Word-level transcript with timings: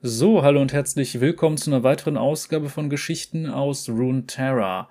So, 0.00 0.44
hallo 0.44 0.60
und 0.60 0.72
herzlich 0.72 1.20
willkommen 1.20 1.56
zu 1.56 1.70
einer 1.70 1.82
weiteren 1.82 2.16
Ausgabe 2.16 2.68
von 2.68 2.88
Geschichten 2.88 3.50
aus 3.50 3.88
Runeterra. 3.88 4.88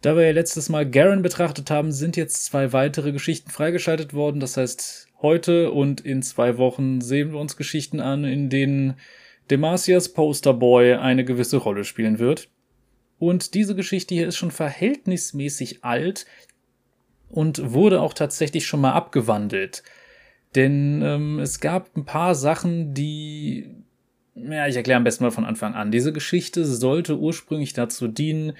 Da 0.00 0.16
wir 0.16 0.22
ja 0.24 0.32
letztes 0.32 0.70
Mal 0.70 0.88
Garen 0.88 1.20
betrachtet 1.20 1.70
haben, 1.70 1.92
sind 1.92 2.16
jetzt 2.16 2.46
zwei 2.46 2.72
weitere 2.72 3.12
Geschichten 3.12 3.50
freigeschaltet 3.50 4.14
worden. 4.14 4.40
Das 4.40 4.56
heißt, 4.56 5.08
heute 5.20 5.70
und 5.70 6.00
in 6.00 6.22
zwei 6.22 6.56
Wochen 6.56 7.02
sehen 7.02 7.32
wir 7.32 7.38
uns 7.38 7.58
Geschichten 7.58 8.00
an, 8.00 8.24
in 8.24 8.48
denen 8.48 8.94
Demasias 9.50 10.14
Posterboy 10.14 10.94
eine 10.94 11.26
gewisse 11.26 11.58
Rolle 11.58 11.84
spielen 11.84 12.18
wird. 12.18 12.48
Und 13.18 13.52
diese 13.52 13.74
Geschichte 13.74 14.14
hier 14.14 14.28
ist 14.28 14.38
schon 14.38 14.50
verhältnismäßig 14.50 15.84
alt 15.84 16.24
und 17.28 17.74
wurde 17.74 18.00
auch 18.00 18.14
tatsächlich 18.14 18.64
schon 18.64 18.80
mal 18.80 18.92
abgewandelt. 18.92 19.82
Denn 20.54 21.02
ähm, 21.02 21.38
es 21.40 21.60
gab 21.60 21.96
ein 21.96 22.04
paar 22.04 22.34
Sachen, 22.34 22.94
die. 22.94 23.70
Ja, 24.36 24.66
ich 24.66 24.76
erkläre 24.76 24.96
am 24.96 25.04
besten 25.04 25.24
mal 25.24 25.30
von 25.30 25.44
Anfang 25.44 25.74
an. 25.74 25.92
Diese 25.92 26.12
Geschichte 26.12 26.64
sollte 26.64 27.18
ursprünglich 27.18 27.72
dazu 27.72 28.08
dienen, 28.08 28.54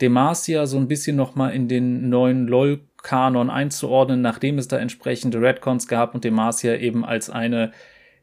Demacia 0.00 0.66
so 0.66 0.78
ein 0.78 0.88
bisschen 0.88 1.16
nochmal 1.16 1.52
in 1.52 1.68
den 1.68 2.08
neuen 2.08 2.46
LOL-Kanon 2.46 3.50
einzuordnen, 3.50 4.22
nachdem 4.22 4.58
es 4.58 4.68
da 4.68 4.78
entsprechende 4.78 5.40
Redcons 5.40 5.86
gab 5.86 6.14
und 6.14 6.24
Demacia 6.24 6.76
eben 6.76 7.04
als 7.04 7.28
eine 7.28 7.72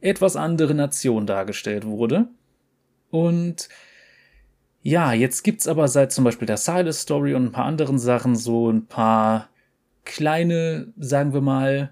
etwas 0.01 0.35
andere 0.35 0.73
Nation 0.73 1.27
dargestellt 1.27 1.85
wurde. 1.85 2.27
Und 3.11 3.69
ja, 4.81 5.13
jetzt 5.13 5.43
gibt's 5.43 5.67
aber 5.67 5.87
seit 5.87 6.11
zum 6.11 6.23
Beispiel 6.23 6.45
der 6.45 6.57
Silas 6.57 7.01
Story 7.01 7.33
und 7.33 7.45
ein 7.45 7.51
paar 7.51 7.65
anderen 7.65 7.97
Sachen 7.97 8.35
so 8.35 8.69
ein 8.69 8.85
paar 8.85 9.49
kleine, 10.05 10.93
sagen 10.97 11.33
wir 11.33 11.41
mal, 11.41 11.91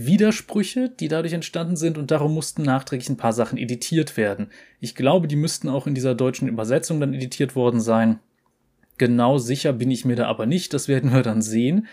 Widersprüche, 0.00 0.88
die 0.88 1.08
dadurch 1.08 1.32
entstanden 1.32 1.74
sind 1.74 1.98
und 1.98 2.12
darum 2.12 2.32
mussten 2.32 2.62
nachträglich 2.62 3.08
ein 3.08 3.16
paar 3.16 3.32
Sachen 3.32 3.58
editiert 3.58 4.16
werden. 4.16 4.52
Ich 4.78 4.94
glaube, 4.94 5.26
die 5.26 5.34
müssten 5.34 5.68
auch 5.68 5.88
in 5.88 5.96
dieser 5.96 6.14
deutschen 6.14 6.46
Übersetzung 6.46 7.00
dann 7.00 7.14
editiert 7.14 7.56
worden 7.56 7.80
sein. 7.80 8.20
Genau 8.96 9.38
sicher 9.38 9.72
bin 9.72 9.90
ich 9.90 10.04
mir 10.04 10.14
da 10.14 10.28
aber 10.28 10.46
nicht, 10.46 10.72
das 10.72 10.86
werden 10.86 11.12
wir 11.12 11.22
dann 11.22 11.42
sehen. 11.42 11.88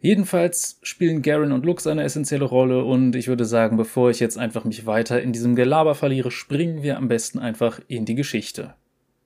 Jedenfalls 0.00 0.80
spielen 0.82 1.22
Garen 1.22 1.52
und 1.52 1.64
Lux 1.64 1.86
eine 1.86 2.02
essentielle 2.02 2.44
Rolle 2.44 2.84
und 2.84 3.14
ich 3.14 3.28
würde 3.28 3.44
sagen, 3.44 3.76
bevor 3.76 4.10
ich 4.10 4.18
jetzt 4.18 4.36
einfach 4.36 4.64
mich 4.64 4.84
weiter 4.84 5.22
in 5.22 5.32
diesem 5.32 5.54
Gelaber 5.54 5.94
verliere, 5.94 6.32
springen 6.32 6.82
wir 6.82 6.96
am 6.96 7.06
besten 7.06 7.38
einfach 7.38 7.80
in 7.86 8.06
die 8.06 8.16
Geschichte. 8.16 8.74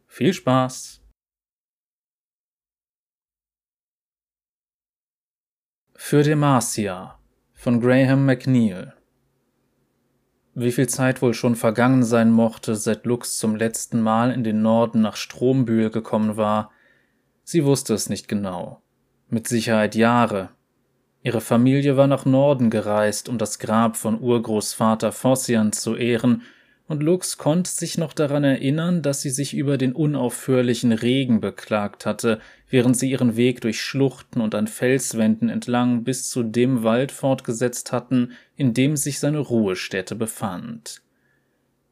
Viel 0.06 0.34
Spaß! 0.34 1.00
Für 5.94 6.22
Demacia 6.22 7.18
von 7.62 7.80
Graham 7.80 8.26
McNeil 8.26 8.92
Wie 10.52 10.72
viel 10.72 10.88
Zeit 10.88 11.22
wohl 11.22 11.32
schon 11.32 11.54
vergangen 11.54 12.02
sein 12.02 12.32
mochte, 12.32 12.74
seit 12.74 13.06
Lux 13.06 13.38
zum 13.38 13.54
letzten 13.54 14.00
Mal 14.00 14.32
in 14.32 14.42
den 14.42 14.62
Norden 14.62 15.00
nach 15.00 15.14
Strombühl 15.14 15.90
gekommen 15.90 16.36
war, 16.36 16.72
sie 17.44 17.64
wusste 17.64 17.94
es 17.94 18.08
nicht 18.08 18.26
genau. 18.26 18.82
Mit 19.28 19.46
Sicherheit 19.46 19.94
Jahre. 19.94 20.48
Ihre 21.22 21.40
Familie 21.40 21.96
war 21.96 22.08
nach 22.08 22.24
Norden 22.24 22.68
gereist, 22.68 23.28
um 23.28 23.38
das 23.38 23.60
Grab 23.60 23.96
von 23.96 24.20
Urgroßvater 24.20 25.12
Fossian 25.12 25.70
zu 25.70 25.94
ehren 25.94 26.42
und 26.88 27.02
Lux 27.02 27.38
konnte 27.38 27.70
sich 27.70 27.96
noch 27.96 28.12
daran 28.12 28.44
erinnern, 28.44 29.02
dass 29.02 29.22
sie 29.22 29.30
sich 29.30 29.54
über 29.54 29.78
den 29.78 29.92
unaufhörlichen 29.92 30.92
Regen 30.92 31.40
beklagt 31.40 32.06
hatte, 32.06 32.40
während 32.68 32.96
sie 32.96 33.10
ihren 33.10 33.36
Weg 33.36 33.60
durch 33.60 33.80
Schluchten 33.80 34.40
und 34.40 34.54
an 34.54 34.66
Felswänden 34.66 35.48
entlang 35.48 36.04
bis 36.04 36.28
zu 36.28 36.42
dem 36.42 36.82
Wald 36.82 37.12
fortgesetzt 37.12 37.92
hatten, 37.92 38.32
in 38.56 38.74
dem 38.74 38.96
sich 38.96 39.20
seine 39.20 39.38
Ruhestätte 39.38 40.14
befand. 40.14 41.02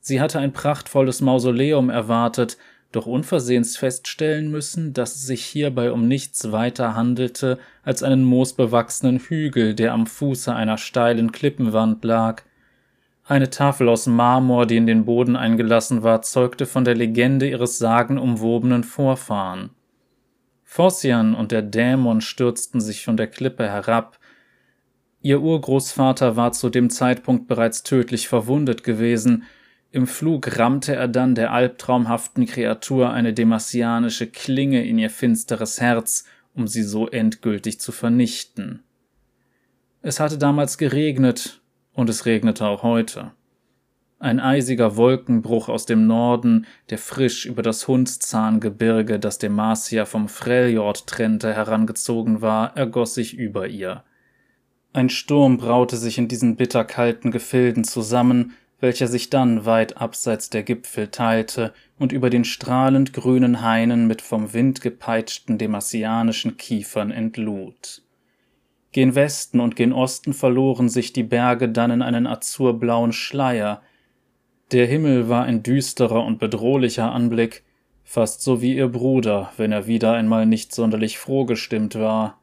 Sie 0.00 0.20
hatte 0.20 0.38
ein 0.38 0.52
prachtvolles 0.52 1.20
Mausoleum 1.20 1.90
erwartet, 1.90 2.56
doch 2.92 3.06
unversehens 3.06 3.76
feststellen 3.76 4.50
müssen, 4.50 4.92
dass 4.92 5.14
es 5.14 5.22
sich 5.22 5.44
hierbei 5.44 5.92
um 5.92 6.08
nichts 6.08 6.50
weiter 6.50 6.96
handelte 6.96 7.58
als 7.84 8.02
einen 8.02 8.24
moosbewachsenen 8.24 9.18
Hügel, 9.20 9.74
der 9.74 9.92
am 9.92 10.06
Fuße 10.06 10.52
einer 10.52 10.76
steilen 10.76 11.30
Klippenwand 11.30 12.04
lag, 12.04 12.42
eine 13.30 13.50
Tafel 13.50 13.88
aus 13.88 14.06
Marmor, 14.06 14.66
die 14.66 14.76
in 14.76 14.86
den 14.86 15.04
Boden 15.04 15.36
eingelassen 15.36 16.02
war, 16.02 16.22
zeugte 16.22 16.66
von 16.66 16.84
der 16.84 16.96
Legende 16.96 17.48
ihres 17.48 17.78
sagenumwobenen 17.78 18.82
Vorfahren. 18.82 19.70
Fossian 20.64 21.34
und 21.34 21.52
der 21.52 21.62
Dämon 21.62 22.20
stürzten 22.20 22.80
sich 22.80 23.04
von 23.04 23.16
der 23.16 23.28
Klippe 23.28 23.68
herab. 23.68 24.18
Ihr 25.22 25.40
Urgroßvater 25.40 26.36
war 26.36 26.52
zu 26.52 26.70
dem 26.70 26.90
Zeitpunkt 26.90 27.46
bereits 27.46 27.84
tödlich 27.84 28.26
verwundet 28.26 28.82
gewesen. 28.82 29.44
Im 29.92 30.06
Flug 30.06 30.58
rammte 30.58 30.96
er 30.96 31.08
dann 31.08 31.34
der 31.34 31.52
albtraumhaften 31.52 32.46
Kreatur 32.46 33.10
eine 33.10 33.32
demasianische 33.32 34.26
Klinge 34.26 34.84
in 34.84 34.98
ihr 34.98 35.10
finsteres 35.10 35.80
Herz, 35.80 36.24
um 36.54 36.66
sie 36.66 36.82
so 36.82 37.08
endgültig 37.08 37.80
zu 37.80 37.92
vernichten. 37.92 38.82
Es 40.02 40.18
hatte 40.18 40.38
damals 40.38 40.78
geregnet, 40.78 41.59
und 41.92 42.10
es 42.10 42.26
regnete 42.26 42.66
auch 42.66 42.82
heute. 42.82 43.32
Ein 44.18 44.38
eisiger 44.38 44.96
Wolkenbruch 44.96 45.70
aus 45.70 45.86
dem 45.86 46.06
Norden, 46.06 46.66
der 46.90 46.98
frisch 46.98 47.46
über 47.46 47.62
das 47.62 47.88
Hundszahngebirge, 47.88 49.18
das 49.18 49.38
Demacia 49.38 50.04
vom 50.04 50.28
Freljord 50.28 51.06
trennte, 51.06 51.54
herangezogen 51.54 52.42
war, 52.42 52.76
ergoss 52.76 53.14
sich 53.14 53.34
über 53.34 53.66
ihr. 53.68 54.04
Ein 54.92 55.08
Sturm 55.08 55.56
braute 55.56 55.96
sich 55.96 56.18
in 56.18 56.28
diesen 56.28 56.56
bitterkalten 56.56 57.30
Gefilden 57.30 57.84
zusammen, 57.84 58.52
welcher 58.80 59.06
sich 59.06 59.30
dann 59.30 59.64
weit 59.64 59.96
abseits 59.96 60.50
der 60.50 60.64
Gipfel 60.64 61.08
teilte 61.08 61.72
und 61.98 62.12
über 62.12 62.28
den 62.28 62.44
strahlend 62.44 63.12
grünen 63.12 63.62
Hainen 63.62 64.06
mit 64.06 64.20
vom 64.20 64.52
Wind 64.52 64.80
gepeitschten 64.82 65.56
demasianischen 65.56 66.56
Kiefern 66.58 67.10
entlud. 67.10 68.02
Gen 68.92 69.14
Westen 69.14 69.60
und 69.60 69.76
gen 69.76 69.92
Osten 69.92 70.32
verloren 70.32 70.88
sich 70.88 71.12
die 71.12 71.22
Berge 71.22 71.68
dann 71.68 71.90
in 71.90 72.02
einen 72.02 72.26
azurblauen 72.26 73.12
Schleier. 73.12 73.82
Der 74.72 74.86
Himmel 74.86 75.28
war 75.28 75.44
ein 75.44 75.62
düsterer 75.62 76.24
und 76.24 76.38
bedrohlicher 76.38 77.12
Anblick, 77.12 77.64
fast 78.02 78.42
so 78.42 78.60
wie 78.60 78.74
ihr 78.74 78.88
Bruder, 78.88 79.52
wenn 79.56 79.70
er 79.70 79.86
wieder 79.86 80.14
einmal 80.14 80.46
nicht 80.46 80.74
sonderlich 80.74 81.18
froh 81.18 81.44
gestimmt 81.44 81.94
war. 81.94 82.40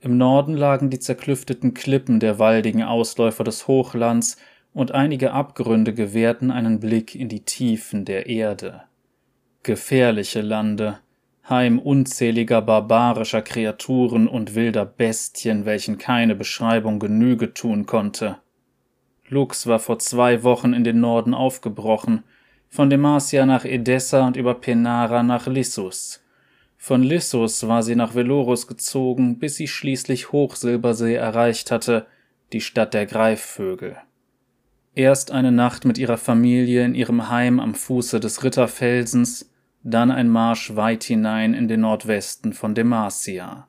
Im 0.00 0.18
Norden 0.18 0.54
lagen 0.54 0.90
die 0.90 0.98
zerklüfteten 0.98 1.74
Klippen 1.74 2.18
der 2.20 2.38
waldigen 2.38 2.82
Ausläufer 2.82 3.44
des 3.44 3.68
Hochlands, 3.68 4.36
und 4.76 4.92
einige 4.92 5.32
Abgründe 5.32 5.94
gewährten 5.94 6.50
einen 6.50 6.80
Blick 6.80 7.14
in 7.14 7.30
die 7.30 7.40
Tiefen 7.40 8.04
der 8.04 8.26
Erde. 8.26 8.82
Gefährliche 9.62 10.42
Lande, 10.42 10.98
Heim 11.48 11.78
unzähliger 11.78 12.60
barbarischer 12.60 13.42
Kreaturen 13.42 14.26
und 14.26 14.56
wilder 14.56 14.84
Bestien, 14.84 15.64
welchen 15.64 15.96
keine 15.96 16.34
Beschreibung 16.34 16.98
Genüge 16.98 17.54
tun 17.54 17.86
konnte. 17.86 18.38
Lux 19.28 19.66
war 19.66 19.78
vor 19.78 19.98
zwei 19.98 20.42
Wochen 20.42 20.72
in 20.72 20.82
den 20.82 21.00
Norden 21.00 21.34
aufgebrochen, 21.34 22.24
von 22.68 22.90
Demacia 22.90 23.46
nach 23.46 23.64
Edessa 23.64 24.26
und 24.26 24.36
über 24.36 24.54
Penara 24.54 25.22
nach 25.22 25.46
Lissus. 25.46 26.20
Von 26.76 27.02
Lissus 27.02 27.66
war 27.66 27.82
sie 27.82 27.94
nach 27.94 28.14
Velorus 28.14 28.66
gezogen, 28.66 29.38
bis 29.38 29.56
sie 29.56 29.68
schließlich 29.68 30.32
Hochsilbersee 30.32 31.14
erreicht 31.14 31.70
hatte, 31.70 32.06
die 32.52 32.60
Stadt 32.60 32.92
der 32.92 33.06
Greifvögel. 33.06 33.96
Erst 34.94 35.30
eine 35.30 35.52
Nacht 35.52 35.84
mit 35.84 35.98
ihrer 35.98 36.16
Familie 36.16 36.84
in 36.84 36.94
ihrem 36.94 37.28
Heim 37.28 37.60
am 37.60 37.74
Fuße 37.74 38.18
des 38.18 38.42
Ritterfelsens, 38.42 39.50
dann 39.86 40.10
ein 40.10 40.28
Marsch 40.28 40.74
weit 40.74 41.04
hinein 41.04 41.54
in 41.54 41.68
den 41.68 41.82
Nordwesten 41.82 42.52
von 42.52 42.74
Demacia. 42.74 43.68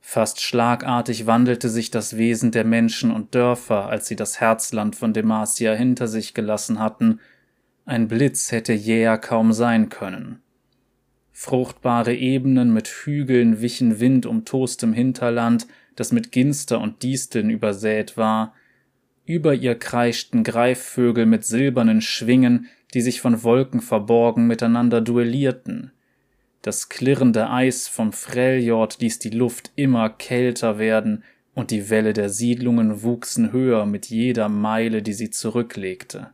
Fast 0.00 0.40
schlagartig 0.40 1.26
wandelte 1.26 1.68
sich 1.68 1.92
das 1.92 2.16
Wesen 2.16 2.50
der 2.50 2.64
Menschen 2.64 3.12
und 3.12 3.32
Dörfer, 3.32 3.88
als 3.88 4.08
sie 4.08 4.16
das 4.16 4.40
Herzland 4.40 4.96
von 4.96 5.12
Demacia 5.12 5.72
hinter 5.72 6.08
sich 6.08 6.34
gelassen 6.34 6.80
hatten. 6.80 7.20
Ein 7.84 8.08
Blitz 8.08 8.50
hätte 8.50 8.72
jäher 8.72 9.18
kaum 9.18 9.52
sein 9.52 9.88
können. 9.88 10.42
Fruchtbare 11.30 12.14
Ebenen 12.14 12.72
mit 12.72 12.88
Hügeln 12.88 13.60
wichen 13.60 14.00
Wind 14.00 14.26
um 14.26 14.44
tostem 14.44 14.92
Hinterland, 14.92 15.68
das 15.94 16.10
mit 16.10 16.32
Ginster 16.32 16.80
und 16.80 17.04
Disteln 17.04 17.50
übersät 17.50 18.16
war. 18.16 18.52
Über 19.26 19.54
ihr 19.54 19.76
kreischten 19.76 20.42
Greifvögel 20.42 21.24
mit 21.24 21.44
silbernen 21.44 22.00
Schwingen, 22.00 22.66
die 22.94 23.00
sich 23.00 23.20
von 23.20 23.42
Wolken 23.42 23.80
verborgen 23.80 24.46
miteinander 24.46 25.00
duellierten. 25.00 25.92
Das 26.62 26.88
klirrende 26.88 27.50
Eis 27.50 27.88
vom 27.88 28.12
Freljord 28.12 29.00
ließ 29.00 29.18
die 29.18 29.30
Luft 29.30 29.72
immer 29.76 30.10
kälter 30.10 30.78
werden, 30.78 31.24
und 31.52 31.70
die 31.70 31.90
Welle 31.90 32.12
der 32.12 32.28
Siedlungen 32.28 33.02
wuchsen 33.02 33.52
höher 33.52 33.84
mit 33.84 34.06
jeder 34.06 34.48
Meile, 34.48 35.02
die 35.02 35.12
sie 35.12 35.30
zurücklegte. 35.30 36.30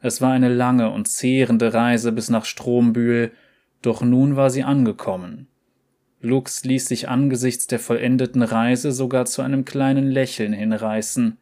Es 0.00 0.20
war 0.20 0.32
eine 0.32 0.48
lange 0.48 0.90
und 0.90 1.06
zehrende 1.06 1.74
Reise 1.74 2.12
bis 2.12 2.28
nach 2.28 2.44
Strombühl, 2.44 3.30
doch 3.82 4.02
nun 4.02 4.36
war 4.36 4.50
sie 4.50 4.64
angekommen. 4.64 5.46
Lux 6.20 6.64
ließ 6.64 6.86
sich 6.86 7.08
angesichts 7.08 7.66
der 7.66 7.78
vollendeten 7.78 8.42
Reise 8.42 8.92
sogar 8.92 9.26
zu 9.26 9.42
einem 9.42 9.64
kleinen 9.64 10.08
Lächeln 10.08 10.52
hinreißen. 10.52 11.36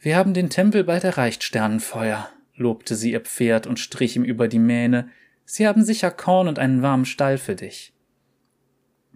Wir 0.00 0.16
haben 0.16 0.34
den 0.34 0.50
Tempel 0.50 0.84
bald 0.84 1.04
erreicht, 1.04 1.42
Sternenfeuer, 1.42 2.28
lobte 2.56 2.94
sie 2.94 3.12
ihr 3.12 3.20
Pferd 3.20 3.66
und 3.66 3.78
strich 3.78 4.16
ihm 4.16 4.24
über 4.24 4.48
die 4.48 4.58
Mähne. 4.58 5.08
Sie 5.44 5.66
haben 5.66 5.84
sicher 5.84 6.10
Korn 6.10 6.48
und 6.48 6.58
einen 6.58 6.82
warmen 6.82 7.04
Stall 7.04 7.38
für 7.38 7.54
dich. 7.54 7.92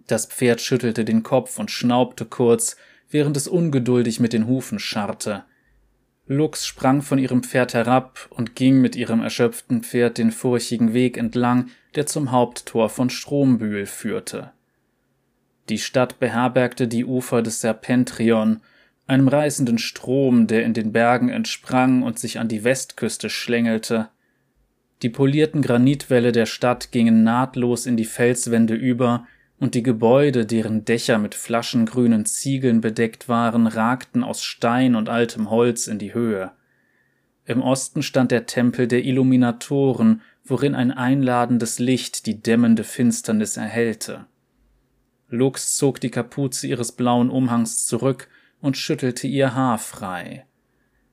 Das 0.07 0.25
Pferd 0.25 0.61
schüttelte 0.61 1.05
den 1.05 1.23
Kopf 1.23 1.59
und 1.59 1.71
schnaubte 1.71 2.25
kurz, 2.25 2.75
während 3.09 3.37
es 3.37 3.47
ungeduldig 3.47 4.19
mit 4.19 4.33
den 4.33 4.47
Hufen 4.47 4.79
scharrte. 4.79 5.43
Lux 6.27 6.65
sprang 6.65 7.01
von 7.01 7.19
ihrem 7.19 7.43
Pferd 7.43 7.73
herab 7.73 8.27
und 8.29 8.55
ging 8.55 8.79
mit 8.79 8.95
ihrem 8.95 9.21
erschöpften 9.21 9.83
Pferd 9.83 10.17
den 10.17 10.31
furchigen 10.31 10.93
Weg 10.93 11.17
entlang, 11.17 11.69
der 11.95 12.05
zum 12.05 12.31
Haupttor 12.31 12.89
von 12.89 13.09
Strombühl 13.09 13.85
führte. 13.85 14.51
Die 15.69 15.79
Stadt 15.79 16.19
beherbergte 16.19 16.87
die 16.87 17.05
Ufer 17.05 17.41
des 17.41 17.61
Serpentrion, 17.61 18.61
einem 19.07 19.27
reißenden 19.27 19.77
Strom, 19.77 20.47
der 20.47 20.63
in 20.63 20.73
den 20.73 20.91
Bergen 20.91 21.29
entsprang 21.29 22.03
und 22.03 22.19
sich 22.19 22.39
an 22.39 22.47
die 22.47 22.63
Westküste 22.63 23.29
schlängelte. 23.29 24.09
Die 25.01 25.09
polierten 25.09 25.61
Granitwälle 25.61 26.31
der 26.31 26.45
Stadt 26.45 26.91
gingen 26.91 27.23
nahtlos 27.23 27.85
in 27.85 27.97
die 27.97 28.05
Felswände 28.05 28.75
über, 28.75 29.27
und 29.59 29.75
die 29.75 29.83
Gebäude, 29.83 30.47
deren 30.47 30.85
Dächer 30.85 31.19
mit 31.19 31.35
flaschengrünen 31.35 32.25
Ziegeln 32.25 32.81
bedeckt 32.81 33.29
waren, 33.29 33.67
ragten 33.67 34.23
aus 34.23 34.43
Stein 34.43 34.95
und 34.95 35.07
altem 35.07 35.51
Holz 35.51 35.85
in 35.85 35.99
die 35.99 36.15
Höhe. 36.15 36.51
Im 37.45 37.61
Osten 37.61 38.01
stand 38.01 38.31
der 38.31 38.47
Tempel 38.47 38.87
der 38.87 39.05
Illuminatoren, 39.05 40.21
worin 40.43 40.73
ein 40.73 40.89
einladendes 40.89 41.77
Licht 41.77 42.25
die 42.25 42.41
dämmende 42.41 42.83
Finsternis 42.83 43.55
erhellte. 43.55 44.25
Lux 45.29 45.77
zog 45.77 45.99
die 46.01 46.09
Kapuze 46.09 46.65
ihres 46.65 46.91
blauen 46.91 47.29
Umhangs 47.29 47.85
zurück 47.85 48.29
und 48.61 48.77
schüttelte 48.77 49.27
ihr 49.27 49.55
Haar 49.55 49.77
frei. 49.77 50.45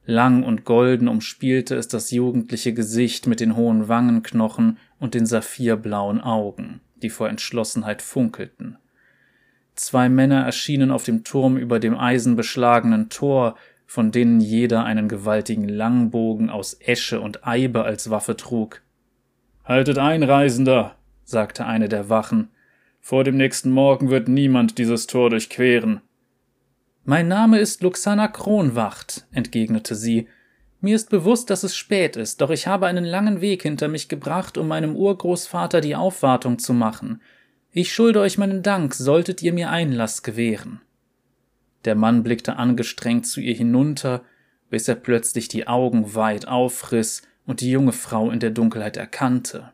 Lang 0.05 0.43
und 0.43 0.65
golden 0.65 1.09
umspielte 1.09 1.75
es 1.75 1.89
das 1.89 2.11
jugendliche 2.11 2.73
Gesicht 2.73 3.27
mit 3.27 3.41
den 3.41 3.56
hohen 3.56 3.89
Wangenknochen 3.89 4.79
und 4.99 5.15
den 5.15 5.27
saphirblauen 5.27 6.21
Augen 6.21 6.81
die 7.03 7.11
vor 7.11 7.29
Entschlossenheit 7.29 8.03
funkelten. 8.03 8.79
Zwei 9.75 10.09
Männer 10.09 10.45
erschienen 10.45 10.91
auf 10.91 11.05
dem 11.05 11.25
Turm 11.25 11.56
über 11.56 11.79
dem 11.79 11.97
eisenbeschlagenen 11.97 13.11
Tor, 13.11 13.56
von 13.87 14.11
denen 14.11 14.41
jeder 14.41 14.85
einen 14.85 15.09
gewaltigen 15.09 15.69
Langbogen 15.69 16.50
aus 16.50 16.77
Esche 16.81 17.21
und 17.21 17.47
Eibe 17.47 17.85
als 17.85 18.11
Waffe 18.11 18.37
trug. 18.37 18.83
Haltet 19.65 19.99
ein, 19.99 20.23
Reisender, 20.23 20.97
sagte 21.25 21.65
eine 21.65 21.89
der 21.89 22.09
Wachen. 22.09 22.49
Vor 23.00 23.25
dem 23.25 23.37
nächsten 23.37 23.71
Morgen 23.71 24.11
wird 24.11 24.29
niemand 24.29 24.79
dieses 24.79 25.06
Tor 25.06 25.31
durchqueren. 25.31 26.00
Mein 27.11 27.27
Name 27.27 27.59
ist 27.59 27.83
Luxana 27.83 28.29
Kronwacht, 28.29 29.27
entgegnete 29.33 29.95
sie 29.95 30.29
mir 30.83 30.95
ist 30.95 31.09
bewusst, 31.09 31.49
dass 31.49 31.63
es 31.63 31.75
spät 31.75 32.17
ist, 32.17 32.43
doch 32.43 32.51
ich 32.51 32.67
habe 32.67 32.87
einen 32.87 33.07
langen 33.07 33.41
Weg 33.41 33.63
hinter 33.63 33.89
mich 33.89 34.11
gebracht, 34.11 34.59
um 34.59 34.69
meinem 34.69 34.95
Urgroßvater 34.95 35.81
die 35.81 35.97
Aufwartung 35.97 36.59
zu 36.59 36.75
machen. 36.75 37.23
Ich 37.73 37.95
schulde 37.95 38.21
euch 38.21 38.37
meinen 38.37 38.63
Dank, 38.63 38.93
solltet 38.93 39.43
ihr 39.43 39.55
mir 39.55 39.71
Einlass 39.71 40.23
gewähren. 40.23 40.83
Der 41.87 41.95
Mann 41.95 42.23
blickte 42.23 42.57
angestrengt 42.57 43.27
zu 43.27 43.41
ihr 43.41 43.55
hinunter, 43.55 44.21
bis 44.69 44.87
er 44.87 44.97
plötzlich 44.97 45.49
die 45.49 45.67
Augen 45.67 46.15
weit 46.15 46.47
aufriss 46.47 47.23
und 47.47 47.63
die 47.63 47.71
junge 47.71 47.93
Frau 47.93 48.31
in 48.31 48.39
der 48.39 48.51
Dunkelheit 48.51 48.99
erkannte. 48.99 49.73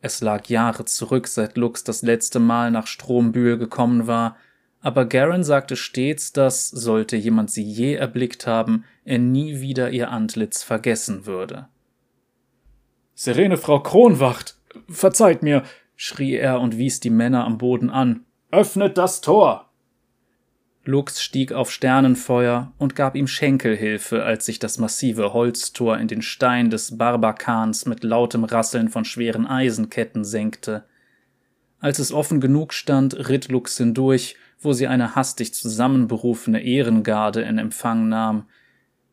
Es 0.00 0.20
lag 0.20 0.46
Jahre 0.48 0.84
zurück, 0.84 1.28
seit 1.28 1.56
Lux 1.56 1.84
das 1.84 2.02
letzte 2.02 2.40
Mal 2.40 2.72
nach 2.72 2.88
Strombühl 2.88 3.56
gekommen 3.56 4.08
war, 4.08 4.36
aber 4.80 5.04
Garen 5.04 5.44
sagte 5.44 5.76
stets, 5.76 6.32
dass, 6.32 6.68
sollte 6.68 7.16
jemand 7.16 7.50
sie 7.50 7.62
je 7.62 7.94
erblickt 7.94 8.46
haben, 8.46 8.84
er 9.04 9.18
nie 9.18 9.60
wieder 9.60 9.90
ihr 9.90 10.10
Antlitz 10.10 10.62
vergessen 10.62 11.26
würde. 11.26 11.68
Serene 13.14 13.58
Frau 13.58 13.80
Kronwacht, 13.80 14.56
verzeiht 14.88 15.42
mir, 15.42 15.64
schrie 15.96 16.36
er 16.36 16.60
und 16.60 16.78
wies 16.78 17.00
die 17.00 17.10
Männer 17.10 17.44
am 17.44 17.58
Boden 17.58 17.90
an. 17.90 18.24
Öffnet 18.50 18.96
das 18.96 19.20
Tor! 19.20 19.70
Lux 20.86 21.22
stieg 21.22 21.52
auf 21.52 21.70
Sternenfeuer 21.70 22.72
und 22.78 22.96
gab 22.96 23.14
ihm 23.14 23.26
Schenkelhilfe, 23.26 24.24
als 24.24 24.46
sich 24.46 24.58
das 24.58 24.78
massive 24.78 25.34
Holztor 25.34 25.98
in 25.98 26.08
den 26.08 26.22
Stein 26.22 26.70
des 26.70 26.96
Barbakans 26.96 27.84
mit 27.84 28.02
lautem 28.02 28.44
Rasseln 28.44 28.88
von 28.88 29.04
schweren 29.04 29.46
Eisenketten 29.46 30.24
senkte. 30.24 30.84
Als 31.80 31.98
es 31.98 32.12
offen 32.12 32.40
genug 32.40 32.72
stand, 32.72 33.28
ritt 33.28 33.48
Lux 33.48 33.76
hindurch 33.76 34.36
wo 34.60 34.72
sie 34.72 34.86
eine 34.86 35.14
hastig 35.14 35.54
zusammenberufene 35.54 36.62
Ehrengarde 36.62 37.42
in 37.42 37.58
Empfang 37.58 38.08
nahm. 38.08 38.46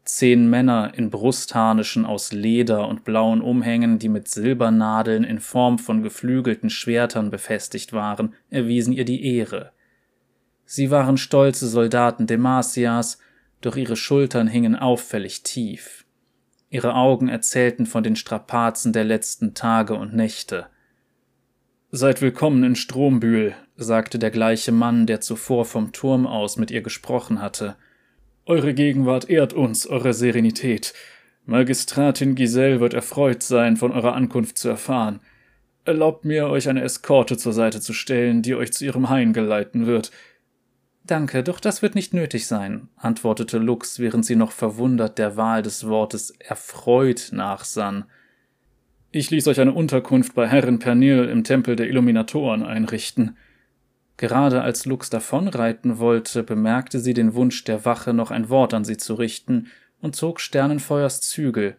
Zehn 0.04 0.50
Männer 0.50 0.94
in 0.96 1.10
Brustharnischen 1.10 2.06
aus 2.06 2.32
Leder 2.32 2.88
und 2.88 3.04
blauen 3.04 3.42
Umhängen, 3.42 4.00
die 4.00 4.10
mit 4.10 4.28
Silbernadeln 4.28 5.24
in 5.24 5.40
Form 5.40 5.80
von 5.80 6.02
geflügelten 6.02 6.70
Schwertern 6.70 7.30
befestigt 7.30 7.92
waren, 7.92 8.34
erwiesen 8.50 8.94
ihr 8.94 9.06
die 9.06 9.26
Ehre. 9.36 9.72
Sie 10.66 10.92
waren 10.92 11.18
stolze 11.18 11.68
Soldaten 11.68 12.28
Demasias, 12.28 13.20
doch 13.62 13.76
ihre 13.76 13.96
Schultern 13.96 14.48
hingen 14.48 14.76
auffällig 14.76 15.44
tief. 15.44 16.06
Ihre 16.70 16.96
Augen 16.96 17.30
erzählten 17.30 17.86
von 17.86 18.04
den 18.04 18.16
Strapazen 18.16 18.92
der 18.92 19.06
letzten 19.06 19.54
Tage 19.54 19.96
und 19.96 20.14
Nächte. 20.14 20.68
Seid 21.90 22.22
willkommen 22.22 22.66
in 22.66 22.76
Strombühl, 22.76 23.56
sagte 23.78 24.20
der 24.20 24.30
gleiche 24.30 24.74
Mann, 24.74 25.06
der 25.06 25.22
zuvor 25.22 25.64
vom 25.64 25.94
Turm 25.94 26.28
aus 26.28 26.58
mit 26.58 26.70
ihr 26.70 26.82
gesprochen 26.82 27.42
hatte. 27.42 27.78
Eure 28.46 28.74
Gegenwart 28.74 29.30
ehrt 29.30 29.54
uns, 29.54 29.88
eure 29.88 30.14
Serenität. 30.14 30.94
Magistratin 31.46 32.36
Giselle 32.36 32.82
wird 32.82 32.94
erfreut 32.94 33.42
sein, 33.42 33.78
von 33.78 33.94
eurer 33.94 34.16
Ankunft 34.16 34.58
zu 34.58 34.68
erfahren. 34.68 35.22
Erlaubt 35.86 36.26
mir, 36.26 36.50
euch 36.50 36.68
eine 36.68 36.82
Eskorte 36.84 37.38
zur 37.38 37.54
Seite 37.54 37.80
zu 37.80 37.94
stellen, 37.94 38.42
die 38.42 38.56
euch 38.56 38.74
zu 38.74 38.84
ihrem 38.84 39.08
Hain 39.08 39.32
geleiten 39.32 39.86
wird. 39.86 40.12
Danke, 41.06 41.42
doch 41.42 41.62
das 41.62 41.82
wird 41.82 41.96
nicht 41.96 42.14
nötig 42.14 42.48
sein, 42.48 42.90
antwortete 42.98 43.60
Lux, 43.60 44.00
während 44.00 44.26
sie 44.26 44.36
noch 44.36 44.52
verwundert 44.52 45.18
der 45.18 45.38
Wahl 45.38 45.62
des 45.62 45.88
Wortes 45.88 46.32
erfreut 46.32 47.30
nachsann. 47.32 48.04
Ich 49.18 49.32
ließ 49.32 49.48
euch 49.48 49.60
eine 49.60 49.74
Unterkunft 49.74 50.36
bei 50.36 50.48
Herrin 50.48 50.78
Pernil 50.78 51.28
im 51.28 51.44
Tempel 51.44 51.76
der 51.76 51.88
Illuminatoren 51.88 52.62
einrichten. 52.62 53.36
Gerade 54.16 54.62
als 54.62 54.86
Lux 54.86 55.10
davonreiten 55.10 55.98
wollte, 55.98 56.44
bemerkte 56.44 57.00
sie 57.00 57.16
den 57.16 57.34
Wunsch 57.34 57.64
der 57.64 57.84
Wache, 57.84 58.14
noch 58.14 58.30
ein 58.30 58.50
Wort 58.50 58.76
an 58.76 58.86
sie 58.86 58.98
zu 58.98 59.16
richten, 59.16 59.72
und 60.02 60.16
zog 60.16 60.40
Sternenfeuers 60.40 61.22
Zügel. 61.22 61.78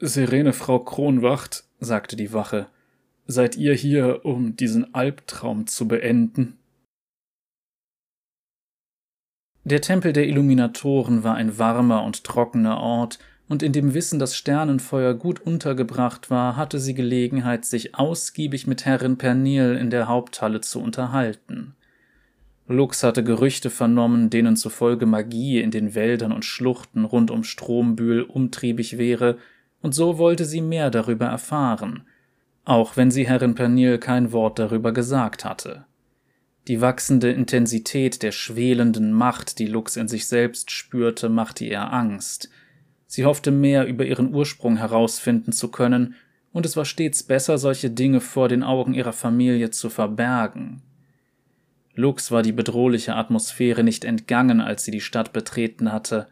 Serene 0.00 0.54
Frau 0.54 0.78
Kronwacht, 0.78 1.64
sagte 1.78 2.16
die 2.16 2.32
Wache, 2.32 2.68
seid 3.26 3.58
ihr 3.58 3.74
hier, 3.74 4.24
um 4.24 4.56
diesen 4.56 4.94
Albtraum 4.94 5.66
zu 5.66 5.88
beenden? 5.88 6.58
Der 9.64 9.82
Tempel 9.82 10.14
der 10.14 10.26
Illuminatoren 10.26 11.22
war 11.22 11.34
ein 11.34 11.58
warmer 11.58 12.02
und 12.02 12.24
trockener 12.24 12.78
Ort, 12.78 13.18
und 13.48 13.62
in 13.62 13.72
dem 13.72 13.94
Wissen, 13.94 14.18
dass 14.18 14.36
Sternenfeuer 14.36 15.14
gut 15.14 15.40
untergebracht 15.40 16.30
war, 16.30 16.56
hatte 16.56 16.78
sie 16.78 16.94
Gelegenheit, 16.94 17.64
sich 17.64 17.94
ausgiebig 17.94 18.66
mit 18.66 18.84
Herrin 18.84 19.18
Pernil 19.18 19.76
in 19.76 19.90
der 19.90 20.08
Haupthalle 20.08 20.60
zu 20.60 20.80
unterhalten. 20.80 21.74
Lux 22.68 23.02
hatte 23.02 23.24
Gerüchte 23.24 23.68
vernommen, 23.68 24.30
denen 24.30 24.56
zufolge 24.56 25.04
Magie 25.04 25.60
in 25.60 25.70
den 25.70 25.94
Wäldern 25.94 26.32
und 26.32 26.44
Schluchten 26.44 27.04
rund 27.04 27.30
um 27.30 27.44
Strombühl 27.44 28.22
umtriebig 28.22 28.96
wäre, 28.96 29.38
und 29.82 29.94
so 29.94 30.16
wollte 30.16 30.44
sie 30.44 30.60
mehr 30.60 30.90
darüber 30.90 31.26
erfahren, 31.26 32.04
auch 32.64 32.96
wenn 32.96 33.10
sie 33.10 33.26
Herrin 33.26 33.56
Pernil 33.56 33.98
kein 33.98 34.30
Wort 34.30 34.60
darüber 34.60 34.92
gesagt 34.92 35.44
hatte. 35.44 35.84
Die 36.68 36.80
wachsende 36.80 37.32
Intensität 37.32 38.22
der 38.22 38.30
schwelenden 38.30 39.12
Macht, 39.12 39.58
die 39.58 39.66
Lux 39.66 39.96
in 39.96 40.06
sich 40.06 40.28
selbst 40.28 40.70
spürte, 40.70 41.28
machte 41.28 41.64
ihr 41.64 41.92
Angst– 41.92 42.48
Sie 43.12 43.26
hoffte 43.26 43.50
mehr 43.50 43.86
über 43.86 44.06
ihren 44.06 44.34
Ursprung 44.34 44.78
herausfinden 44.78 45.52
zu 45.52 45.68
können, 45.68 46.14
und 46.50 46.64
es 46.64 46.78
war 46.78 46.86
stets 46.86 47.22
besser, 47.22 47.58
solche 47.58 47.90
Dinge 47.90 48.22
vor 48.22 48.48
den 48.48 48.62
Augen 48.62 48.94
ihrer 48.94 49.12
Familie 49.12 49.70
zu 49.70 49.90
verbergen. 49.90 50.80
Lux 51.94 52.30
war 52.30 52.40
die 52.40 52.52
bedrohliche 52.52 53.14
Atmosphäre 53.14 53.84
nicht 53.84 54.06
entgangen, 54.06 54.62
als 54.62 54.84
sie 54.84 54.92
die 54.92 55.02
Stadt 55.02 55.34
betreten 55.34 55.92
hatte. 55.92 56.26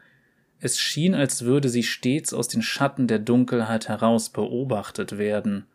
Es 0.59 0.79
schien, 0.79 1.15
als 1.15 1.45
würde 1.45 1.69
sie 1.69 1.83
stets 1.83 2.33
aus 2.33 2.49
den 2.49 2.63
Schatten 2.63 3.09
der 3.09 3.19
Dunkelheit 3.19 3.91
heraus 3.91 4.31
beobachtet 4.31 5.19
werden. 5.19 5.67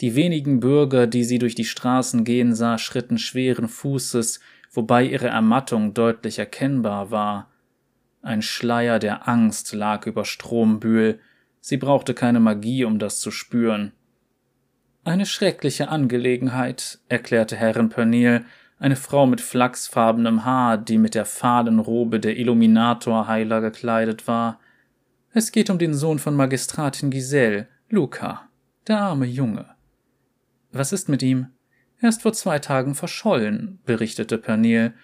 Die 0.00 0.16
wenigen 0.16 0.58
Bürger, 0.58 1.06
die 1.06 1.22
sie 1.22 1.38
durch 1.38 1.54
die 1.54 1.64
Straßen 1.64 2.24
gehen 2.24 2.56
sah, 2.56 2.78
schritten 2.78 3.18
schweren 3.18 3.68
Fußes, 3.68 4.40
wobei 4.72 5.04
ihre 5.04 5.28
Ermattung 5.28 5.94
deutlich 5.94 6.40
erkennbar 6.40 7.12
war. 7.12 7.51
Ein 8.22 8.40
Schleier 8.40 8.98
der 8.98 9.28
Angst 9.28 9.72
lag 9.72 10.06
über 10.06 10.24
Strombühl, 10.24 11.18
sie 11.60 11.76
brauchte 11.76 12.14
keine 12.14 12.40
Magie, 12.40 12.84
um 12.84 12.98
das 12.98 13.20
zu 13.20 13.30
spüren. 13.30 13.92
Eine 15.04 15.26
schreckliche 15.26 15.88
Angelegenheit, 15.88 17.00
erklärte 17.08 17.56
Herrin 17.56 17.88
Pernil, 17.88 18.44
eine 18.78 18.96
Frau 18.96 19.26
mit 19.26 19.40
flachsfarbenem 19.40 20.44
Haar, 20.44 20.78
die 20.78 20.98
mit 20.98 21.14
der 21.14 21.24
fahlen 21.24 21.80
Robe 21.80 22.20
der 22.20 22.36
Illuminator-Heiler 22.36 23.60
gekleidet 23.60 24.26
war. 24.28 24.60
Es 25.32 25.50
geht 25.50 25.70
um 25.70 25.78
den 25.78 25.94
Sohn 25.94 26.20
von 26.20 26.36
Magistratin 26.36 27.10
Giselle, 27.10 27.66
Luca, 27.88 28.48
der 28.86 29.00
arme 29.00 29.26
Junge. 29.26 29.66
Was 30.70 30.92
ist 30.92 31.08
mit 31.08 31.22
ihm? 31.22 31.48
Er 31.98 32.08
ist 32.08 32.22
vor 32.22 32.32
zwei 32.32 32.58
Tagen 32.58 32.94
verschollen, 32.94 33.80
berichtete 33.84 34.38
Pernil. 34.38 34.94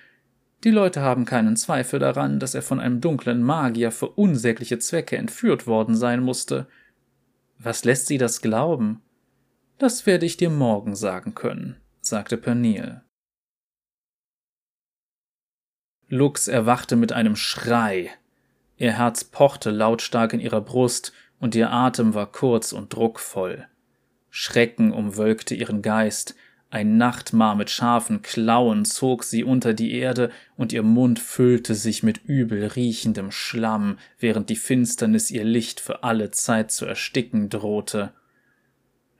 Die 0.64 0.70
Leute 0.70 1.02
haben 1.02 1.24
keinen 1.24 1.56
Zweifel 1.56 2.00
daran, 2.00 2.40
dass 2.40 2.54
er 2.54 2.62
von 2.62 2.80
einem 2.80 3.00
dunklen 3.00 3.42
Magier 3.42 3.92
für 3.92 4.08
unsägliche 4.08 4.78
Zwecke 4.78 5.16
entführt 5.16 5.66
worden 5.66 5.96
sein 5.96 6.20
musste. 6.20 6.66
Was 7.58 7.84
lässt 7.84 8.06
Sie 8.06 8.18
das 8.18 8.40
glauben? 8.40 9.02
Das 9.78 10.06
werde 10.06 10.26
ich 10.26 10.36
dir 10.36 10.50
morgen 10.50 10.96
sagen 10.96 11.34
können, 11.34 11.76
sagte 12.00 12.36
Pernil. 12.36 13.02
Lux 16.08 16.48
erwachte 16.48 16.96
mit 16.96 17.12
einem 17.12 17.36
Schrei. 17.36 18.10
Ihr 18.76 18.96
Herz 18.96 19.24
pochte 19.24 19.70
lautstark 19.70 20.32
in 20.32 20.40
ihrer 20.40 20.60
Brust 20.60 21.12
und 21.38 21.54
ihr 21.54 21.70
Atem 21.70 22.14
war 22.14 22.32
kurz 22.32 22.72
und 22.72 22.92
druckvoll. 22.92 23.68
Schrecken 24.30 24.92
umwölkte 24.92 25.54
ihren 25.54 25.82
Geist, 25.82 26.34
ein 26.70 26.98
Nachtmar 26.98 27.54
mit 27.54 27.70
scharfen 27.70 28.20
Klauen 28.20 28.84
zog 28.84 29.24
sie 29.24 29.42
unter 29.42 29.72
die 29.72 29.92
Erde, 29.92 30.30
und 30.56 30.72
ihr 30.72 30.82
Mund 30.82 31.18
füllte 31.18 31.74
sich 31.74 32.02
mit 32.02 32.24
übel 32.24 32.66
riechendem 32.66 33.30
Schlamm, 33.30 33.98
während 34.18 34.50
die 34.50 34.56
Finsternis 34.56 35.30
ihr 35.30 35.44
Licht 35.44 35.80
für 35.80 36.02
alle 36.02 36.30
Zeit 36.30 36.70
zu 36.70 36.84
ersticken 36.84 37.48
drohte. 37.48 38.12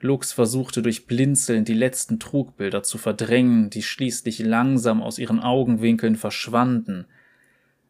Lux 0.01 0.33
versuchte 0.33 0.83
durch 0.83 1.07
Blinzeln 1.07 1.65
die 1.65 1.75
letzten 1.75 2.21
Trugbilder 2.21 2.83
zu 2.83 2.99
verdrängen, 2.99 3.71
die 3.71 3.83
schließlich 3.83 4.39
langsam 4.41 5.03
aus 5.03 5.19
ihren 5.19 5.41
Augenwinkeln 5.41 6.17
verschwanden. 6.17 7.07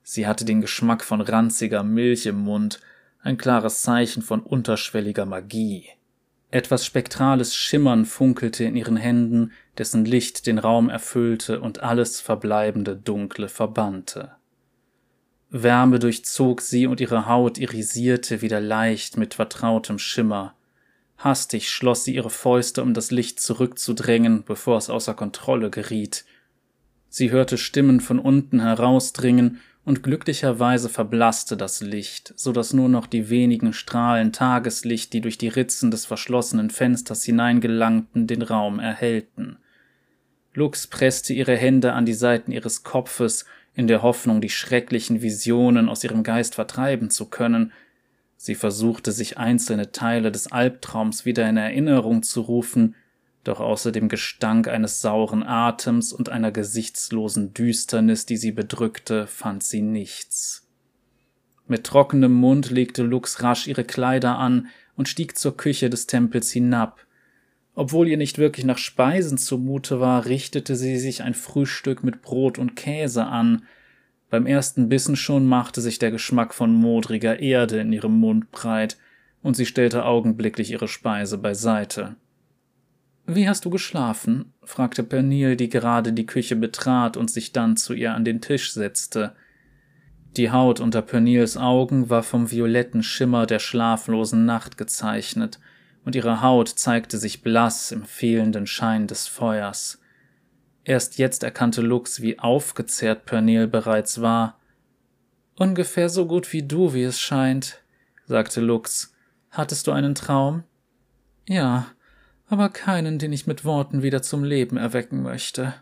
Sie 0.04 0.26
hatte 0.26 0.44
den 0.44 0.60
Geschmack 0.60 1.04
von 1.04 1.20
ranziger 1.20 1.82
Milch 1.82 2.26
im 2.26 2.38
Mund, 2.38 2.80
ein 3.20 3.36
klares 3.36 3.82
Zeichen 3.82 4.22
von 4.22 4.40
unterschwelliger 4.40 5.26
Magie. 5.26 5.88
Etwas 6.50 6.86
spektrales 6.86 7.54
Schimmern 7.54 8.06
funkelte 8.06 8.64
in 8.64 8.74
ihren 8.74 8.96
Händen, 8.96 9.52
dessen 9.76 10.04
Licht 10.06 10.46
den 10.46 10.58
Raum 10.58 10.88
erfüllte 10.88 11.60
und 11.60 11.82
alles 11.82 12.20
verbleibende 12.20 12.96
Dunkle 12.96 13.48
verbannte. 13.48 14.32
Wärme 15.50 15.98
durchzog 15.98 16.60
sie 16.62 16.86
und 16.86 17.00
ihre 17.00 17.26
Haut 17.26 17.58
irisierte 17.58 18.40
wieder 18.42 18.60
leicht 18.60 19.16
mit 19.16 19.34
vertrautem 19.34 19.98
Schimmer. 19.98 20.54
Hastig 21.18 21.70
schloss 21.70 22.04
sie 22.04 22.14
ihre 22.14 22.30
Fäuste, 22.30 22.82
um 22.82 22.94
das 22.94 23.10
Licht 23.10 23.40
zurückzudrängen, 23.40 24.44
bevor 24.44 24.78
es 24.78 24.88
außer 24.88 25.14
Kontrolle 25.14 25.68
geriet. 25.68 26.24
Sie 27.08 27.30
hörte 27.30 27.58
Stimmen 27.58 28.00
von 28.00 28.18
unten 28.18 28.60
herausdringen, 28.60 29.60
und 29.88 30.02
glücklicherweise 30.02 30.88
verblasste 30.88 31.57
das 31.57 31.80
Licht, 31.80 32.35
so 32.37 32.52
dass 32.52 32.75
nur 32.75 32.88
noch 32.88 33.07
die 33.07 33.30
wenigen 33.30 33.73
Strahlen 33.73 34.33
Tageslicht, 34.33 35.12
die 35.12 35.21
durch 35.21 35.38
die 35.38 35.49
Ritzen 35.49 35.90
des 35.90 36.04
verschlossenen 36.04 36.68
Fensters 36.71 37.25
hineingelangten, 37.25 38.26
den 38.26 38.42
Raum 38.42 38.78
erhellten. 38.78 39.57
Lux 40.52 40.87
presste 40.87 41.33
ihre 41.33 41.57
Hände 41.57 41.95
an 41.95 42.04
die 42.04 42.14
Seiten 42.14 42.52
ihres 42.52 42.83
Kopfes, 42.83 43.47
in 43.75 43.87
der 43.87 44.02
Hoffnung, 44.02 44.40
die 44.40 44.50
schrecklichen 44.50 45.23
Visionen 45.23 45.88
aus 45.88 46.04
ihrem 46.04 46.23
Geist 46.23 46.54
vertreiben 46.57 47.11
zu 47.11 47.26
können, 47.26 47.73
Sie 48.40 48.54
versuchte 48.54 49.11
sich 49.11 49.37
einzelne 49.37 49.90
Teile 49.90 50.30
des 50.30 50.52
Albtraums 50.52 51.25
wieder 51.25 51.49
in 51.49 51.57
Erinnerung 51.57 52.23
zu 52.23 52.42
rufen, 52.42 52.95
doch 53.45 53.61
außer 53.61 53.92
dem 53.92 54.09
Gestank 54.09 54.68
eines 54.68 55.00
sauren 55.00 55.42
Atems 55.42 56.12
und 56.12 56.28
einer 56.28 56.52
gesichtslosen 56.52 57.54
Düsternis, 57.54 58.26
die 58.26 58.37
sie 58.37 58.52
bedrückte, 58.52 59.26
fand 59.26 59.62
sie 59.62 59.80
nichts. 59.80 60.66
Mit 61.66 61.85
trockenem 61.85 62.33
Mund 62.33 62.71
legte 62.71 63.02
Lux 63.02 63.42
rasch 63.42 63.66
ihre 63.66 63.85
Kleider 63.85 64.38
an 64.38 64.68
und 64.97 65.09
stieg 65.09 65.38
zur 65.38 65.57
Küche 65.57 65.90
des 65.90 66.07
Tempels 66.07 66.50
hinab. 66.50 67.04
Obwohl 67.75 68.09
ihr 68.09 68.16
nicht 68.16 68.38
wirklich 68.38 68.66
nach 68.66 68.78
Speisen 68.78 69.38
zumute 69.38 70.00
war, 70.00 70.26
richtete 70.26 70.76
sie 70.76 70.99
sich 70.99 71.23
ein 71.23 71.35
Frühstück 71.35 72.02
mit 72.02 72.23
Brot 72.23 72.59
und 72.59 72.75
Käse 72.75 73.26
an, 73.26 73.62
beim 74.30 74.45
ersten 74.45 74.88
Bissen 74.90 75.16
schon 75.16 75.47
machte 75.47 75.80
sich 75.80 75.99
der 75.99 76.11
Geschmack 76.11 76.52
von 76.52 76.75
modriger 76.75 77.40
Erde 77.40 77.80
in 77.80 77.92
ihrem 77.92 78.18
Mund 78.18 78.50
breit, 78.50 78.99
und 79.42 79.54
sie 79.54 79.64
stellte 79.64 80.04
augenblicklich 80.04 80.71
ihre 80.71 80.88
Speise 80.88 81.38
beiseite. 81.38 82.16
Wie 83.30 83.47
hast 83.47 83.66
du 83.66 83.70
geschlafen? 83.70 84.54
fragte 84.64 85.02
Pernil, 85.02 85.54
die 85.54 85.68
gerade 85.68 86.14
die 86.14 86.25
Küche 86.25 86.56
betrat 86.56 87.18
und 87.18 87.30
sich 87.30 87.52
dann 87.52 87.76
zu 87.76 87.92
ihr 87.92 88.14
an 88.14 88.25
den 88.25 88.40
Tisch 88.40 88.73
setzte. 88.73 89.35
Die 90.38 90.50
Haut 90.50 90.80
unter 90.80 91.02
Pernils 91.02 91.58
Augen 91.58 92.08
war 92.08 92.23
vom 92.23 92.50
violetten 92.50 93.02
Schimmer 93.02 93.44
der 93.44 93.58
schlaflosen 93.58 94.47
Nacht 94.47 94.78
gezeichnet, 94.78 95.61
und 96.06 96.14
ihre 96.14 96.40
Haut 96.40 96.70
zeigte 96.70 97.18
sich 97.18 97.42
blass 97.42 97.92
im 97.92 98.06
fehlenden 98.06 98.66
Schein 98.66 99.06
des 99.06 99.26
Feuers. 99.26 100.00
Erst 100.85 101.18
jetzt 101.18 101.42
erkannte 101.42 101.82
Lux, 101.82 102.23
wie 102.23 102.38
aufgezehrt 102.38 103.26
Pernil 103.26 103.66
bereits 103.66 104.23
war. 104.23 104.58
Ungefähr 105.54 106.08
so 106.08 106.26
gut 106.26 106.50
wie 106.54 106.62
du, 106.62 106.94
wie 106.94 107.02
es 107.02 107.20
scheint, 107.20 107.82
sagte 108.25 108.62
Lux. 108.62 109.14
Hattest 109.50 109.87
du 109.87 109.92
einen 109.92 110.14
Traum? 110.14 110.64
Ja, 111.47 111.88
aber 112.48 112.68
keinen, 112.70 113.18
den 113.18 113.32
ich 113.32 113.46
mit 113.46 113.64
Worten 113.64 114.02
wieder 114.02 114.22
zum 114.22 114.44
Leben 114.44 114.76
erwecken 114.76 115.22
möchte. 115.22 115.74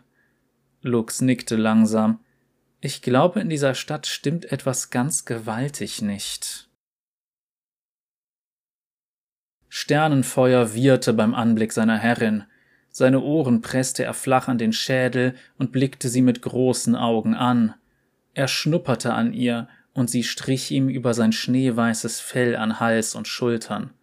Lux 0.81 1.21
nickte 1.21 1.55
langsam. 1.55 2.19
Ich 2.79 3.01
glaube, 3.01 3.39
in 3.39 3.49
dieser 3.49 3.73
Stadt 3.73 4.05
stimmt 4.05 4.51
etwas 4.51 4.89
ganz 4.89 5.25
gewaltig 5.25 6.01
nicht. 6.01 6.69
Sternenfeuer 9.69 10.73
wieherte 10.73 11.13
beim 11.13 11.33
Anblick 11.33 11.73
seiner 11.73 11.97
Herrin. 11.97 12.43
Seine 12.89 13.21
Ohren 13.21 13.61
presste 13.61 14.03
er 14.03 14.13
flach 14.13 14.47
an 14.47 14.57
den 14.57 14.73
Schädel 14.73 15.35
und 15.57 15.71
blickte 15.71 16.09
sie 16.09 16.21
mit 16.21 16.41
großen 16.41 16.95
Augen 16.95 17.35
an. 17.35 17.73
Er 18.33 18.47
schnupperte 18.47 19.13
an 19.13 19.33
ihr, 19.33 19.67
und 19.97 20.11
sie 20.11 20.23
strich 20.23 20.69
ihm 20.69 20.89
über 20.89 21.15
sein 21.15 21.31
schneeweißes 21.31 22.19
Fell 22.19 22.55
an 22.55 22.79
Hals 22.79 23.15
und 23.15 23.27
Schultern. 23.27 23.95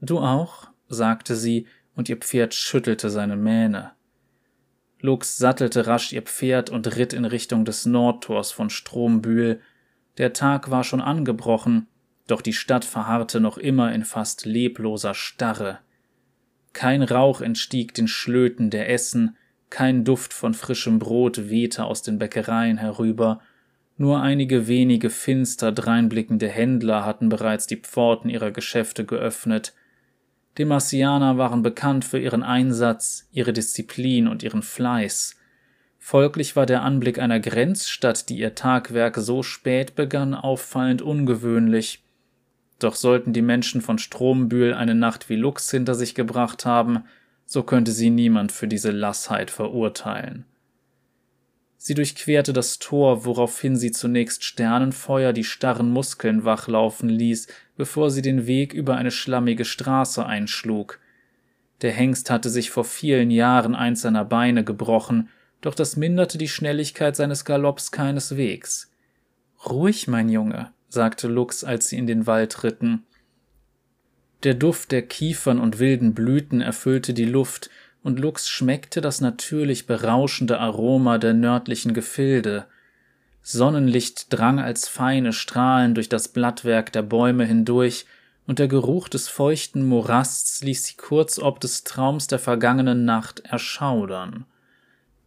Du 0.00 0.18
auch? 0.18 0.67
Sagte 0.88 1.36
sie, 1.36 1.66
und 1.94 2.08
ihr 2.08 2.16
Pferd 2.16 2.54
schüttelte 2.54 3.10
seine 3.10 3.36
Mähne. 3.36 3.92
Lux 5.00 5.38
sattelte 5.38 5.86
rasch 5.86 6.12
ihr 6.12 6.22
Pferd 6.22 6.70
und 6.70 6.96
ritt 6.96 7.12
in 7.12 7.24
Richtung 7.24 7.64
des 7.64 7.86
Nordtors 7.86 8.52
von 8.52 8.70
Strombühl. 8.70 9.60
Der 10.16 10.32
Tag 10.32 10.70
war 10.70 10.84
schon 10.84 11.00
angebrochen, 11.00 11.86
doch 12.26 12.42
die 12.42 12.52
Stadt 12.52 12.84
verharrte 12.84 13.40
noch 13.40 13.58
immer 13.58 13.92
in 13.92 14.04
fast 14.04 14.44
lebloser 14.44 15.14
Starre. 15.14 15.78
Kein 16.72 17.02
Rauch 17.02 17.40
entstieg 17.40 17.94
den 17.94 18.08
Schlöten 18.08 18.70
der 18.70 18.90
Essen, 18.90 19.36
kein 19.70 20.04
Duft 20.04 20.32
von 20.32 20.54
frischem 20.54 20.98
Brot 20.98 21.50
wehte 21.50 21.84
aus 21.84 22.02
den 22.02 22.18
Bäckereien 22.18 22.78
herüber, 22.78 23.40
nur 23.96 24.22
einige 24.22 24.68
wenige 24.68 25.10
finster 25.10 25.72
dreinblickende 25.72 26.48
Händler 26.48 27.04
hatten 27.04 27.28
bereits 27.28 27.66
die 27.66 27.76
Pforten 27.76 28.30
ihrer 28.30 28.52
Geschäfte 28.52 29.04
geöffnet. 29.04 29.74
Die 30.58 30.64
Marcianer 30.64 31.38
waren 31.38 31.62
bekannt 31.62 32.04
für 32.04 32.18
ihren 32.18 32.42
Einsatz, 32.42 33.28
ihre 33.30 33.52
Disziplin 33.52 34.26
und 34.26 34.42
ihren 34.42 34.62
Fleiß. 34.62 35.36
Folglich 36.00 36.56
war 36.56 36.66
der 36.66 36.82
Anblick 36.82 37.20
einer 37.20 37.38
Grenzstadt, 37.38 38.28
die 38.28 38.38
ihr 38.38 38.56
Tagwerk 38.56 39.16
so 39.18 39.44
spät 39.44 39.94
begann, 39.94 40.34
auffallend 40.34 41.00
ungewöhnlich. 41.00 42.02
Doch 42.80 42.96
sollten 42.96 43.32
die 43.32 43.42
Menschen 43.42 43.80
von 43.82 43.98
Strombühl 43.98 44.74
eine 44.74 44.96
Nacht 44.96 45.28
wie 45.28 45.36
Lux 45.36 45.70
hinter 45.70 45.94
sich 45.94 46.14
gebracht 46.14 46.64
haben, 46.64 47.04
so 47.46 47.62
könnte 47.62 47.92
sie 47.92 48.10
niemand 48.10 48.50
für 48.50 48.66
diese 48.66 48.90
Lassheit 48.90 49.50
verurteilen. 49.50 50.44
Sie 51.76 51.94
durchquerte 51.94 52.52
das 52.52 52.80
Tor, 52.80 53.24
woraufhin 53.24 53.76
sie 53.76 53.92
zunächst 53.92 54.42
Sternenfeuer 54.42 55.32
die 55.32 55.44
starren 55.44 55.90
Muskeln 55.90 56.44
wachlaufen 56.44 57.08
ließ, 57.08 57.46
bevor 57.78 58.10
sie 58.10 58.22
den 58.22 58.46
Weg 58.48 58.74
über 58.74 58.96
eine 58.96 59.12
schlammige 59.12 59.64
Straße 59.64 60.26
einschlug. 60.26 60.98
Der 61.80 61.92
Hengst 61.92 62.28
hatte 62.28 62.50
sich 62.50 62.70
vor 62.70 62.84
vielen 62.84 63.30
Jahren 63.30 63.76
eins 63.76 64.02
seiner 64.02 64.24
Beine 64.24 64.64
gebrochen, 64.64 65.28
doch 65.60 65.76
das 65.76 65.96
minderte 65.96 66.38
die 66.38 66.48
Schnelligkeit 66.48 67.14
seines 67.14 67.44
Galopps 67.44 67.92
keineswegs. 67.92 68.90
Ruhig, 69.64 70.08
mein 70.08 70.28
Junge, 70.28 70.72
sagte 70.88 71.28
Lux, 71.28 71.62
als 71.62 71.88
sie 71.88 71.98
in 71.98 72.08
den 72.08 72.26
Wald 72.26 72.64
ritten. 72.64 73.04
Der 74.42 74.54
Duft 74.54 74.90
der 74.90 75.02
Kiefern 75.02 75.60
und 75.60 75.78
wilden 75.78 76.14
Blüten 76.14 76.60
erfüllte 76.60 77.14
die 77.14 77.26
Luft, 77.26 77.70
und 78.02 78.18
Lux 78.18 78.48
schmeckte 78.48 79.00
das 79.00 79.20
natürlich 79.20 79.86
berauschende 79.86 80.58
Aroma 80.58 81.18
der 81.18 81.34
nördlichen 81.34 81.94
Gefilde. 81.94 82.66
Sonnenlicht 83.50 84.30
drang 84.30 84.58
als 84.58 84.88
feine 84.88 85.32
Strahlen 85.32 85.94
durch 85.94 86.10
das 86.10 86.28
Blattwerk 86.28 86.92
der 86.92 87.00
Bäume 87.00 87.46
hindurch, 87.46 88.04
und 88.46 88.58
der 88.58 88.68
Geruch 88.68 89.08
des 89.08 89.28
feuchten 89.28 89.86
Morasts 89.86 90.62
ließ 90.62 90.84
sie 90.84 90.96
kurz 90.96 91.38
ob 91.38 91.58
des 91.60 91.84
Traums 91.84 92.26
der 92.26 92.38
vergangenen 92.38 93.06
Nacht 93.06 93.40
erschaudern. 93.40 94.44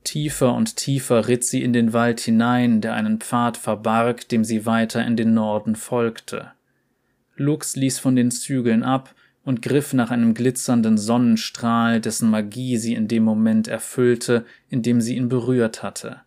Tiefer 0.04 0.54
und 0.54 0.76
tiefer 0.76 1.28
ritt 1.28 1.44
sie 1.44 1.64
in 1.64 1.74
den 1.74 1.94
Wald 1.94 2.20
hinein, 2.20 2.82
der 2.82 2.94
einen 2.94 3.20
Pfad 3.20 3.58
verbarg, 3.58 4.30
dem 4.30 4.44
sie 4.44 4.68
weiter 4.68 5.04
in 5.04 5.16
den 5.16 5.34
Norden 5.34 5.76
folgte. 5.76 6.52
Lux 7.36 7.76
ließ 7.76 7.98
von 7.98 8.16
den 8.16 8.30
Zügeln 8.30 8.84
ab 8.84 9.16
und 9.44 9.64
griff 9.64 9.94
nach 9.94 10.12
einem 10.12 10.36
glitzernden 10.36 11.00
Sonnenstrahl, 11.00 12.00
dessen 12.00 12.30
Magie 12.30 12.78
sie 12.78 12.94
in 12.94 13.08
dem 13.08 13.24
Moment 13.24 13.68
erfüllte, 13.68 14.46
in 14.70 14.84
dem 14.84 15.02
sie 15.02 15.16
ihn 15.16 15.30
berührt 15.30 15.82
hatte. 15.82 16.22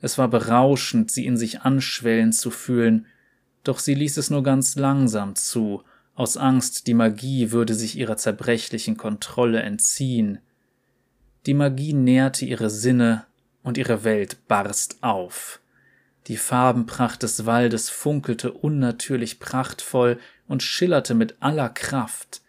Es 0.00 0.18
war 0.18 0.28
berauschend, 0.28 1.10
sie 1.10 1.26
in 1.26 1.36
sich 1.36 1.62
anschwellen 1.62 2.32
zu 2.32 2.50
fühlen, 2.50 3.06
doch 3.64 3.78
sie 3.78 3.94
ließ 3.94 4.16
es 4.16 4.30
nur 4.30 4.42
ganz 4.42 4.76
langsam 4.76 5.34
zu, 5.34 5.82
aus 6.14 6.36
Angst, 6.36 6.86
die 6.86 6.94
Magie 6.94 7.52
würde 7.52 7.74
sich 7.74 7.96
ihrer 7.96 8.16
zerbrechlichen 8.16 8.96
Kontrolle 8.96 9.62
entziehen. 9.62 10.40
Die 11.46 11.54
Magie 11.54 11.92
nährte 11.92 12.44
ihre 12.44 12.70
Sinne 12.70 13.24
und 13.62 13.78
ihre 13.78 14.04
Welt 14.04 14.48
barst 14.48 15.02
auf. 15.02 15.60
Die 16.26 16.36
Farbenpracht 16.36 17.22
des 17.22 17.46
Waldes 17.46 17.88
funkelte 17.88 18.52
unnatürlich 18.52 19.38
prachtvoll 19.40 20.18
und 20.46 20.62
schillerte 20.62 21.14
mit 21.14 21.36
aller 21.40 21.68
Kraft. 21.68 22.42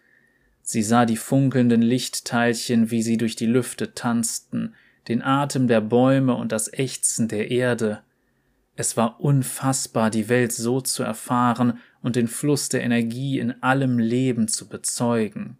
Sie 0.62 0.84
sah 0.84 1.06
die 1.06 1.18
funkelnden 1.18 1.82
Lichtteilchen, 1.82 2.91
wie 2.91 3.01
sie 3.01 3.18
durch 3.18 3.36
die 3.36 3.46
Lüfte 3.46 3.94
tanzten, 3.94 4.75
den 5.08 5.22
Atem 5.22 5.68
der 5.68 5.82
Bäume 5.82 6.36
und 6.36 6.51
das 6.51 6.72
Ächzen 6.72 7.27
der 7.27 7.51
Erde. 7.51 8.01
Es 8.75 8.96
war 8.96 9.20
unfassbar, 9.20 10.10
die 10.10 10.29
Welt 10.29 10.51
so 10.51 10.82
zu 10.82 11.03
erfahren 11.03 11.79
und 12.01 12.15
den 12.15 12.27
Fluss 12.27 12.70
der 12.70 12.84
Energie 12.84 13.39
in 13.39 13.62
allem 13.62 14.00
Leben 14.00 14.48
zu 14.48 14.70
bezeugen. 14.70 15.58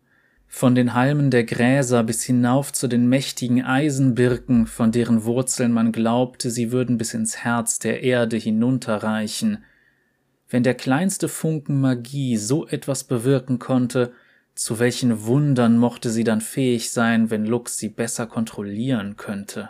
Von 0.48 0.74
den 0.74 0.94
Halmen 0.94 1.30
der 1.30 1.44
Gräser 1.44 2.04
bis 2.04 2.24
hinauf 2.24 2.74
zu 2.74 2.88
den 2.88 3.08
mächtigen 3.08 3.64
Eisenbirken, 3.64 4.66
von 4.66 4.92
deren 4.92 5.24
Wurzeln 5.24 5.72
man 5.72 5.92
glaubte, 5.92 6.50
sie 6.50 6.72
würden 6.72 6.98
bis 6.98 7.14
ins 7.14 7.38
Herz 7.38 7.78
der 7.78 8.02
Erde 8.02 8.38
hinunterreichen. 8.38 9.64
Wenn 10.50 10.64
der 10.64 10.74
kleinste 10.74 11.28
Funken 11.28 11.80
Magie 11.80 12.38
so 12.38 12.68
etwas 12.68 13.04
bewirken 13.04 13.60
konnte, 13.60 14.12
zu 14.60 14.78
welchen 14.78 15.24
Wundern 15.24 15.78
mochte 15.78 16.10
sie 16.10 16.26
dann 16.26 16.42
fähig 16.42 16.92
sein, 16.92 17.30
wenn 17.30 17.46
Lux 17.46 17.78
sie 17.78 17.88
besser 17.88 18.28
kontrollieren 18.28 19.16
könnte? 19.16 19.70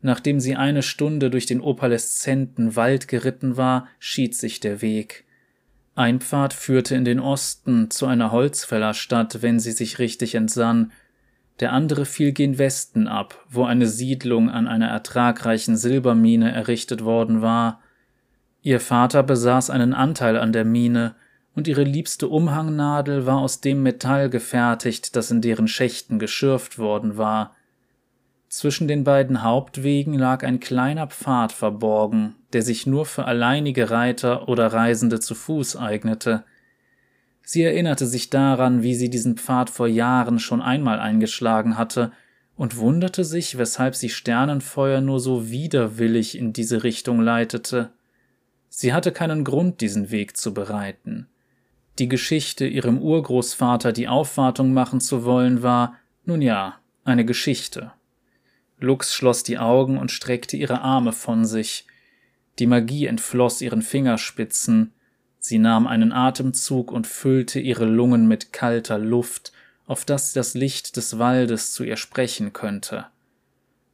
Nachdem 0.00 0.40
sie 0.40 0.56
eine 0.56 0.82
Stunde 0.82 1.28
durch 1.28 1.44
den 1.44 1.60
opaleszenten 1.60 2.76
Wald 2.76 3.08
geritten 3.08 3.58
war, 3.58 3.88
schied 3.98 4.34
sich 4.34 4.60
der 4.60 4.80
Weg. 4.80 5.26
Ein 5.94 6.22
Pfad 6.22 6.54
führte 6.54 6.94
in 6.94 7.04
den 7.04 7.20
Osten 7.20 7.90
zu 7.90 8.06
einer 8.06 8.32
Holzfällerstadt, 8.32 9.42
wenn 9.42 9.60
sie 9.60 9.72
sich 9.72 9.98
richtig 9.98 10.34
entsann, 10.34 10.90
der 11.60 11.74
andere 11.74 12.06
fiel 12.06 12.32
gen 12.32 12.56
Westen 12.56 13.06
ab, 13.06 13.44
wo 13.50 13.64
eine 13.64 13.86
Siedlung 13.86 14.48
an 14.48 14.66
einer 14.66 14.88
ertragreichen 14.88 15.76
Silbermine 15.76 16.50
errichtet 16.52 17.04
worden 17.04 17.42
war. 17.42 17.82
Ihr 18.62 18.80
Vater 18.80 19.22
besaß 19.22 19.68
einen 19.68 19.92
Anteil 19.92 20.38
an 20.38 20.54
der 20.54 20.64
Mine, 20.64 21.16
und 21.54 21.68
ihre 21.68 21.84
liebste 21.84 22.28
Umhangnadel 22.28 23.26
war 23.26 23.38
aus 23.38 23.60
dem 23.60 23.82
Metall 23.82 24.30
gefertigt, 24.30 25.16
das 25.16 25.30
in 25.30 25.40
deren 25.40 25.68
Schächten 25.68 26.18
geschürft 26.18 26.78
worden 26.78 27.16
war. 27.16 27.54
Zwischen 28.48 28.88
den 28.88 29.04
beiden 29.04 29.42
Hauptwegen 29.42 30.14
lag 30.14 30.44
ein 30.44 30.60
kleiner 30.60 31.06
Pfad 31.06 31.52
verborgen, 31.52 32.34
der 32.52 32.62
sich 32.62 32.86
nur 32.86 33.06
für 33.06 33.24
alleinige 33.24 33.90
Reiter 33.90 34.48
oder 34.48 34.72
Reisende 34.72 35.20
zu 35.20 35.34
Fuß 35.34 35.76
eignete. 35.76 36.44
Sie 37.42 37.62
erinnerte 37.62 38.06
sich 38.06 38.30
daran, 38.30 38.82
wie 38.82 38.94
sie 38.94 39.10
diesen 39.10 39.36
Pfad 39.36 39.70
vor 39.70 39.88
Jahren 39.88 40.38
schon 40.38 40.62
einmal 40.62 41.00
eingeschlagen 41.00 41.76
hatte, 41.76 42.12
und 42.54 42.76
wunderte 42.76 43.24
sich, 43.24 43.58
weshalb 43.58 43.94
sie 43.94 44.10
Sternenfeuer 44.10 45.00
nur 45.00 45.20
so 45.20 45.50
widerwillig 45.50 46.36
in 46.36 46.52
diese 46.52 46.84
Richtung 46.84 47.20
leitete. 47.20 47.90
Sie 48.68 48.92
hatte 48.92 49.10
keinen 49.12 49.44
Grund, 49.44 49.80
diesen 49.80 50.10
Weg 50.10 50.36
zu 50.36 50.54
bereiten. 50.54 51.26
Die 51.98 52.08
Geschichte, 52.08 52.66
ihrem 52.66 52.98
Urgroßvater 52.98 53.92
die 53.92 54.08
Aufwartung 54.08 54.72
machen 54.72 55.00
zu 55.00 55.24
wollen, 55.24 55.62
war, 55.62 55.96
nun 56.24 56.40
ja, 56.40 56.78
eine 57.04 57.24
Geschichte. 57.24 57.92
Lux 58.78 59.14
schloss 59.14 59.42
die 59.42 59.58
Augen 59.58 59.98
und 59.98 60.10
streckte 60.10 60.56
ihre 60.56 60.80
Arme 60.80 61.12
von 61.12 61.44
sich. 61.44 61.86
Die 62.58 62.66
Magie 62.66 63.06
entfloss 63.06 63.60
ihren 63.60 63.82
Fingerspitzen. 63.82 64.92
Sie 65.38 65.58
nahm 65.58 65.86
einen 65.86 66.12
Atemzug 66.12 66.90
und 66.90 67.06
füllte 67.06 67.60
ihre 67.60 67.84
Lungen 67.84 68.26
mit 68.26 68.52
kalter 68.52 68.98
Luft, 68.98 69.52
auf 69.86 70.04
dass 70.04 70.32
das 70.32 70.54
Licht 70.54 70.96
des 70.96 71.18
Waldes 71.18 71.72
zu 71.72 71.84
ihr 71.84 71.96
sprechen 71.96 72.52
könnte. 72.52 73.06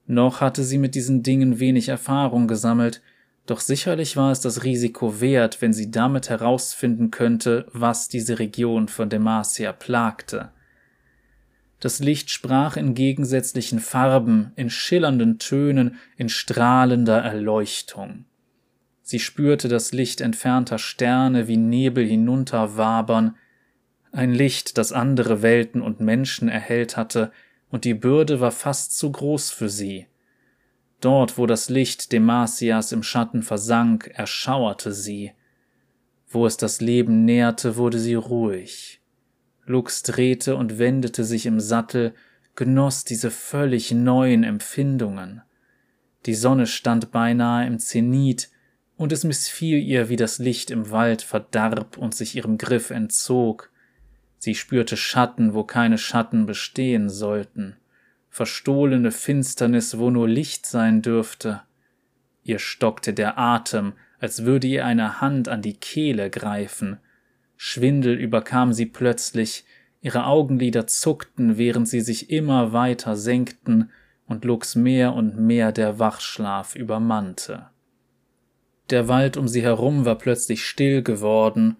Noch 0.06 0.40
hatte 0.40 0.64
sie 0.64 0.78
mit 0.78 0.94
diesen 0.94 1.22
Dingen 1.22 1.58
wenig 1.58 1.88
Erfahrung 1.88 2.48
gesammelt, 2.48 3.02
doch 3.48 3.61
sicherlich 3.61 4.14
war 4.16 4.30
es 4.30 4.40
das 4.40 4.62
Risiko 4.62 5.22
wert, 5.22 5.62
wenn 5.62 5.72
sie 5.72 5.90
damit 5.90 6.28
herausfinden 6.28 7.11
könnte, 7.11 7.66
was 7.72 8.08
diese 8.08 8.38
Region 8.38 8.88
von 8.88 9.08
Demacia 9.08 9.72
plagte. 9.72 10.50
Das 11.80 11.98
Licht 11.98 12.28
sprach 12.28 12.76
in 12.76 12.92
gegensätzlichen 12.92 13.78
Farben, 13.78 14.52
in 14.56 14.68
schillernden 14.68 15.38
Tönen, 15.38 15.96
in 16.18 16.28
strahlender 16.28 17.20
Erleuchtung. 17.20 18.26
Sie 19.00 19.18
spürte 19.18 19.68
das 19.68 19.92
Licht 19.92 20.20
entfernter 20.20 20.76
Sterne 20.76 21.48
wie 21.48 21.56
Nebel 21.56 22.04
hinunterwabern, 22.04 23.37
ein 24.12 24.34
Licht, 24.34 24.76
das 24.76 24.92
andere 24.92 25.40
Welten 25.40 25.80
und 25.80 26.00
Menschen 26.00 26.50
erhellt 26.50 26.98
hatte, 26.98 27.32
und 27.70 27.84
die 27.84 27.94
Bürde 27.94 28.40
war 28.40 28.52
fast 28.52 28.98
zu 28.98 29.11
groß 29.11 29.50
für 29.50 29.70
sie. 29.70 30.06
Dort, 31.00 31.38
wo 31.38 31.46
das 31.46 31.68
Licht 31.68 32.11
Demasias 32.12 32.90
im 32.90 33.02
Schatten 33.02 33.42
versank, 33.42 34.11
erschauerte 34.14 34.92
sie. 34.92 35.32
Wo 36.28 36.44
es 36.44 36.56
das 36.56 36.80
Leben 36.80 37.24
nährte, 37.24 37.76
wurde 37.76 37.98
sie 37.98 38.14
ruhig. 38.14 39.00
Lux 39.64 40.02
drehte 40.02 40.56
und 40.56 40.78
wendete 40.78 41.24
sich 41.24 41.46
im 41.46 41.61
Sattel, 41.61 42.14
genoss 42.56 43.04
diese 43.04 43.30
völlig 43.30 43.92
neuen 43.92 44.42
Empfindungen. 44.42 45.42
Die 46.26 46.34
Sonne 46.34 46.66
stand 46.66 47.12
beinahe 47.12 47.66
im 47.66 47.78
Zenit, 47.78 48.50
und 48.96 49.12
es 49.12 49.22
missfiel 49.22 49.78
ihr, 49.78 50.08
wie 50.08 50.16
das 50.16 50.40
Licht 50.40 50.72
im 50.72 50.90
Wald 50.90 51.22
verdarb 51.22 51.96
und 51.96 52.16
sich 52.16 52.34
ihrem 52.34 52.58
Griff 52.58 52.90
entzog. 52.90 53.70
Sie 54.38 54.56
spürte 54.56 54.96
Schatten, 54.96 55.54
wo 55.54 55.62
keine 55.62 55.98
Schatten 55.98 56.46
bestehen 56.46 57.08
sollten 57.08 57.76
verstohlene 58.30 59.10
Finsternis, 59.10 59.98
wo 59.98 60.10
nur 60.10 60.28
Licht 60.28 60.66
sein 60.66 61.02
dürfte. 61.02 61.62
Ihr 62.44 62.58
stockte 62.58 63.12
der 63.12 63.38
Atem, 63.38 63.94
als 64.20 64.44
würde 64.44 64.66
ihr 64.66 64.84
eine 64.84 65.20
Hand 65.20 65.48
an 65.48 65.62
die 65.62 65.74
Kehle 65.74 66.30
greifen. 66.30 66.98
Schwindel 67.56 68.16
überkam 68.16 68.72
sie 68.72 68.86
plötzlich, 68.86 69.64
ihre 70.00 70.26
Augenlider 70.26 70.86
zuckten, 70.86 71.58
während 71.58 71.88
sie 71.88 72.00
sich 72.00 72.30
immer 72.30 72.72
weiter 72.72 73.16
senkten 73.16 73.90
und 74.26 74.44
Lux 74.44 74.76
mehr 74.76 75.14
und 75.14 75.38
mehr 75.38 75.72
der 75.72 75.98
Wachschlaf 75.98 76.74
übermannte. 76.76 77.66
Der 78.90 79.08
Wald 79.08 79.36
um 79.36 79.48
sie 79.48 79.62
herum 79.62 80.04
war 80.04 80.16
plötzlich 80.16 80.64
still 80.64 81.02
geworden, 81.02 81.76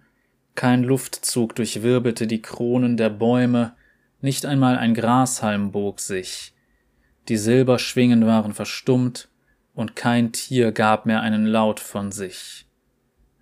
kein 0.55 0.83
Luftzug 0.83 1.55
durchwirbelte 1.55 2.27
die 2.27 2.41
Kronen 2.41 2.97
der 2.97 3.09
Bäume, 3.09 3.73
nicht 4.21 4.45
einmal 4.45 4.77
ein 4.77 4.93
Grashalm 4.93 5.71
bog 5.71 5.99
sich. 5.99 6.53
Die 7.27 7.37
Silberschwingen 7.37 8.25
waren 8.25 8.53
verstummt, 8.53 9.29
und 9.73 9.95
kein 9.95 10.33
Tier 10.33 10.71
gab 10.73 11.05
mehr 11.05 11.21
einen 11.21 11.45
Laut 11.45 11.79
von 11.79 12.11
sich. 12.11 12.67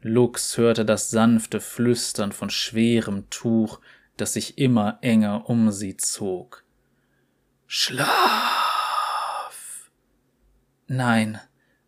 Lux 0.02 0.58
hörte 0.58 0.86
das 0.86 1.10
sanfte 1.10 1.60
Flüstern 1.60 2.32
von 2.32 2.52
schwerem 2.52 3.28
Tuch, 3.32 3.80
das 4.18 4.34
sich 4.34 4.58
immer 4.58 5.00
enger 5.02 5.50
um 5.50 5.72
sie 5.72 5.98
zog. 5.98 6.64
Schlaf. 7.66 8.08
Nein, 10.88 11.40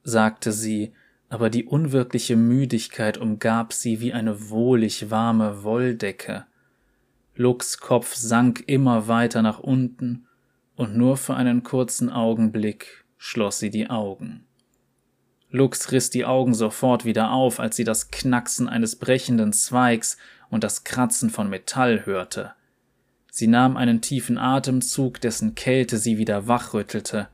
sagte 0.04 0.52
sie, 0.52 0.94
aber 1.30 1.50
die 1.50 1.66
unwirkliche 1.66 2.36
Müdigkeit 2.36 3.18
umgab 3.18 3.72
sie 3.72 4.00
wie 4.02 4.14
eine 4.14 4.50
wohlig 4.50 5.12
warme 5.12 5.64
Wolldecke. 5.64 6.46
Lux 7.40 7.78
Kopf 7.78 8.16
sank 8.16 8.66
immer 8.68 9.08
weiter 9.08 9.42
nach 9.42 9.60
unten, 9.60 10.28
und 10.76 10.98
nur 10.98 11.16
für 11.16 11.36
einen 11.36 11.64
kurzen 11.64 12.10
Augenblick 12.10 13.06
schloss 13.18 13.60
sie 13.60 13.70
die 13.70 13.90
Augen. 13.90 14.46
Lux 15.50 15.94
riss 15.94 16.10
die 16.10 16.26
Augen 16.26 16.54
sofort 16.54 17.06
wieder 17.06 17.32
auf, 17.32 17.62
als 17.62 17.78
sie 17.78 17.86
das 17.86 18.12
Knacksen 18.12 18.68
eines 18.68 18.98
brechenden 18.98 19.54
Zweigs 19.54 20.18
und 20.50 20.66
das 20.66 20.84
Kratzen 20.84 21.30
von 21.30 21.50
Metall 21.50 22.06
hörte. 22.06 22.56
Sie 23.32 23.48
nahm 23.48 23.78
einen 23.78 24.02
tiefen 24.02 24.38
Atemzug, 24.38 25.22
dessen 25.22 25.56
Kälte 25.56 25.98
sie 25.98 26.18
wieder 26.18 26.50
wachrüttelte. 26.50 27.30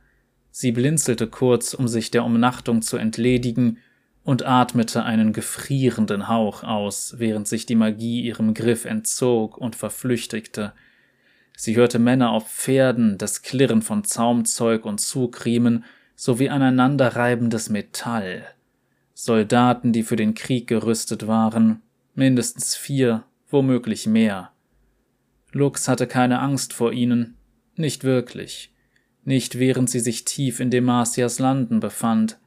Sie 0.52 0.72
blinzelte 0.72 1.26
kurz, 1.26 1.74
um 1.74 1.88
sich 1.88 2.12
der 2.12 2.26
Umnachtung 2.26 2.84
zu 2.84 2.98
entledigen, 2.98 3.80
und 4.26 4.46
atmete 4.46 5.04
einen 5.04 5.32
gefrierenden 5.32 6.28
Hauch 6.28 6.64
aus, 6.64 7.16
während 7.20 7.48
sich 7.48 7.68
die 7.68 7.76
Magie 7.76 8.24
ihrem 8.24 8.56
Griff 8.56 8.86
entzog 8.86 9.58
und 9.58 9.76
verflüchtigte. 9.76 10.74
Sie 11.56 11.76
hörte 11.76 12.00
Männer 12.00 12.32
auf 12.32 12.52
Pferden, 12.52 13.20
das 13.20 13.44
Klirren 13.44 13.84
von 13.84 14.04
Zaumzeug 14.04 14.84
und 14.84 15.00
Zugriemen 15.00 15.86
sowie 16.16 16.50
aneinanderreibendes 16.50 17.70
Metall. 17.70 18.44
Soldaten, 19.14 19.94
die 19.94 20.04
für 20.04 20.16
den 20.16 20.34
Krieg 20.34 20.68
gerüstet 20.68 21.28
waren, 21.28 21.84
mindestens 22.16 22.76
vier, 22.76 23.24
womöglich 23.50 24.08
mehr. 24.08 24.52
Lux 25.52 25.88
hatte 25.88 26.08
keine 26.08 26.40
Angst 26.40 26.74
vor 26.74 26.92
ihnen, 26.92 27.38
nicht 27.76 28.04
wirklich, 28.04 28.74
nicht 29.24 29.60
während 29.60 29.90
sie 29.90 30.00
sich 30.00 30.26
tief 30.26 30.60
in 30.60 30.72
Demasias 30.72 31.38
Landen 31.38 31.80
befand. 31.80 32.40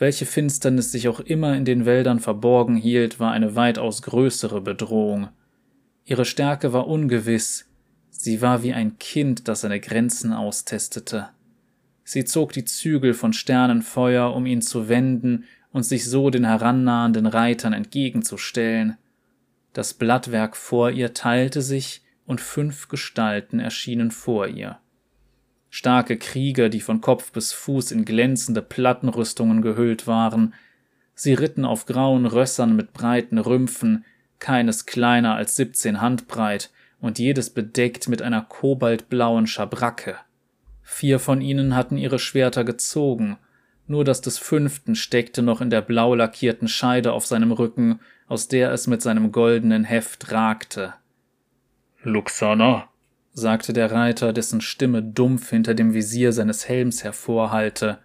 Welche 0.00 0.24
Finsternis 0.24 0.92
sich 0.92 1.08
auch 1.08 1.20
immer 1.20 1.54
in 1.54 1.66
den 1.66 1.84
Wäldern 1.84 2.20
verborgen 2.20 2.74
hielt, 2.74 3.20
war 3.20 3.32
eine 3.32 3.54
weitaus 3.54 4.00
größere 4.00 4.62
Bedrohung. 4.62 5.28
Ihre 6.06 6.24
Stärke 6.24 6.72
war 6.72 6.86
ungewiss, 6.88 7.66
sie 8.08 8.40
war 8.40 8.62
wie 8.62 8.72
ein 8.72 8.98
Kind, 8.98 9.46
das 9.46 9.60
seine 9.60 9.78
Grenzen 9.78 10.32
austestete. 10.32 11.28
Sie 12.02 12.24
zog 12.24 12.54
die 12.54 12.64
Zügel 12.64 13.12
von 13.12 13.34
Sternenfeuer, 13.34 14.34
um 14.34 14.46
ihn 14.46 14.62
zu 14.62 14.88
wenden 14.88 15.44
und 15.70 15.82
sich 15.82 16.06
so 16.08 16.30
den 16.30 16.46
herannahenden 16.46 17.26
Reitern 17.26 17.74
entgegenzustellen. 17.74 18.96
Das 19.74 19.92
Blattwerk 19.92 20.56
vor 20.56 20.90
ihr 20.90 21.12
teilte 21.12 21.60
sich, 21.60 22.02
und 22.24 22.40
fünf 22.40 22.88
Gestalten 22.88 23.58
erschienen 23.58 24.12
vor 24.12 24.46
ihr. 24.46 24.78
Starke 25.70 26.18
Krieger, 26.18 26.68
die 26.68 26.80
von 26.80 27.00
Kopf 27.00 27.32
bis 27.32 27.52
Fuß 27.52 27.92
in 27.92 28.04
glänzende 28.04 28.60
Plattenrüstungen 28.60 29.62
gehüllt 29.62 30.06
waren. 30.06 30.52
Sie 31.14 31.32
ritten 31.32 31.64
auf 31.64 31.86
grauen 31.86 32.26
Rössern 32.26 32.74
mit 32.74 32.92
breiten 32.92 33.38
Rümpfen, 33.38 34.04
keines 34.40 34.84
kleiner 34.84 35.36
als 35.36 35.54
siebzehn 35.56 36.00
Handbreit 36.00 36.70
und 37.00 37.18
jedes 37.18 37.50
bedeckt 37.50 38.08
mit 38.08 38.20
einer 38.20 38.42
kobaltblauen 38.42 39.46
Schabracke. 39.46 40.16
Vier 40.82 41.20
von 41.20 41.40
ihnen 41.40 41.76
hatten 41.76 41.96
ihre 41.96 42.18
Schwerter 42.18 42.64
gezogen, 42.64 43.38
nur 43.86 44.04
das 44.04 44.20
des 44.20 44.38
fünften 44.38 44.94
steckte 44.96 45.42
noch 45.42 45.60
in 45.60 45.70
der 45.70 45.82
blau 45.82 46.14
lackierten 46.14 46.68
Scheide 46.68 47.12
auf 47.12 47.26
seinem 47.26 47.52
Rücken, 47.52 48.00
aus 48.28 48.48
der 48.48 48.72
es 48.72 48.86
mit 48.86 49.02
seinem 49.02 49.32
goldenen 49.32 49.84
Heft 49.84 50.30
ragte. 50.32 50.94
Luxana, 52.02 52.88
sagte 53.32 53.72
der 53.72 53.92
Reiter, 53.92 54.32
dessen 54.32 54.60
Stimme 54.60 55.02
dumpf 55.02 55.50
hinter 55.50 55.74
dem 55.74 55.94
Visier 55.94 56.32
seines 56.32 56.68
Helms 56.68 57.04
hervorhallte. 57.04 57.98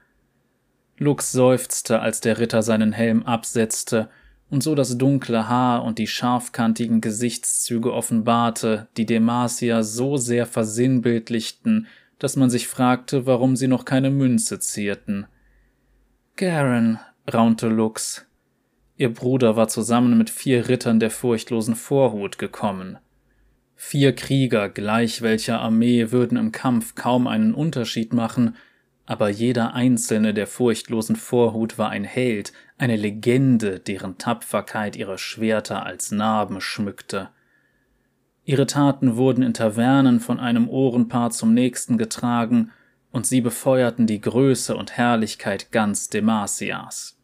Lux 0.97 1.31
seufzte, 1.31 1.99
als 1.99 2.21
der 2.21 2.39
Ritter 2.39 2.61
seinen 2.63 2.93
Helm 2.93 3.23
absetzte 3.23 4.09
und 4.49 4.63
so 4.63 4.75
das 4.75 4.97
dunkle 4.97 5.49
Haar 5.49 5.83
und 5.83 5.97
die 5.97 6.07
scharfkantigen 6.07 7.01
Gesichtszüge 7.01 7.93
offenbarte, 7.93 8.87
die 8.95 9.05
Demacia 9.05 9.83
so 9.83 10.17
sehr 10.17 10.45
versinnbildlichten, 10.45 11.87
dass 12.19 12.35
man 12.35 12.49
sich 12.49 12.67
fragte, 12.67 13.25
warum 13.25 13.55
sie 13.55 13.67
noch 13.67 13.85
keine 13.85 14.11
Münze 14.11 14.59
zierten. 14.59 15.27
Garen, 16.35 16.99
raunte 17.31 17.67
Lux. 17.67 18.25
Ihr 18.97 19.13
Bruder 19.13 19.55
war 19.57 19.67
zusammen 19.67 20.17
mit 20.17 20.29
vier 20.29 20.69
Rittern 20.69 20.99
der 20.99 21.11
furchtlosen 21.11 21.75
Vorhut 21.75 22.37
gekommen. 22.37 22.97
Vier 23.87 24.15
Krieger 24.15 24.67
gleich 24.67 25.21
welcher 25.21 25.59
Armee 25.59 26.11
würden 26.11 26.39
im 26.39 26.51
Kampf 26.51 26.95
kaum 26.95 27.27
einen 27.27 27.53
Unterschied 27.53 28.13
machen, 28.13 28.55
aber 29.05 29.29
jeder 29.29 29.75
einzelne 29.75 30.33
der 30.33 30.47
furchtlosen 30.47 31.15
Vorhut 31.15 31.77
war 31.77 31.91
ein 31.91 32.03
Held, 32.03 32.51
eine 32.79 32.95
Legende, 32.95 33.79
deren 33.79 34.17
Tapferkeit 34.17 34.95
ihre 34.95 35.19
Schwerter 35.19 35.85
als 35.85 36.09
Narben 36.09 36.61
schmückte. 36.61 37.29
Ihre 38.43 38.65
Taten 38.65 39.17
wurden 39.17 39.43
in 39.43 39.53
Tavernen 39.53 40.19
von 40.19 40.39
einem 40.39 40.67
Ohrenpaar 40.67 41.29
zum 41.29 41.53
nächsten 41.53 41.99
getragen, 41.99 42.71
und 43.11 43.27
sie 43.27 43.39
befeuerten 43.39 44.07
die 44.07 44.19
Größe 44.19 44.75
und 44.75 44.97
Herrlichkeit 44.97 45.71
ganz 45.71 46.09
Demasias. 46.09 47.19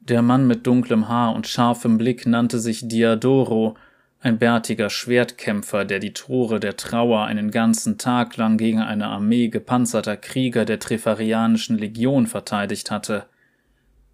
Der 0.00 0.22
Mann 0.22 0.48
mit 0.48 0.66
dunklem 0.66 1.06
Haar 1.08 1.36
und 1.36 1.46
scharfem 1.46 1.98
Blick 1.98 2.26
nannte 2.26 2.58
sich 2.58 2.88
Diadoro 2.88 3.76
ein 4.24 4.38
bärtiger 4.38 4.88
Schwertkämpfer, 4.88 5.84
der 5.84 5.98
die 5.98 6.14
Tore 6.14 6.58
der 6.58 6.78
Trauer 6.78 7.26
einen 7.26 7.50
ganzen 7.50 7.98
Tag 7.98 8.38
lang 8.38 8.56
gegen 8.56 8.80
eine 8.80 9.08
Armee 9.08 9.48
gepanzerter 9.48 10.16
Krieger 10.16 10.64
der 10.64 10.78
Trifarianischen 10.78 11.76
Legion 11.76 12.26
verteidigt 12.26 12.90
hatte. 12.90 13.26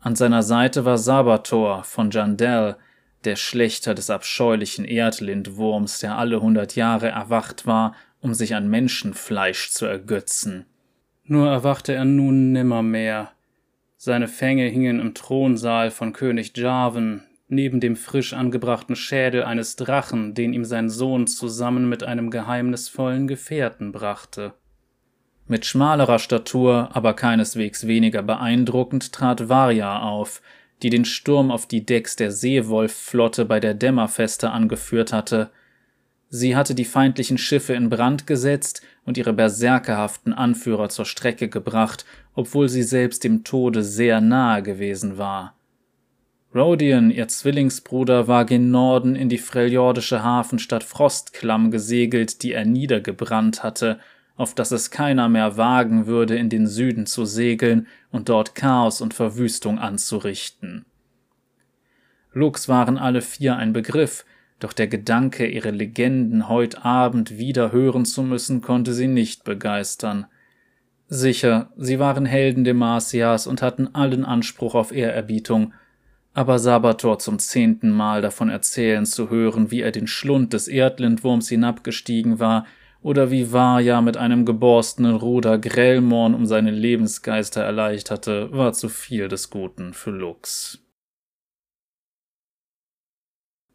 An 0.01 0.17
seiner 0.17 0.43
Seite 0.43 0.85
war 0.85 0.99
Sabator 0.99 1.85
von 1.85 2.11
Jandel, 2.11 2.77
der 3.23 3.37
Schlechter 3.37 3.95
des 3.95 4.11
abscheulichen 4.11 4.85
Erdlindwurms, 4.85 6.01
der 6.01 6.19
alle 6.19 6.43
hundert 6.43 6.75
Jahre 6.75 7.11
erwacht 7.11 7.69
war, 7.69 7.95
um 8.21 8.35
sich 8.35 8.57
an 8.57 8.69
Menschenfleisch 8.69 9.71
zu 9.71 9.87
ergötzen. 9.87 10.67
Nur 11.23 11.49
erwachte 11.49 11.93
er 11.93 12.05
nun 12.05 12.51
nimmermehr. 12.51 13.31
Seine 13.97 14.27
Fänge 14.27 14.67
hingen 14.67 14.99
im 14.99 15.15
Thronsaal 15.15 15.93
von 15.93 16.13
König 16.13 16.57
Jarvan, 16.57 17.23
neben 17.51 17.81
dem 17.81 17.97
frisch 17.97 18.33
angebrachten 18.33 18.97
Schädel 18.97 19.45
eines 19.45 19.77
Drachen, 19.77 20.35
den 20.35 20.53
ihm 20.53 20.65
sein 20.65 20.89
Sohn 20.89 21.27
zusammen 21.27 21.89
mit 21.89 22.03
einem 22.03 22.31
geheimnisvollen 22.31 23.27
Gefährten 23.27 23.93
brachte. 23.93 24.55
Mit 25.47 25.67
schmalerer 25.67 26.21
Statur, 26.21 26.91
aber 26.93 27.15
keineswegs 27.15 27.87
weniger 27.87 28.23
beeindruckend, 28.23 29.13
trat 29.13 29.49
Varja 29.49 30.01
auf, 30.01 30.43
die 30.83 30.91
den 30.91 31.05
Sturm 31.05 31.51
auf 31.51 31.67
die 31.67 31.85
Decks 31.85 32.15
der 32.17 32.31
Seewolf-Flotte 32.31 33.45
bei 33.45 33.59
der 33.59 33.75
Dämmerfeste 33.75 34.51
angeführt 34.51 35.13
hatte. 35.13 35.51
Sie 36.29 36.55
hatte 36.55 36.77
die 36.77 36.85
feindlichen 36.85 37.37
Schiffe 37.37 37.75
in 37.75 37.91
Brand 37.91 38.29
gesetzt 38.29 38.83
und 39.05 39.19
ihre 39.19 39.33
berserkerhaften 39.33 40.33
Anführer 40.33 40.89
zur 40.89 41.05
Strecke 41.05 41.49
gebracht, 41.49 42.05
obwohl 42.35 42.69
sie 42.69 42.85
selbst 42.85 43.25
dem 43.25 43.43
Tode 43.43 43.83
sehr 43.83 44.21
nahe 44.21 44.63
gewesen 44.63 45.19
war. 45.19 45.57
Rodion, 46.53 47.13
ihr 47.13 47.29
Zwillingsbruder, 47.29 48.27
war 48.27 48.45
gen 48.45 48.73
Norden 48.73 49.15
in 49.15 49.29
die 49.29 49.39
freljordische 49.39 50.25
Hafenstadt 50.25 50.83
Frostklamm 50.83 51.71
gesegelt, 51.71 52.43
die 52.43 52.53
er 52.53 52.65
niedergebrannt 52.65 53.63
hatte, 53.63 54.01
auf 54.37 54.55
dass 54.55 54.73
es 54.73 54.91
keiner 54.91 55.29
mehr 55.29 55.57
wagen 55.57 56.07
würde, 56.07 56.37
in 56.37 56.49
den 56.49 56.67
Süden 56.67 57.07
zu 57.07 57.25
segeln 57.25 57.87
und 58.11 58.29
dort 58.29 58.57
Chaos 58.57 59.01
und 59.01 59.15
Verwüstung 59.15 59.79
anzurichten. 59.79 60.87
Lux 62.33 62.69
waren 62.69 62.99
alle 62.99 63.23
vier 63.23 63.57
ein 63.57 63.73
Begriff, 63.73 64.25
doch 64.59 64.73
der 64.73 64.89
Gedanke, 64.89 65.47
ihre 65.47 65.71
Legenden 65.71 66.49
heut 66.49 66.85
Abend 66.85 67.39
wieder 67.39 67.71
hören 67.71 68.05
zu 68.05 68.23
müssen, 68.23 68.61
konnte 68.61 68.93
sie 68.93 69.09
nicht 69.09 69.45
begeistern. 69.45 70.27
Sicher, 71.07 71.71
sie 71.77 71.99
waren 71.99 72.27
Helden 72.27 72.65
Demasias 72.65 73.47
und 73.47 73.63
hatten 73.63 73.95
allen 73.95 74.25
Anspruch 74.25 74.75
auf 74.75 74.93
Ehrerbietung, 74.93 75.73
aber 76.33 76.59
Sabator 76.59 77.19
zum 77.19 77.39
zehnten 77.39 77.91
Mal 77.91 78.23
davon 78.23 78.49
erzählen 78.49 79.05
zu 79.05 79.31
hören, 79.31 79.71
wie 79.71 79.81
er 79.81 79.93
den 79.93 80.07
Schlund 80.07 80.53
des 80.53 80.69
Erdlindwurms 80.69 81.49
hinabgestiegen 81.49 82.39
war, 82.39 82.67
oder 83.03 83.31
wie 83.31 83.51
Varja 83.51 84.03
mit 84.03 84.17
einem 84.17 84.45
geborstenen 84.45 85.17
Ruder 85.17 85.59
Grellmorn 85.59 86.35
um 86.35 86.45
seine 86.45 86.71
Lebensgeister 86.71 87.63
erleichterte, 87.63 88.53
war 88.53 88.75
zu 88.75 88.89
viel 88.89 89.29
des 89.29 89.49
Guten 89.49 89.95
für 89.95 90.11
Lux. 90.11 90.85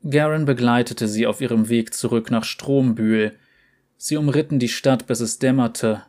Garen 0.07 0.45
begleitete 0.45 1.07
sie 1.07 1.25
auf 1.25 1.41
ihrem 1.41 1.69
Weg 1.69 1.95
zurück 1.95 2.29
nach 2.29 2.43
Strombühl. 2.43 3.35
Sie 3.97 4.17
umritten 4.17 4.59
die 4.59 4.69
Stadt, 4.69 5.07
bis 5.07 5.19
es 5.19 5.39
dämmerte, 5.39 6.03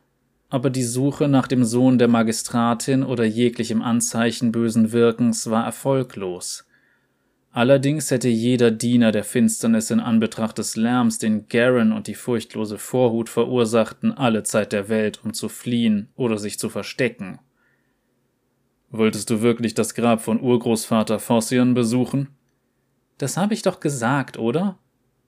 aber 0.48 0.70
die 0.70 0.84
Suche 0.84 1.28
nach 1.28 1.48
dem 1.48 1.64
Sohn 1.64 1.98
der 1.98 2.08
Magistratin 2.08 3.02
oder 3.02 3.24
jeglichem 3.24 3.82
Anzeichen 3.82 4.52
bösen 4.52 4.92
Wirkens 4.92 5.50
war 5.50 5.64
erfolglos. 5.64 6.66
Allerdings 7.50 8.10
hätte 8.10 8.28
jeder 8.28 8.70
Diener 8.70 9.12
der 9.12 9.24
Finsternis 9.24 9.90
in 9.90 9.98
Anbetracht 9.98 10.58
des 10.58 10.76
Lärms, 10.76 11.18
den 11.18 11.48
Garen 11.48 11.92
und 11.92 12.06
die 12.06 12.14
furchtlose 12.14 12.76
Vorhut 12.76 13.30
verursachten, 13.30 14.12
alle 14.12 14.42
Zeit 14.42 14.72
der 14.72 14.90
Welt, 14.90 15.20
um 15.24 15.32
zu 15.32 15.48
fliehen 15.48 16.10
oder 16.16 16.36
sich 16.36 16.58
zu 16.58 16.68
verstecken. 16.68 17.38
Wolltest 18.90 19.30
du 19.30 19.40
wirklich 19.40 19.72
das 19.72 19.94
Grab 19.94 20.20
von 20.20 20.40
Urgroßvater 20.40 21.18
Fossian 21.18 21.72
besuchen? 21.72 22.28
Das 23.18 23.38
habe 23.38 23.54
ich 23.54 23.62
doch 23.62 23.80
gesagt, 23.80 24.38
oder? 24.38 24.78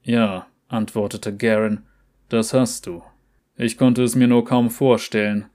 Ja, 0.03 0.47
antwortete 0.69 1.35
Garen, 1.35 1.87
das 2.29 2.53
hast 2.53 2.87
du. 2.87 3.03
Ich 3.59 3.77
konnte 3.77 4.05
es 4.05 4.15
mir 4.15 4.29
nur 4.29 4.45
kaum 4.45 4.71
vorstellen. 4.71 5.47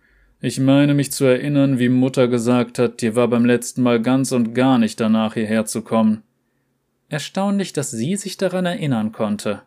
Ich 0.42 0.60
meine 0.60 0.94
mich 0.94 1.14
zu 1.14 1.24
erinnern, 1.24 1.80
wie 1.80 1.88
Mutter 1.88 2.28
gesagt 2.28 2.78
hat, 2.78 3.02
dir 3.02 3.16
war 3.16 3.30
beim 3.30 3.46
letzten 3.46 3.82
Mal 3.82 4.02
ganz 4.02 4.34
und 4.34 4.54
gar 4.54 4.78
nicht 4.78 5.00
danach 5.00 5.36
hierher 5.36 5.66
zu 5.66 5.84
kommen. 5.84 6.22
Erstaunlich, 7.08 7.72
dass 7.72 7.92
sie 7.92 8.18
sich 8.18 8.36
daran 8.36 8.66
erinnern 8.66 9.14
konnte. 9.14 9.62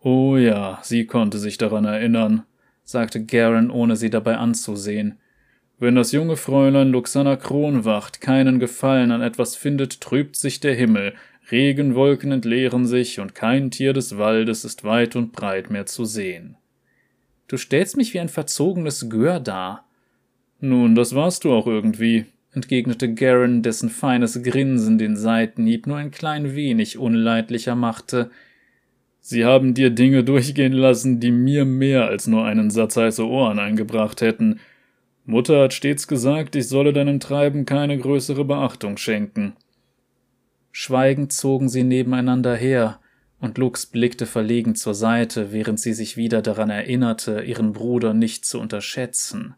Oh 0.00 0.36
ja, 0.36 0.80
sie 0.82 1.06
konnte 1.06 1.38
sich 1.38 1.56
daran 1.56 1.86
erinnern, 1.86 2.42
sagte 2.84 3.24
Garen, 3.24 3.70
ohne 3.70 3.96
sie 3.96 4.10
dabei 4.10 4.36
anzusehen. 4.36 5.18
Wenn 5.78 5.94
das 5.94 6.12
junge 6.12 6.36
Fräulein 6.36 6.90
Luxana 6.90 7.36
Kronwacht 7.36 8.20
keinen 8.20 8.58
Gefallen 8.58 9.12
an 9.12 9.22
etwas 9.22 9.56
findet, 9.56 10.02
trübt 10.02 10.36
sich 10.36 10.60
der 10.60 10.74
Himmel, 10.74 11.14
Regenwolken 11.50 12.32
entleeren 12.32 12.84
sich 12.84 13.18
und 13.18 13.34
kein 13.34 13.70
Tier 13.70 13.94
des 13.94 14.18
Waldes 14.18 14.64
ist 14.66 14.84
weit 14.84 15.16
und 15.16 15.32
breit 15.32 15.70
mehr 15.70 15.86
zu 15.86 16.04
sehen. 16.04 16.56
Du 17.52 17.58
stellst 17.58 17.98
mich 17.98 18.14
wie 18.14 18.18
ein 18.18 18.30
verzogenes 18.30 19.10
Gör 19.10 19.38
dar. 19.38 19.84
Nun, 20.60 20.94
das 20.94 21.14
warst 21.14 21.44
du 21.44 21.52
auch 21.52 21.66
irgendwie, 21.66 22.24
entgegnete 22.50 23.12
Garen, 23.12 23.60
dessen 23.62 23.90
feines 23.90 24.42
Grinsen 24.42 24.96
den 24.96 25.16
Seitenhieb 25.16 25.86
nur 25.86 25.98
ein 25.98 26.10
klein 26.10 26.54
wenig 26.54 26.96
unleidlicher 26.96 27.74
machte. 27.74 28.30
Sie 29.20 29.44
haben 29.44 29.74
dir 29.74 29.90
Dinge 29.90 30.24
durchgehen 30.24 30.72
lassen, 30.72 31.20
die 31.20 31.30
mir 31.30 31.66
mehr 31.66 32.06
als 32.06 32.26
nur 32.26 32.42
einen 32.46 32.70
Satz 32.70 32.96
heiße 32.96 33.28
Ohren 33.28 33.58
eingebracht 33.58 34.22
hätten. 34.22 34.58
Mutter 35.26 35.64
hat 35.64 35.74
stets 35.74 36.08
gesagt, 36.08 36.56
ich 36.56 36.68
solle 36.68 36.94
deinem 36.94 37.20
Treiben 37.20 37.66
keine 37.66 37.98
größere 37.98 38.46
Beachtung 38.46 38.96
schenken. 38.96 39.52
Schweigend 40.70 41.32
zogen 41.32 41.68
sie 41.68 41.84
nebeneinander 41.84 42.56
her, 42.56 42.98
und 43.42 43.58
Lux 43.58 43.86
blickte 43.86 44.24
verlegen 44.24 44.76
zur 44.76 44.94
Seite, 44.94 45.50
während 45.50 45.80
sie 45.80 45.94
sich 45.94 46.16
wieder 46.16 46.42
daran 46.42 46.70
erinnerte, 46.70 47.42
ihren 47.42 47.72
Bruder 47.72 48.14
nicht 48.14 48.46
zu 48.46 48.60
unterschätzen. 48.60 49.56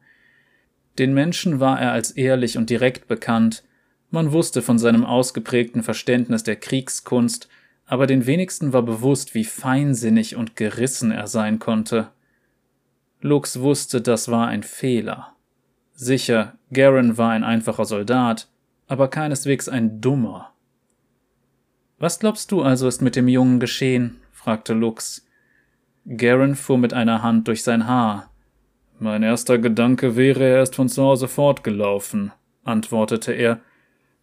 Den 0.99 1.13
Menschen 1.13 1.61
war 1.61 1.79
er 1.79 1.93
als 1.93 2.11
ehrlich 2.11 2.57
und 2.57 2.71
direkt 2.71 3.09
bekannt, 3.09 3.63
man 4.11 4.33
wusste 4.33 4.63
von 4.63 4.79
seinem 4.79 5.05
ausgeprägten 5.05 5.83
Verständnis 5.83 6.45
der 6.45 6.57
Kriegskunst, 6.57 7.49
aber 7.85 8.07
den 8.07 8.27
wenigsten 8.27 8.73
war 8.73 8.83
bewusst, 8.83 9.35
wie 9.35 9.45
feinsinnig 9.45 10.35
und 10.35 10.57
gerissen 10.57 11.11
er 11.11 11.27
sein 11.27 11.59
konnte. 11.59 12.09
Lux 13.21 13.61
wusste, 13.61 14.01
das 14.01 14.31
war 14.31 14.47
ein 14.47 14.63
Fehler. 14.63 15.35
Sicher, 15.93 16.55
Garen 16.73 17.19
war 17.19 17.33
ein 17.33 17.45
einfacher 17.45 17.85
Soldat, 17.85 18.49
aber 18.87 19.09
keineswegs 19.09 19.69
ein 19.69 20.01
dummer. 20.01 20.54
Was 22.05 22.19
glaubst 22.19 22.53
du 22.53 22.61
also 22.61 22.87
ist 22.87 23.01
mit 23.01 23.17
dem 23.17 23.29
Jungen 23.29 23.61
geschehen? 23.61 24.21
fragte 24.31 24.75
Lux. 24.75 25.27
Garen 26.05 26.55
fuhr 26.55 26.77
mit 26.77 26.93
einer 26.93 27.23
Hand 27.23 27.49
durch 27.49 27.63
sein 27.63 27.87
Haar. 27.87 28.31
Mein 28.99 29.23
erster 29.23 29.57
Gedanke 29.57 30.15
wäre, 30.15 30.45
er 30.45 30.63
ist 30.65 30.75
von 30.75 30.91
zu 30.91 31.03
Hause 31.03 31.29
fortgelaufen, 31.29 32.31
antwortete 32.63 33.33
er. 33.33 33.61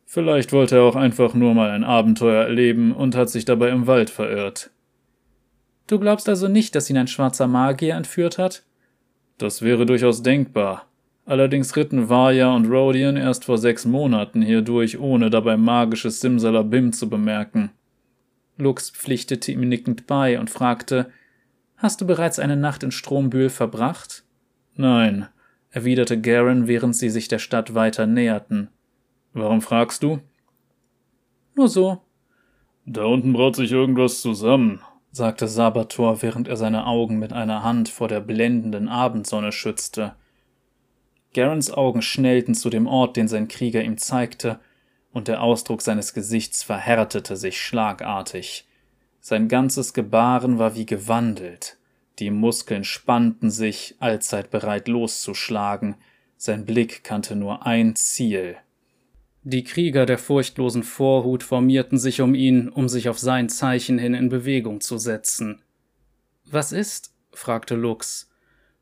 Vielleicht 0.05 0.53
wollte 0.53 0.75
er 0.75 0.83
auch 0.83 0.95
einfach 0.95 1.33
nur 1.33 1.55
mal 1.55 1.71
ein 1.71 1.83
Abenteuer 1.83 2.43
erleben 2.43 2.91
und 2.91 3.15
hat 3.15 3.31
sich 3.31 3.45
dabei 3.45 3.69
im 3.69 3.87
Wald 3.87 4.11
verirrt. 4.11 4.69
Du 5.87 5.99
glaubst 5.99 6.29
also 6.29 6.47
nicht, 6.47 6.75
dass 6.75 6.87
ihn 6.91 6.97
ein 6.99 7.07
schwarzer 7.07 7.47
Magier 7.47 7.95
entführt 7.95 8.37
hat? 8.37 8.61
Das 9.39 9.63
wäre 9.63 9.87
durchaus 9.87 10.21
denkbar. 10.21 10.85
Allerdings 11.31 11.77
ritten 11.77 12.09
Varya 12.09 12.53
und 12.53 12.69
Rodian 12.69 13.15
erst 13.15 13.45
vor 13.45 13.57
sechs 13.57 13.85
Monaten 13.85 14.41
hier 14.41 14.61
durch, 14.61 14.99
ohne 14.99 15.29
dabei 15.29 15.55
magisches 15.55 16.19
Simsalabim 16.19 16.91
zu 16.91 17.09
bemerken. 17.09 17.71
Lux 18.57 18.89
pflichtete 18.89 19.53
ihm 19.53 19.61
nickend 19.61 20.07
bei 20.07 20.37
und 20.37 20.49
fragte, 20.49 21.09
Hast 21.77 22.01
du 22.01 22.05
bereits 22.05 22.37
eine 22.37 22.57
Nacht 22.57 22.83
in 22.83 22.91
Strombühl 22.91 23.47
verbracht? 23.47 24.25
Nein, 24.75 25.29
erwiderte 25.69 26.19
Garen, 26.19 26.67
während 26.67 26.97
sie 26.97 27.09
sich 27.09 27.29
der 27.29 27.39
Stadt 27.39 27.73
weiter 27.73 28.07
näherten. 28.07 28.67
Warum 29.31 29.61
fragst 29.61 30.03
du? 30.03 30.19
Nur 31.55 31.69
so. 31.69 32.01
Da 32.85 33.05
unten 33.05 33.31
braut 33.31 33.55
sich 33.55 33.71
irgendwas 33.71 34.19
zusammen, 34.19 34.81
sagte 35.13 35.47
Sabator, 35.47 36.21
während 36.23 36.49
er 36.49 36.57
seine 36.57 36.85
Augen 36.85 37.19
mit 37.19 37.31
einer 37.31 37.63
Hand 37.63 37.87
vor 37.87 38.09
der 38.09 38.19
blendenden 38.19 38.89
Abendsonne 38.89 39.53
schützte. 39.53 40.15
Garens 41.33 41.71
Augen 41.71 42.01
schnellten 42.01 42.55
zu 42.55 42.69
dem 42.69 42.87
Ort, 42.87 43.15
den 43.17 43.27
sein 43.27 43.47
Krieger 43.47 43.83
ihm 43.83 43.97
zeigte, 43.97 44.59
und 45.13 45.27
der 45.27 45.41
Ausdruck 45.41 45.81
seines 45.81 46.13
Gesichts 46.13 46.63
verhärtete 46.63 47.35
sich 47.35 47.61
schlagartig. 47.61 48.67
Sein 49.19 49.47
ganzes 49.47 49.93
Gebaren 49.93 50.57
war 50.57 50.75
wie 50.75 50.85
gewandelt. 50.85 51.77
Die 52.19 52.31
Muskeln 52.31 52.83
spannten 52.83 53.51
sich, 53.51 53.95
allzeit 53.99 54.51
bereit 54.51 54.87
loszuschlagen, 54.87 55.95
sein 56.37 56.65
Blick 56.65 57.03
kannte 57.03 57.35
nur 57.35 57.65
ein 57.65 57.95
Ziel. 57.95 58.57
Die 59.43 59.63
Krieger 59.63 60.05
der 60.05 60.17
furchtlosen 60.17 60.83
Vorhut 60.83 61.43
formierten 61.43 61.97
sich 61.97 62.21
um 62.21 62.35
ihn, 62.35 62.69
um 62.69 62.89
sich 62.89 63.09
auf 63.09 63.19
sein 63.19 63.49
Zeichen 63.49 63.97
hin 63.97 64.13
in 64.13 64.29
Bewegung 64.29 64.81
zu 64.81 64.97
setzen. 64.97 65.61
Was 66.45 66.71
ist? 66.71 67.13
fragte 67.31 67.75
Lux. 67.75 68.30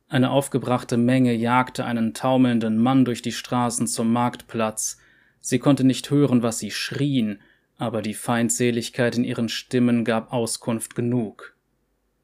Eine 0.10 0.32
aufgebrachte 0.32 0.98
Menge 0.98 1.34
jagte 1.34 1.86
einen 1.86 2.16
taumelnden 2.16 2.80
Mann 2.80 3.06
durch 3.06 3.22
die 3.22 3.32
Straßen 3.32 3.86
zum 3.86 4.12
Marktplatz. 4.12 4.98
Sie 5.40 5.60
konnte 5.60 5.84
nicht 5.84 6.10
hören, 6.10 6.42
was 6.42 6.58
sie 6.58 6.72
schrien, 6.72 7.40
aber 7.78 8.02
die 8.02 8.16
Feindseligkeit 8.16 9.16
in 9.16 9.24
ihren 9.24 9.50
Stimmen 9.50 10.04
gab 10.04 10.34
Auskunft 10.34 10.96
genug. 10.96 11.56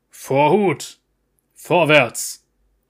Vorhut! 0.09 0.97
Vorwärts! 1.53 2.47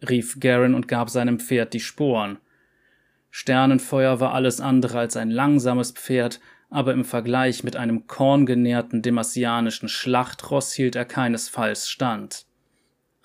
rief 0.08 0.40
Garen 0.40 0.74
und 0.74 0.88
gab 0.88 1.10
seinem 1.10 1.40
Pferd 1.40 1.74
die 1.74 1.80
Sporen. 1.82 2.38
Sternenfeuer 3.32 4.22
war 4.22 4.34
alles 4.34 4.62
andere 4.62 5.00
als 5.00 5.18
ein 5.18 5.30
langsames 5.30 5.92
Pferd, 5.92 6.40
aber 6.70 6.94
im 6.94 7.04
Vergleich 7.04 7.66
mit 7.66 7.76
einem 7.76 8.08
korngenährten 8.08 9.02
demasianischen 9.02 9.90
Schlachtross 9.90 10.72
hielt 10.74 10.96
er 10.96 11.06
keinesfalls 11.06 11.90
stand. 11.90 12.46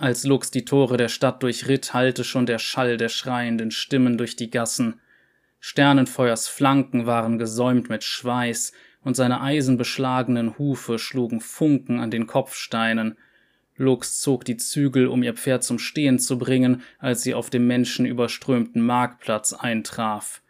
Als 0.00 0.24
Lux 0.24 0.50
die 0.50 0.64
Tore 0.64 0.96
der 0.96 1.10
Stadt 1.10 1.42
durchritt, 1.42 1.92
hallte 1.92 2.24
schon 2.24 2.46
der 2.46 2.58
Schall 2.58 2.96
der 2.96 3.10
schreienden 3.10 3.70
Stimmen 3.70 4.16
durch 4.16 4.34
die 4.34 4.48
Gassen. 4.48 4.98
Sternenfeuers 5.58 6.48
Flanken 6.48 7.04
waren 7.04 7.38
gesäumt 7.38 7.90
mit 7.90 8.02
Schweiß, 8.02 8.72
und 9.02 9.14
seine 9.14 9.42
eisenbeschlagenen 9.42 10.56
Hufe 10.56 10.98
schlugen 10.98 11.40
Funken 11.40 12.00
an 12.00 12.10
den 12.10 12.26
Kopfsteinen, 12.26 13.18
Lux 13.76 14.20
zog 14.20 14.46
die 14.46 14.56
Zügel, 14.56 15.06
um 15.06 15.22
ihr 15.22 15.34
Pferd 15.34 15.64
zum 15.64 15.78
Stehen 15.78 16.18
zu 16.18 16.38
bringen, 16.38 16.82
als 16.98 17.22
sie 17.22 17.34
auf 17.34 17.50
dem 17.50 17.66
menschenüberströmten 17.66 18.80
Marktplatz 18.80 19.52
eintraf. 19.52 20.40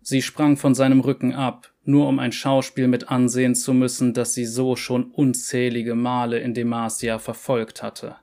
Sie 0.00 0.22
sprang 0.22 0.56
von 0.56 0.74
seinem 0.74 0.98
Rücken 0.98 1.34
ab, 1.34 1.72
nur 1.84 2.08
um 2.08 2.18
ein 2.18 2.32
Schauspiel 2.32 2.88
mit 2.88 3.10
ansehen 3.10 3.54
zu 3.54 3.74
müssen, 3.74 4.12
das 4.12 4.34
sie 4.34 4.46
so 4.46 4.74
schon 4.74 5.12
unzählige 5.12 5.94
Male 5.94 6.40
in 6.40 6.52
Demacia 6.52 7.20
verfolgt 7.20 7.80
hatte. 7.84 8.16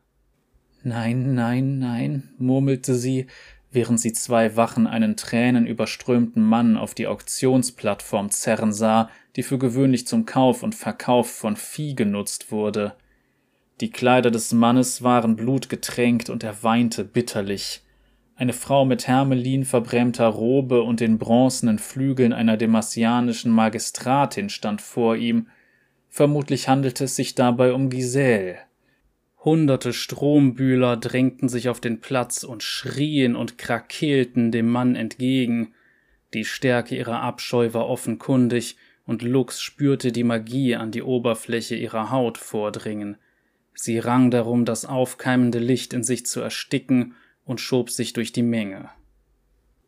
Nein, 0.84 1.34
nein, 1.34 1.80
nein, 1.80 2.30
murmelte 2.38 2.96
sie, 2.96 3.28
während 3.72 4.00
sie 4.00 4.13
zwei 4.13 4.56
Wachen 4.56 4.88
einen 4.88 5.18
tränenüberströmten 5.18 6.42
Mann 6.42 6.78
auf 6.78 6.96
die 6.96 7.08
Auktionsplattform 7.08 8.32
zerren 8.32 8.72
sah, 8.72 9.10
die 9.36 9.44
für 9.44 9.58
gewöhnlich 9.58 10.08
zum 10.08 10.26
Kauf 10.26 10.63
und 10.63 10.76
Verkauf 10.76 11.30
von 11.30 11.56
Vieh 11.58 11.96
genutzt 11.96 12.52
wurde. 12.52 12.96
Die 13.82 13.92
Kleider 13.92 14.32
des 14.32 14.54
Mannes 14.54 15.04
waren 15.04 15.36
blutgetränkt 15.36 16.30
und 16.30 16.44
er 16.44 16.63
weinte 16.63 17.04
bitterlich. 17.04 17.82
Eine 18.36 18.54
Frau 18.54 18.86
mit 18.86 19.06
Hermelin 19.08 19.65
verbrämter 19.65 20.28
Robe 20.28 20.82
und 20.82 21.02
den 21.02 21.18
bronzenen 21.18 21.78
Flügeln 21.78 22.32
einer 22.32 22.56
demasianischen 22.56 23.52
Magistratin 23.52 24.50
stand 24.50 24.82
vor 24.82 25.18
ihm. 25.18 25.48
Vermutlich 26.08 26.70
handelte 26.70 27.04
es 27.04 27.18
sich 27.18 27.36
dabei 27.36 27.74
um 27.74 27.89
Giselle. 27.89 28.60
Hunderte 29.43 29.93
Strombühler 29.93 30.97
drängten 30.97 31.47
sich 31.47 31.69
auf 31.69 31.80
den 31.80 32.02
Platz 32.02 32.43
und 32.43 32.62
schrien 32.62 33.36
und 33.36 33.58
krakeelten 33.58 34.52
dem 34.52 34.67
Mann 34.69 34.95
entgegen. 34.95 35.73
Die 36.34 36.43
Stärke 36.43 36.97
ihrer 36.97 37.21
Abscheu 37.21 37.73
war 37.73 37.88
offenkundig, 37.88 38.75
und 39.06 39.23
Lux 39.23 39.60
spürte 39.60 40.12
die 40.12 40.23
Magie 40.23 40.75
an 40.75 40.91
die 40.91 41.02
Oberfläche 41.02 41.75
ihrer 41.75 42.12
Haut 42.12 42.38
vordringen. 42.38 43.17
Sie 43.73 43.97
rang 43.97 44.30
darum, 44.30 44.65
das 44.65 44.86
aufkeimende 44.86 45.58
Licht 45.58 45.93
in 45.93 46.04
sich 46.04 46.25
zu 46.25 46.41
ersticken 46.41 47.15
und 47.45 47.60
schob 47.60 47.89
sich 47.89 48.13
durch 48.13 48.34
die 48.34 48.43
Menge. 48.43 48.89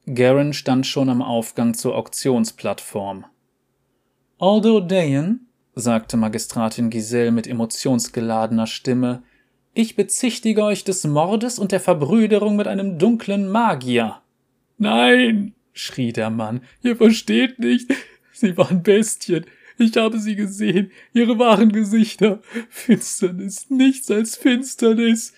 Garen 0.08 0.54
stand 0.54 0.88
schon 0.88 1.10
am 1.10 1.22
Aufgang 1.22 1.76
zur 1.76 1.96
Auktionsplattform. 1.96 3.26
Aldo 4.40 4.80
Dayan, 4.80 5.42
sagte 5.76 6.18
Magistratin 6.18 6.90
Giselle 6.90 7.32
mit 7.32 7.46
emotionsgeladener 7.46 8.66
Stimme, 8.66 9.22
ich 9.74 9.96
bezichtige 9.96 10.64
euch 10.64 10.84
des 10.84 11.06
Mordes 11.06 11.60
und 11.60 11.72
der 11.72 11.80
Verbrüderung 11.80 12.56
mit 12.56 12.68
einem 12.68 13.00
dunklen 13.00 13.48
Magier. 13.48 14.22
Nein, 14.78 15.54
schrie 15.74 16.12
der 16.12 16.30
Mann, 16.30 16.62
ihr 16.82 16.96
versteht 16.96 17.60
nicht. 17.60 17.92
Sie 18.34 18.58
waren 18.58 18.84
Bestien. 18.84 19.46
Ich 19.78 19.96
habe 19.98 20.20
sie 20.20 20.36
gesehen, 20.36 20.92
ihre 21.14 21.40
wahren 21.40 21.72
Gesichter. 21.72 22.42
Finsternis, 22.70 23.70
nichts 23.70 24.12
als 24.12 24.36
Finsternis. 24.36 25.34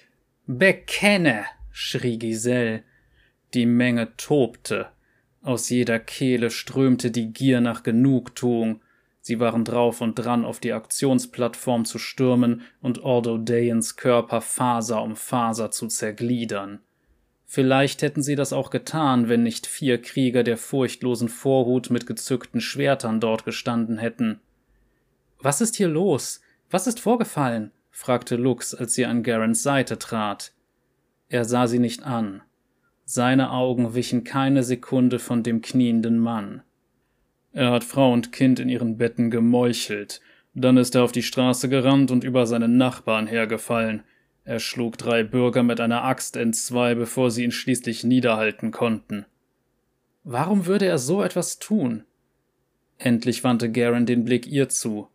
Bekenne, 0.47 1.45
schrie 1.71 2.17
Giselle. 2.17 2.83
Die 3.53 3.65
Menge 3.65 4.15
tobte. 4.17 4.87
Aus 5.41 5.69
jeder 5.69 5.99
Kehle 5.99 6.49
strömte 6.49 7.11
die 7.11 7.31
Gier 7.31 7.61
nach 7.61 7.83
Genugtuung. 7.83 8.81
Sie 9.25 9.39
waren 9.39 9.63
drauf 9.63 10.01
und 10.01 10.15
dran, 10.15 10.43
auf 10.43 10.59
die 10.59 10.73
Aktionsplattform 10.73 11.85
zu 11.85 11.97
stürmen 11.97 12.63
und 12.81 13.03
Ordo 13.03 13.37
Dayens 13.37 13.95
Körper 13.95 14.41
Faser 14.41 15.01
um 15.01 15.15
Faser 15.15 15.71
zu 15.71 15.87
zergliedern. 15.87 16.81
Vielleicht 17.45 18.01
hätten 18.01 18.21
sie 18.21 18.35
das 18.35 18.51
auch 18.51 18.69
getan, 18.69 19.29
wenn 19.29 19.41
nicht 19.41 19.65
vier 19.65 20.01
Krieger 20.01 20.43
der 20.43 20.57
furchtlosen 20.57 21.29
Vorhut 21.29 21.89
mit 21.89 22.05
gezückten 22.05 22.59
Schwertern 22.59 23.21
dort 23.21 23.45
gestanden 23.45 23.97
hätten. 23.97 24.41
Was 25.39 25.61
ist 25.61 25.77
hier 25.77 25.87
los? 25.87 26.41
Was 26.69 26.85
ist 26.85 26.99
vorgefallen? 26.99 27.71
fragte 27.91 28.35
Lux, 28.35 28.75
als 28.75 28.93
sie 28.93 29.05
an 29.05 29.23
Garens 29.23 29.63
Seite 29.63 29.97
trat. 29.99 30.51
Er 31.29 31.45
sah 31.45 31.67
sie 31.67 31.79
nicht 31.79 32.03
an. 32.03 32.41
Seine 33.05 33.51
Augen 33.51 33.95
wichen 33.95 34.25
keine 34.25 34.63
Sekunde 34.63 35.17
von 35.17 35.43
dem 35.43 35.61
knienden 35.61 36.19
Mann. 36.19 36.63
Er 37.53 37.71
hat 37.71 37.83
Frau 37.83 38.11
und 38.11 38.31
Kind 38.31 38.59
in 38.59 38.67
ihren 38.67 38.97
Betten 38.97 39.31
gemeuchelt, 39.31 40.21
dann 40.55 40.77
ist 40.77 40.95
er 40.95 41.03
auf 41.03 41.11
die 41.11 41.23
Straße 41.23 41.69
gerannt 41.69 42.11
und 42.11 42.23
über 42.23 42.45
seinen 42.45 42.77
Nachbarn 42.77 43.27
hergefallen. 43.27 44.03
Er 44.45 44.59
schlug 44.59 44.97
drei 44.97 45.23
Bürger 45.23 45.63
mit 45.63 45.79
einer 45.79 46.03
Axt 46.03 46.35
entzwei, 46.35 46.95
bevor 46.95 47.31
sie 47.31 47.43
ihn 47.43 47.51
schließlich 47.51 48.03
niederhalten 48.03 48.71
konnten. 48.71 49.25
Warum 50.23 50.65
würde 50.65 50.85
er 50.85 50.97
so 50.97 51.23
etwas 51.23 51.59
tun? 51.59 52.03
Endlich 52.97 53.43
wandte 53.43 53.71
Garen 53.71 54.05
den 54.05 54.25
Blick 54.25 54.47
ihr 54.47 54.69
zu. 54.69 55.07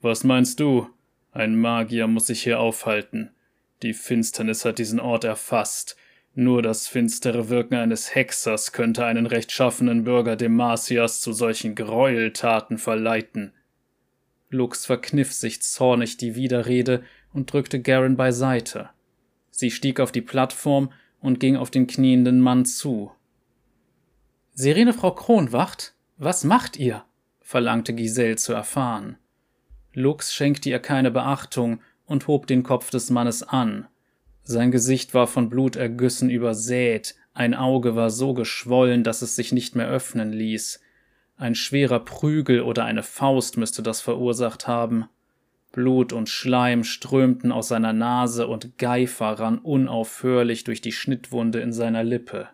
Was 0.00 0.24
meinst 0.24 0.60
du? 0.60 0.88
Ein 1.32 1.58
Magier 1.58 2.06
muss 2.06 2.26
sich 2.26 2.42
hier 2.42 2.60
aufhalten. 2.60 3.30
Die 3.82 3.94
Finsternis 3.94 4.64
hat 4.64 4.78
diesen 4.78 5.00
Ort 5.00 5.24
erfasst. 5.24 5.96
Nur 6.34 6.62
das 6.62 6.88
finstere 6.88 7.48
Wirken 7.48 7.74
eines 7.74 8.14
Hexers 8.14 8.72
könnte 8.72 9.06
einen 9.06 9.26
rechtschaffenen 9.26 10.02
Bürger 10.02 10.34
Demasias 10.34 11.20
zu 11.20 11.32
solchen 11.32 11.76
Gräueltaten 11.76 12.78
verleiten. 12.78 13.52
Lux 14.50 14.84
verkniff 14.86 15.32
sich 15.32 15.62
zornig 15.62 16.16
die 16.16 16.34
Widerrede 16.34 17.04
und 17.32 17.52
drückte 17.52 17.80
Garen 17.80 18.16
beiseite. 18.16 18.90
Sie 19.50 19.70
stieg 19.70 20.00
auf 20.00 20.10
die 20.10 20.22
Plattform 20.22 20.92
und 21.20 21.38
ging 21.38 21.56
auf 21.56 21.70
den 21.70 21.86
knienden 21.86 22.40
Mann 22.40 22.64
zu. 22.64 23.12
Sirene 24.54 24.92
Frau 24.92 25.12
Kronwacht, 25.12 25.94
was 26.16 26.44
macht 26.44 26.76
ihr? 26.76 27.04
verlangte 27.40 27.92
Giselle 27.92 28.36
zu 28.36 28.52
erfahren. 28.52 29.18
Lux 29.92 30.34
schenkte 30.34 30.70
ihr 30.70 30.80
keine 30.80 31.10
Beachtung 31.10 31.80
und 32.06 32.26
hob 32.26 32.46
den 32.48 32.64
Kopf 32.64 32.90
des 32.90 33.10
Mannes 33.10 33.42
an. 33.42 33.86
Sein 34.44 34.70
Gesicht 34.70 35.14
war 35.14 35.26
von 35.26 35.48
Blutergüssen 35.48 36.30
übersät, 36.30 37.14
ein 37.32 37.54
Auge 37.54 37.96
war 37.96 38.10
so 38.10 38.32
geschwollen, 38.32 39.02
dass 39.02 39.20
es 39.20 39.34
sich 39.34 39.50
nicht 39.50 39.74
mehr 39.74 39.88
öffnen 39.88 40.32
ließ. 40.32 40.80
Ein 41.36 41.56
schwerer 41.56 41.98
Prügel 41.98 42.60
oder 42.60 42.84
eine 42.84 43.02
Faust 43.02 43.56
müsste 43.56 43.82
das 43.82 44.00
verursacht 44.00 44.68
haben. 44.68 45.06
Blut 45.72 46.12
und 46.12 46.28
Schleim 46.28 46.84
strömten 46.84 47.50
aus 47.50 47.66
seiner 47.66 47.92
Nase 47.92 48.46
und 48.46 48.78
Geifer 48.78 49.32
rann 49.40 49.58
unaufhörlich 49.58 50.62
durch 50.62 50.80
die 50.80 50.92
Schnittwunde 50.92 51.58
in 51.58 51.72
seiner 51.72 52.04
Lippe. 52.04 52.48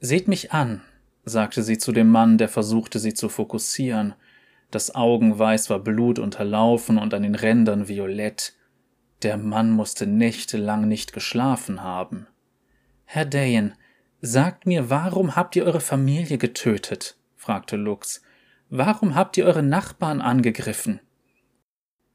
Seht 0.00 0.28
mich 0.28 0.52
an, 0.52 0.82
sagte 1.24 1.62
sie 1.62 1.78
zu 1.78 1.92
dem 1.92 2.10
Mann, 2.10 2.36
der 2.36 2.50
versuchte, 2.50 2.98
sie 2.98 3.14
zu 3.14 3.30
fokussieren. 3.30 4.12
Das 4.70 4.94
Augenweiß 4.94 5.70
war 5.70 5.78
blutunterlaufen 5.78 6.98
und 6.98 7.14
an 7.14 7.22
den 7.22 7.34
Rändern 7.34 7.88
violett. 7.88 8.52
Der 9.22 9.36
Mann 9.36 9.70
musste 9.70 10.06
nächtelang 10.06 10.88
nicht 10.88 11.12
geschlafen 11.12 11.82
haben. 11.82 12.26
Herr 13.04 13.26
Dayen, 13.26 13.74
sagt 14.20 14.66
mir, 14.66 14.88
warum 14.88 15.36
habt 15.36 15.56
ihr 15.56 15.64
eure 15.64 15.80
Familie 15.80 16.38
getötet? 16.38 17.16
fragte 17.36 17.76
Lux. 17.76 18.22
Warum 18.70 19.14
habt 19.14 19.36
ihr 19.36 19.46
eure 19.46 19.62
Nachbarn 19.62 20.20
angegriffen? 20.20 21.00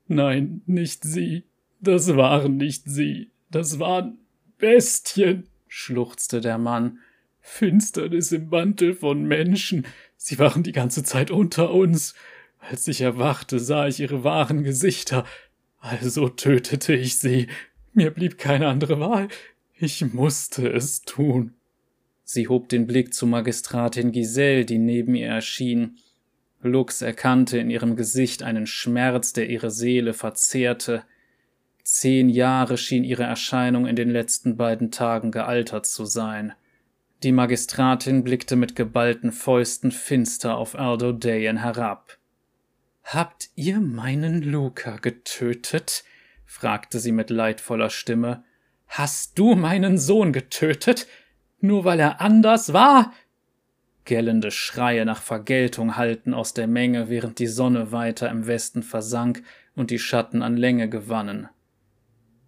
Nein, 0.08 0.62
nicht 0.66 1.04
sie. 1.04 1.44
Das 1.80 2.16
waren 2.16 2.58
nicht 2.58 2.84
sie. 2.86 3.32
Das 3.52 3.80
waren 3.80 4.20
Bestien, 4.58 5.48
schluchzte 5.68 6.42
der 6.42 6.58
Mann. 6.58 7.00
Finsternis 7.42 8.32
im 8.32 8.50
Mantel 8.50 8.96
von 8.96 9.24
Menschen. 9.24 9.86
Sie 10.18 10.40
waren 10.40 10.64
die 10.64 10.72
ganze 10.72 11.04
Zeit 11.04 11.30
unter 11.30 11.72
uns. 11.72 12.16
Als 12.60 12.88
ich 12.88 13.02
erwachte, 13.02 13.60
sah 13.60 13.88
ich 13.88 14.00
ihre 14.00 14.24
wahren 14.24 14.64
Gesichter. 14.64 15.26
Also 15.88 16.30
tötete 16.30 16.96
ich 16.96 17.20
sie. 17.20 17.46
Mir 17.94 18.10
blieb 18.10 18.40
keine 18.40 18.68
andere 18.68 19.00
Wahl. 19.00 19.28
Ich 19.76 20.02
musste 20.14 20.68
es 20.68 21.04
tun. 21.04 21.54
Sie 22.24 22.48
hob 22.48 22.70
den 22.70 22.88
Blick 22.88 23.14
zu 23.14 23.28
Magistratin 23.28 24.12
Giselle, 24.12 24.66
die 24.66 24.80
neben 24.80 25.14
ihr 25.14 25.28
erschien. 25.28 26.00
Lux 26.64 27.04
erkannte 27.04 27.60
in 27.60 27.70
ihrem 27.70 27.96
Gesicht 27.96 28.42
einen 28.42 28.66
Schmerz, 28.66 29.34
der 29.34 29.48
ihre 29.48 29.70
Seele 29.70 30.14
verzehrte. 30.14 31.04
Zehn 31.84 32.30
Jahre 32.30 32.80
schien 32.80 33.04
ihre 33.04 33.24
Erscheinung 33.24 33.86
in 33.86 33.96
den 33.96 34.10
letzten 34.10 34.58
beiden 34.58 34.90
Tagen 34.90 35.30
gealtert 35.30 35.86
zu 35.86 36.06
sein. 36.06 36.54
Die 37.22 37.32
Magistratin 37.32 38.24
blickte 38.24 38.56
mit 38.56 38.76
geballten 38.76 39.32
Fäusten 39.32 39.92
finster 39.92 40.58
auf 40.58 40.74
Aldo 40.74 41.12
Dayan 41.12 41.58
herab. 41.58 42.18
Habt 43.06 43.50
ihr 43.54 43.80
meinen 43.80 44.42
Luca 44.42 44.98
getötet? 44.98 46.04
fragte 46.44 47.00
sie 47.00 47.12
mit 47.12 47.30
leidvoller 47.30 47.92
Stimme. 47.92 48.44
Hast 48.88 49.38
du 49.38 49.54
meinen 49.54 50.00
Sohn 50.00 50.34
getötet? 50.34 51.06
Nur 51.60 51.86
weil 51.86 52.00
er 52.00 52.20
anders 52.20 52.74
war? 52.74 53.14
Gellende 54.06 54.50
Schreie 54.50 55.06
nach 55.06 55.22
Vergeltung 55.22 55.98
hallten 55.98 56.34
aus 56.34 56.56
der 56.56 56.66
Menge, 56.66 57.08
während 57.08 57.38
die 57.38 57.48
Sonne 57.48 57.92
weiter 57.92 58.28
im 58.30 58.48
Westen 58.48 58.82
versank 58.82 59.44
und 59.76 59.92
die 59.92 60.00
Schatten 60.00 60.42
an 60.42 60.58
Länge 60.58 60.90
gewannen. 60.90 61.48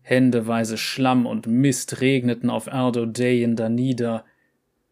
Händeweise 0.01 0.79
Schlamm 0.79 1.27
und 1.27 1.45
Mist 1.45 2.01
regneten 2.01 2.49
auf 2.49 2.65
Erdo 2.65 3.05
Dayen 3.05 3.55
danieder. 3.55 4.25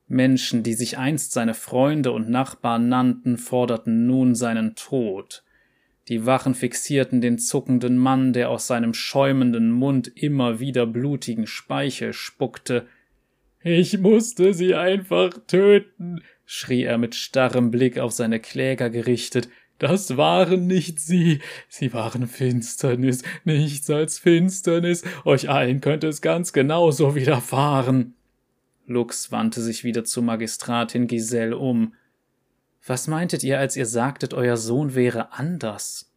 Menschen, 0.07 0.61
die 0.61 0.73
sich 0.73 0.99
einst 0.99 1.31
seine 1.31 1.55
Freunde 1.55 2.11
und 2.11 2.29
Nachbarn 2.29 2.87
nannten, 2.87 3.37
forderten 3.39 4.05
nun 4.05 4.35
seinen 4.35 4.75
Tod. 4.75 5.43
Die 6.07 6.25
Wachen 6.25 6.53
fixierten 6.53 7.19
den 7.19 7.39
zuckenden 7.39 7.97
Mann, 7.97 8.31
der 8.31 8.49
aus 8.49 8.67
seinem 8.67 8.93
schäumenden 8.93 9.71
Mund 9.71 10.11
immer 10.15 10.59
wieder 10.59 10.85
blutigen 10.85 11.47
Speichel 11.47 12.13
spuckte, 12.13 12.87
ich 13.67 13.97
musste 13.97 14.53
sie 14.53 14.75
einfach 14.75 15.31
töten, 15.47 16.21
schrie 16.45 16.83
er 16.83 16.99
mit 16.99 17.15
starrem 17.15 17.71
Blick 17.71 17.97
auf 17.97 18.11
seine 18.11 18.39
Kläger 18.39 18.91
gerichtet. 18.91 19.49
Das 19.79 20.17
waren 20.17 20.67
nicht 20.67 20.99
sie, 20.99 21.39
sie 21.67 21.91
waren 21.91 22.27
Finsternis, 22.27 23.23
nichts 23.43 23.89
als 23.89 24.19
Finsternis, 24.19 25.03
euch 25.23 25.49
allen 25.49 25.81
könnte 25.81 26.07
es 26.07 26.21
ganz 26.21 26.53
genauso 26.53 27.15
widerfahren. 27.15 28.13
Lux 28.85 29.31
wandte 29.31 29.61
sich 29.61 29.83
wieder 29.83 30.03
zu 30.03 30.21
Magistratin 30.21 31.07
Giselle 31.07 31.57
um. 31.57 31.95
Was 32.85 33.07
meintet 33.07 33.43
ihr, 33.43 33.57
als 33.57 33.75
ihr 33.75 33.87
sagtet, 33.87 34.33
euer 34.33 34.57
Sohn 34.57 34.93
wäre 34.93 35.33
anders? 35.33 36.11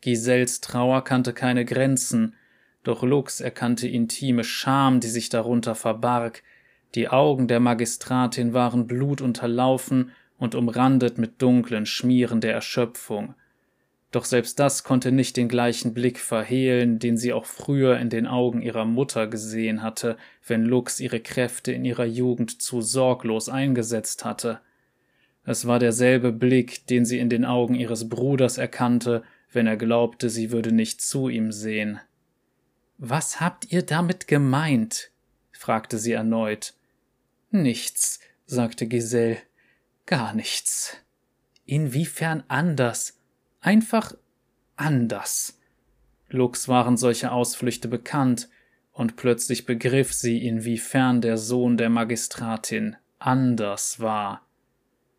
Giselles 0.00 0.60
Trauer 0.60 1.02
kannte 1.02 1.32
keine 1.32 1.64
Grenzen, 1.64 2.34
doch 2.84 3.02
Lux 3.02 3.40
erkannte 3.40 3.88
intime 3.88 4.44
Scham, 4.44 5.00
die 5.00 5.08
sich 5.08 5.28
darunter 5.28 5.74
verbarg, 5.74 6.42
die 6.94 7.08
Augen 7.08 7.48
der 7.48 7.58
Magistratin 7.58 8.52
waren 8.52 8.86
blutunterlaufen 8.86 10.12
und 10.38 10.54
umrandet 10.54 11.18
mit 11.18 11.40
dunklen 11.40 11.86
Schmieren 11.86 12.40
der 12.40 12.52
Erschöpfung. 12.52 13.34
Doch 14.10 14.24
selbst 14.26 14.58
das 14.58 14.84
konnte 14.84 15.10
nicht 15.10 15.36
den 15.36 15.48
gleichen 15.48 15.94
Blick 15.94 16.18
verhehlen, 16.18 16.98
den 16.98 17.16
sie 17.16 17.32
auch 17.32 17.46
früher 17.46 17.98
in 17.98 18.10
den 18.10 18.26
Augen 18.26 18.60
ihrer 18.60 18.84
Mutter 18.84 19.26
gesehen 19.26 19.82
hatte, 19.82 20.18
wenn 20.46 20.64
Lux 20.64 21.00
ihre 21.00 21.20
Kräfte 21.20 21.72
in 21.72 21.84
ihrer 21.84 22.04
Jugend 22.04 22.60
zu 22.60 22.82
sorglos 22.82 23.48
eingesetzt 23.48 24.24
hatte. 24.24 24.60
Es 25.44 25.66
war 25.66 25.78
derselbe 25.78 26.32
Blick, 26.32 26.86
den 26.86 27.04
sie 27.04 27.18
in 27.18 27.28
den 27.28 27.44
Augen 27.44 27.74
ihres 27.74 28.08
Bruders 28.08 28.58
erkannte, 28.58 29.22
wenn 29.50 29.66
er 29.66 29.76
glaubte, 29.76 30.30
sie 30.30 30.50
würde 30.50 30.72
nicht 30.72 31.00
zu 31.00 31.28
ihm 31.28 31.52
sehen. 31.52 32.00
Was 32.98 33.40
habt 33.40 33.72
ihr 33.72 33.82
damit 33.82 34.28
gemeint? 34.28 35.10
fragte 35.52 35.98
sie 35.98 36.12
erneut. 36.12 36.74
Nichts, 37.50 38.20
sagte 38.46 38.86
Giselle. 38.86 39.38
Gar 40.06 40.34
nichts. 40.34 40.96
Inwiefern 41.66 42.44
anders? 42.48 43.18
Einfach 43.60 44.14
anders. 44.76 45.58
Lux 46.28 46.68
waren 46.68 46.96
solche 46.96 47.30
Ausflüchte 47.32 47.88
bekannt, 47.88 48.48
und 48.92 49.16
plötzlich 49.16 49.64
begriff 49.64 50.12
sie, 50.12 50.46
inwiefern 50.46 51.22
der 51.22 51.38
Sohn 51.38 51.76
der 51.76 51.88
Magistratin 51.88 52.96
anders 53.18 54.00
war. 54.00 54.46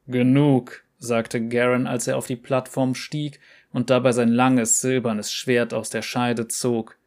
Genug, 0.07 0.83
sagte 0.97 1.47
Garen, 1.47 1.87
als 1.87 2.07
er 2.07 2.17
auf 2.17 2.27
die 2.27 2.35
Plattform 2.35 2.95
stieg 2.95 3.39
und 3.71 3.89
dabei 3.89 4.11
sein 4.11 4.29
langes 4.29 4.81
silbernes 4.81 5.33
Schwert 5.33 5.73
aus 5.73 5.89
der 5.89 6.01
Scheide 6.01 6.47
zog. 6.47 6.97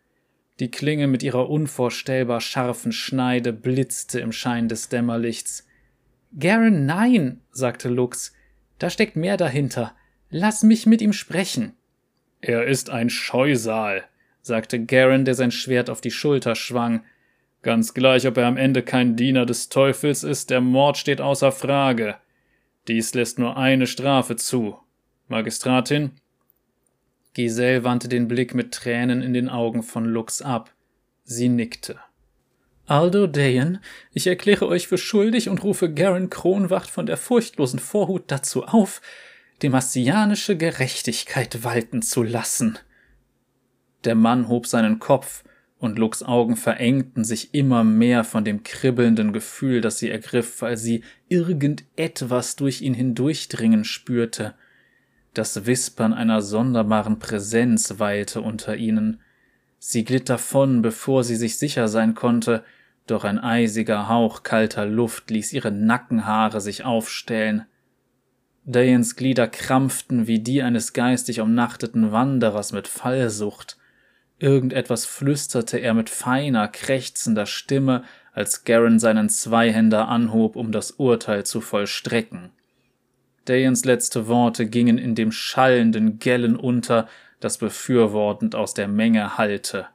Die 0.60 0.70
Klinge 0.70 1.06
mit 1.06 1.22
ihrer 1.22 1.50
unvorstellbar 1.50 2.40
scharfen 2.40 2.92
Schneide 2.92 3.52
blitzte 3.52 4.20
im 4.20 4.32
Schein 4.32 4.68
des 4.68 4.88
Dämmerlichts. 4.88 5.66
Garen, 6.38 6.86
nein, 6.86 7.40
sagte 7.50 7.88
Lux. 7.88 8.32
Da 8.78 8.90
steckt 8.90 9.16
mehr 9.16 9.36
dahinter. 9.36 9.94
Lass 10.30 10.62
mich 10.62 10.86
mit 10.86 11.02
ihm 11.02 11.12
sprechen. 11.12 11.74
Er 12.40 12.64
ist 12.64 12.90
ein 12.90 13.10
Scheusal, 13.10 14.04
sagte 14.42 14.84
Garen, 14.84 15.24
der 15.24 15.34
sein 15.34 15.50
Schwert 15.50 15.90
auf 15.90 16.00
die 16.00 16.10
Schulter 16.10 16.54
schwang. 16.54 17.04
Ganz 17.62 17.94
gleich, 17.94 18.26
ob 18.26 18.36
er 18.36 18.46
am 18.46 18.56
Ende 18.56 18.82
kein 18.82 19.16
Diener 19.16 19.44
des 19.44 19.68
Teufels 19.68 20.22
ist, 20.22 20.50
der 20.50 20.60
Mord 20.60 20.96
steht 20.96 21.20
außer 21.20 21.52
Frage. 21.52 22.16
Dies 22.88 23.14
lässt 23.14 23.38
nur 23.38 23.56
eine 23.56 23.86
Strafe 23.86 24.36
zu. 24.36 24.78
Magistratin, 25.28 26.12
Giselle 27.36 27.84
wandte 27.84 28.08
den 28.08 28.28
Blick 28.28 28.54
mit 28.54 28.72
Tränen 28.72 29.20
in 29.20 29.34
den 29.34 29.50
Augen 29.50 29.82
von 29.82 30.06
Lux 30.06 30.40
ab. 30.40 30.72
Sie 31.24 31.50
nickte. 31.50 32.00
Aldo 32.86 33.26
Dayan, 33.26 33.80
ich 34.12 34.26
erkläre 34.26 34.66
euch 34.68 34.86
für 34.86 34.96
schuldig 34.96 35.50
und 35.50 35.62
rufe 35.62 35.92
Garen 35.92 36.30
Kronwacht 36.30 36.88
von 36.88 37.04
der 37.04 37.18
furchtlosen 37.18 37.78
Vorhut 37.78 38.24
dazu 38.28 38.64
auf, 38.64 39.02
demasianische 39.62 40.56
Gerechtigkeit 40.56 41.62
walten 41.62 42.00
zu 42.00 42.22
lassen. 42.22 42.78
Der 44.04 44.14
Mann 44.14 44.48
hob 44.48 44.66
seinen 44.66 44.98
Kopf, 44.98 45.42
und 45.78 45.98
Lux 45.98 46.22
Augen 46.22 46.56
verengten 46.56 47.24
sich 47.24 47.52
immer 47.54 47.84
mehr 47.84 48.24
von 48.24 48.44
dem 48.44 48.62
kribbelnden 48.62 49.32
Gefühl, 49.32 49.80
das 49.80 49.98
sie 49.98 50.10
ergriff, 50.10 50.62
weil 50.62 50.76
sie 50.76 51.02
irgendetwas 51.28 52.56
durch 52.56 52.80
ihn 52.80 52.94
hindurchdringen 52.94 53.84
spürte. 53.84 54.54
Das 55.34 55.66
Wispern 55.66 56.14
einer 56.14 56.40
sonderbaren 56.40 57.18
Präsenz 57.18 57.98
weilte 57.98 58.40
unter 58.40 58.76
ihnen. 58.76 59.20
Sie 59.78 60.04
glitt 60.04 60.30
davon, 60.30 60.80
bevor 60.80 61.24
sie 61.24 61.36
sich 61.36 61.58
sicher 61.58 61.88
sein 61.88 62.14
konnte, 62.14 62.64
doch 63.06 63.24
ein 63.24 63.38
eisiger 63.38 64.08
Hauch 64.08 64.42
kalter 64.42 64.86
Luft 64.86 65.30
ließ 65.30 65.52
ihre 65.52 65.70
Nackenhaare 65.70 66.60
sich 66.60 66.84
aufstellen. 66.84 67.66
Dayans 68.64 69.14
Glieder 69.14 69.46
krampften 69.46 70.26
wie 70.26 70.40
die 70.40 70.62
eines 70.62 70.92
geistig 70.92 71.40
umnachteten 71.40 72.10
Wanderers 72.10 72.72
mit 72.72 72.88
Fallsucht. 72.88 73.76
Irgendetwas 74.38 75.06
flüsterte 75.06 75.78
er 75.78 75.94
mit 75.94 76.10
feiner, 76.10 76.68
krächzender 76.68 77.46
Stimme, 77.46 78.04
als 78.32 78.64
Garen 78.64 78.98
seinen 78.98 79.30
Zweihänder 79.30 80.08
anhob, 80.08 80.56
um 80.56 80.72
das 80.72 80.90
Urteil 80.92 81.46
zu 81.46 81.62
vollstrecken. 81.62 82.50
Dayans 83.46 83.84
letzte 83.84 84.28
Worte 84.28 84.66
gingen 84.66 84.98
in 84.98 85.14
dem 85.14 85.32
schallenden 85.32 86.18
Gellen 86.18 86.56
unter, 86.56 87.08
das 87.40 87.58
befürwortend 87.58 88.54
aus 88.54 88.74
der 88.74 88.88
Menge 88.88 89.38
hallte. 89.38 89.86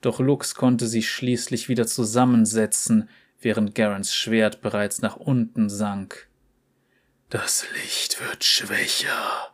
Doch 0.00 0.20
Lux 0.20 0.54
konnte 0.54 0.86
sie 0.86 1.02
schließlich 1.02 1.68
wieder 1.68 1.86
zusammensetzen, 1.86 3.08
während 3.40 3.74
Garens 3.74 4.14
Schwert 4.14 4.60
bereits 4.60 5.02
nach 5.02 5.16
unten 5.16 5.68
sank. 5.68 6.28
Das 7.30 7.66
Licht 7.74 8.20
wird 8.26 8.42
schwächer. 8.42 9.52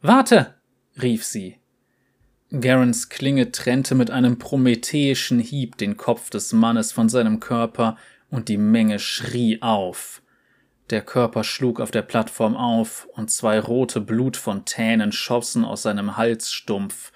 Warte! 0.00 0.54
rief 1.00 1.24
sie. 1.24 1.61
Garens 2.60 3.08
Klinge 3.08 3.50
trennte 3.50 3.94
mit 3.94 4.10
einem 4.10 4.38
prometheischen 4.38 5.38
Hieb 5.38 5.78
den 5.78 5.96
Kopf 5.96 6.28
des 6.28 6.52
Mannes 6.52 6.92
von 6.92 7.08
seinem 7.08 7.40
Körper, 7.40 7.96
und 8.30 8.48
die 8.48 8.58
Menge 8.58 8.98
schrie 8.98 9.60
auf. 9.60 10.22
Der 10.90 11.02
Körper 11.02 11.44
schlug 11.44 11.80
auf 11.80 11.90
der 11.90 12.02
Plattform 12.02 12.56
auf, 12.56 13.08
und 13.14 13.30
zwei 13.30 13.58
rote 13.58 14.00
Blutfontänen 14.00 15.12
schossen 15.12 15.64
aus 15.64 15.82
seinem 15.82 16.18
Halsstumpf. 16.18 17.12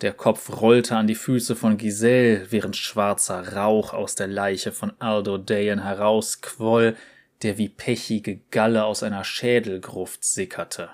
Der 0.00 0.12
Kopf 0.12 0.60
rollte 0.60 0.96
an 0.96 1.06
die 1.06 1.14
Füße 1.14 1.54
von 1.54 1.76
Giselle, 1.76 2.50
während 2.50 2.76
schwarzer 2.76 3.54
Rauch 3.54 3.92
aus 3.92 4.16
der 4.16 4.28
Leiche 4.28 4.72
von 4.72 4.92
Aldo 4.98 5.38
Dayan 5.38 5.82
herausquoll, 5.82 6.96
der 7.42 7.58
wie 7.58 7.68
pechige 7.68 8.40
Galle 8.50 8.84
aus 8.84 9.04
einer 9.04 9.22
Schädelgruft 9.22 10.24
sickerte. 10.24 10.90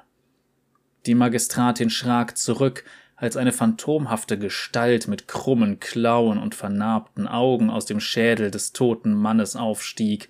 Die 1.07 1.15
Magistratin 1.15 1.91
schrak 1.91 2.39
zurück, 2.39 2.85
als 3.25 3.39
eine 3.39 3.53
phantomhafte 3.53 4.39
Gestalt 4.39 5.09
mit 5.09 5.29
krummen 5.29 5.81
Klauen 5.81 6.39
und 6.39 6.55
vernarbten 6.55 7.27
Augen 7.27 7.71
aus 7.71 7.87
dem 7.87 7.99
Schädel 7.99 8.51
des 8.51 8.75
toten 8.75 9.15
Mannes 9.15 9.57
aufstieg. 9.57 10.29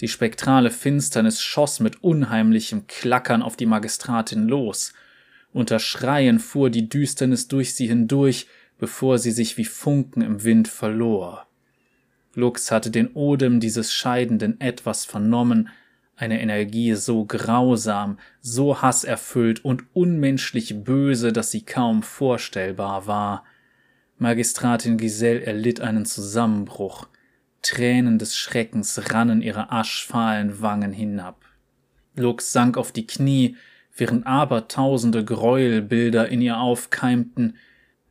Die 0.00 0.08
spektrale 0.08 0.72
Finsternis 0.72 1.40
schoss 1.40 1.78
mit 1.78 2.02
unheimlichem 2.02 2.88
Klackern 2.88 3.40
auf 3.40 3.56
die 3.56 3.66
Magistratin 3.66 4.48
los. 4.48 4.94
Unter 5.52 5.78
Schreien 5.78 6.40
fuhr 6.40 6.70
die 6.70 6.88
Düsternis 6.88 7.46
durch 7.46 7.76
sie 7.76 7.86
hindurch, 7.86 8.48
bevor 8.80 9.18
sie 9.18 9.30
sich 9.30 9.56
wie 9.56 9.64
Funken 9.64 10.22
im 10.22 10.42
Wind 10.42 10.66
verlor. 10.66 11.46
Lux 12.34 12.72
hatte 12.72 12.90
den 12.90 13.12
Odem 13.12 13.60
dieses 13.60 13.92
scheidenden 13.92 14.60
Etwas 14.60 15.04
vernommen, 15.04 15.68
eine 16.22 16.40
Energie 16.40 16.94
so 16.94 17.24
grausam, 17.24 18.16
so 18.40 18.80
hasserfüllt 18.80 19.64
und 19.64 19.82
unmenschlich 19.92 20.84
böse, 20.84 21.32
dass 21.32 21.50
sie 21.50 21.62
kaum 21.62 22.04
vorstellbar 22.04 23.08
war. 23.08 23.44
Magistratin 24.18 24.98
Giselle 24.98 25.42
erlitt 25.42 25.80
einen 25.80 26.06
Zusammenbruch. 26.06 27.08
Tränen 27.60 28.20
des 28.20 28.36
Schreckens 28.36 29.12
rannen 29.12 29.42
ihre 29.42 29.72
aschfahlen 29.72 30.62
Wangen 30.62 30.92
hinab. 30.92 31.44
Lux 32.14 32.52
sank 32.52 32.76
auf 32.76 32.92
die 32.92 33.06
Knie, 33.06 33.56
während 33.96 34.24
abertausende 34.24 35.24
Gräuelbilder 35.24 36.28
in 36.28 36.40
ihr 36.40 36.58
aufkeimten. 36.58 37.56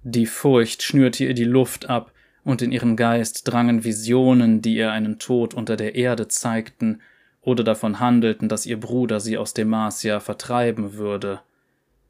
Die 0.03 0.26
Furcht 0.26 0.84
schnürte 0.84 1.24
ihr 1.24 1.34
die 1.34 1.45
Luft 1.45 1.89
ab, 1.89 2.12
und 2.43 2.62
in 2.62 2.74
ihren 2.74 2.97
Geist 2.97 3.47
drangen 3.47 3.86
Visionen, 3.86 4.62
die 4.62 4.76
ihr 4.76 4.91
einen 4.91 5.20
Tod 5.20 5.53
unter 5.53 5.78
der 5.78 5.95
Erde 5.95 6.28
zeigten, 6.28 6.99
oder 7.42 7.64
davon 7.64 8.00
handelten, 8.00 8.50
dass 8.50 8.66
ihr 8.66 8.80
Bruder 8.80 9.20
sie 9.20 9.38
aus 9.38 9.54
Demacia 9.54 10.20
vertreiben 10.20 10.94
würde. 10.94 11.42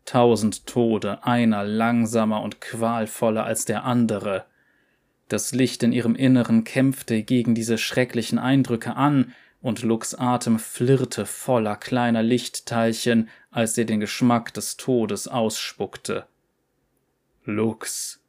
Tausend 0.05 0.65
Tode, 0.65 1.23
einer 1.23 1.63
langsamer 1.63 2.41
und 2.41 2.59
qualvoller 2.59 3.45
als 3.45 3.65
der 3.65 3.85
andere. 3.85 4.45
Das 5.29 5.53
Licht 5.53 5.83
in 5.83 5.93
ihrem 5.93 6.15
Inneren 6.15 6.63
kämpfte 6.63 7.23
gegen 7.23 7.55
diese 7.55 7.77
schrecklichen 7.77 8.39
Eindrücke 8.39 8.95
an, 8.95 9.33
und 9.61 9.83
Lux 9.83 10.15
Atem 10.15 10.57
flirrte 10.57 11.27
voller 11.27 11.75
kleiner 11.75 12.23
Lichtteilchen, 12.23 13.29
als 13.51 13.75
sie 13.75 13.85
den 13.85 13.99
Geschmack 13.99 14.53
des 14.53 14.75
Todes 14.75 15.27
ausspuckte. 15.27 16.25
Lux. 17.45 18.19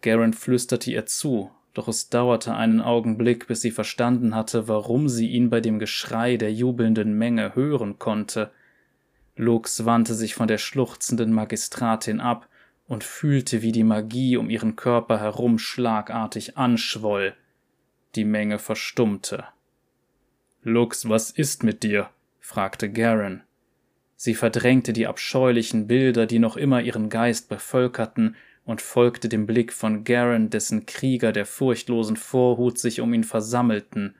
Garen 0.00 0.32
flüsterte 0.32 0.90
ihr 0.92 1.04
zu, 1.04 1.50
doch 1.74 1.88
es 1.88 2.08
dauerte 2.08 2.54
einen 2.54 2.80
Augenblick, 2.80 3.46
bis 3.46 3.60
sie 3.60 3.70
verstanden 3.70 4.34
hatte, 4.34 4.68
warum 4.68 5.08
sie 5.08 5.28
ihn 5.28 5.50
bei 5.50 5.60
dem 5.60 5.78
Geschrei 5.78 6.36
der 6.36 6.52
jubelnden 6.52 7.16
Menge 7.16 7.54
hören 7.54 7.98
konnte. 7.98 8.50
Lux 9.36 9.84
wandte 9.84 10.14
sich 10.14 10.34
von 10.34 10.48
der 10.48 10.58
schluchzenden 10.58 11.32
Magistratin 11.32 12.20
ab 12.20 12.48
und 12.88 13.04
fühlte, 13.04 13.62
wie 13.62 13.72
die 13.72 13.84
Magie 13.84 14.36
um 14.36 14.50
ihren 14.50 14.74
Körper 14.74 15.20
herum 15.20 15.58
schlagartig 15.58 16.56
anschwoll. 16.56 17.34
Die 18.14 18.24
Menge 18.24 18.58
verstummte. 18.58 19.44
Lux, 20.62 21.08
was 21.08 21.30
ist 21.30 21.62
mit 21.62 21.82
dir? 21.82 22.10
fragte 22.40 22.90
Garen. 22.90 23.42
Sie 24.16 24.34
verdrängte 24.34 24.92
die 24.92 25.06
abscheulichen 25.06 25.86
Bilder, 25.86 26.26
die 26.26 26.40
noch 26.40 26.56
immer 26.56 26.82
ihren 26.82 27.08
Geist 27.08 27.48
bevölkerten, 27.48 28.34
und 28.68 28.82
folgte 28.82 29.30
dem 29.30 29.46
Blick 29.46 29.72
von 29.72 30.04
Garen, 30.04 30.50
dessen 30.50 30.84
Krieger 30.84 31.32
der 31.32 31.46
furchtlosen 31.46 32.18
Vorhut 32.18 32.78
sich 32.78 33.00
um 33.00 33.14
ihn 33.14 33.24
versammelten. 33.24 34.14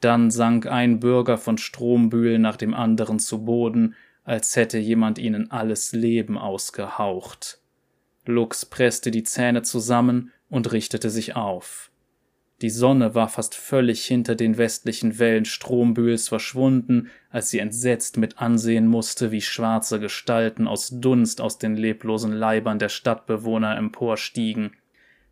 Dann 0.00 0.30
sank 0.30 0.66
ein 0.66 1.00
Bürger 1.00 1.38
von 1.38 1.56
Strombühl 1.56 2.38
nach 2.38 2.58
dem 2.58 2.74
anderen 2.74 3.18
zu 3.18 3.46
Boden, 3.46 3.94
als 4.22 4.54
hätte 4.54 4.76
jemand 4.76 5.18
ihnen 5.18 5.50
alles 5.50 5.92
Leben 5.92 6.36
ausgehaucht. 6.36 7.58
Lux 8.26 8.66
presste 8.66 9.10
die 9.10 9.22
Zähne 9.22 9.62
zusammen 9.62 10.30
und 10.50 10.70
richtete 10.70 11.08
sich 11.08 11.34
auf. 11.34 11.90
Die 12.64 12.70
Sonne 12.70 13.14
war 13.14 13.28
fast 13.28 13.54
völlig 13.54 14.06
hinter 14.06 14.36
den 14.36 14.56
westlichen 14.56 15.18
Wellen 15.18 15.44
Strombühls 15.44 16.30
verschwunden, 16.30 17.10
als 17.28 17.50
sie 17.50 17.58
entsetzt 17.58 18.16
mit 18.16 18.38
ansehen 18.38 18.86
musste, 18.86 19.30
wie 19.30 19.42
schwarze 19.42 20.00
Gestalten 20.00 20.66
aus 20.66 20.88
Dunst 20.90 21.42
aus 21.42 21.58
den 21.58 21.76
leblosen 21.76 22.32
Leibern 22.32 22.78
der 22.78 22.88
Stadtbewohner 22.88 23.76
emporstiegen. 23.76 24.70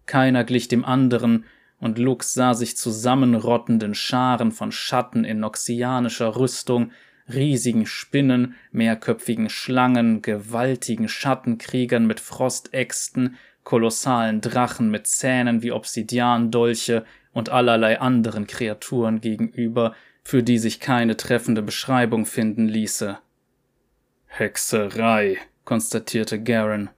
Keiner 0.05 0.45
glich 0.45 0.69
dem 0.69 0.85
anderen, 0.85 1.47
und 1.81 1.97
Lux 1.97 2.35
sah 2.35 2.53
sich 2.53 2.77
zusammenrottenden 2.77 3.95
Scharen 3.95 4.53
von 4.53 4.71
Schatten 4.71 5.25
in 5.25 5.41
noxianischer 5.41 6.37
Rüstung, 6.37 6.93
riesigen 7.33 7.87
Spinnen, 7.87 8.57
mehrköpfigen 8.73 9.49
Schlangen, 9.49 10.21
gewaltigen 10.21 11.09
Schattenkriegern 11.09 12.07
mit 12.07 12.21
Frostäxten, 12.21 13.37
kolossalen 13.65 14.43
Drachen 14.43 14.91
mit 14.91 15.07
Zähnen 15.07 15.63
wie 15.63 15.73
Obsidiandolche, 15.73 17.07
und 17.33 17.49
allerlei 17.49 18.01
anderen 18.01 18.47
Kreaturen 18.47 19.21
gegenüber, 19.21 19.95
für 20.23 20.43
die 20.43 20.59
sich 20.59 20.81
keine 20.81 21.17
treffende 21.17 21.63
Beschreibung 21.63 22.27
finden 22.27 22.69
ließe. 22.69 23.19
Hexerei, 24.27 25.39
konstatierte 25.65 26.43
Garen. 26.43 26.91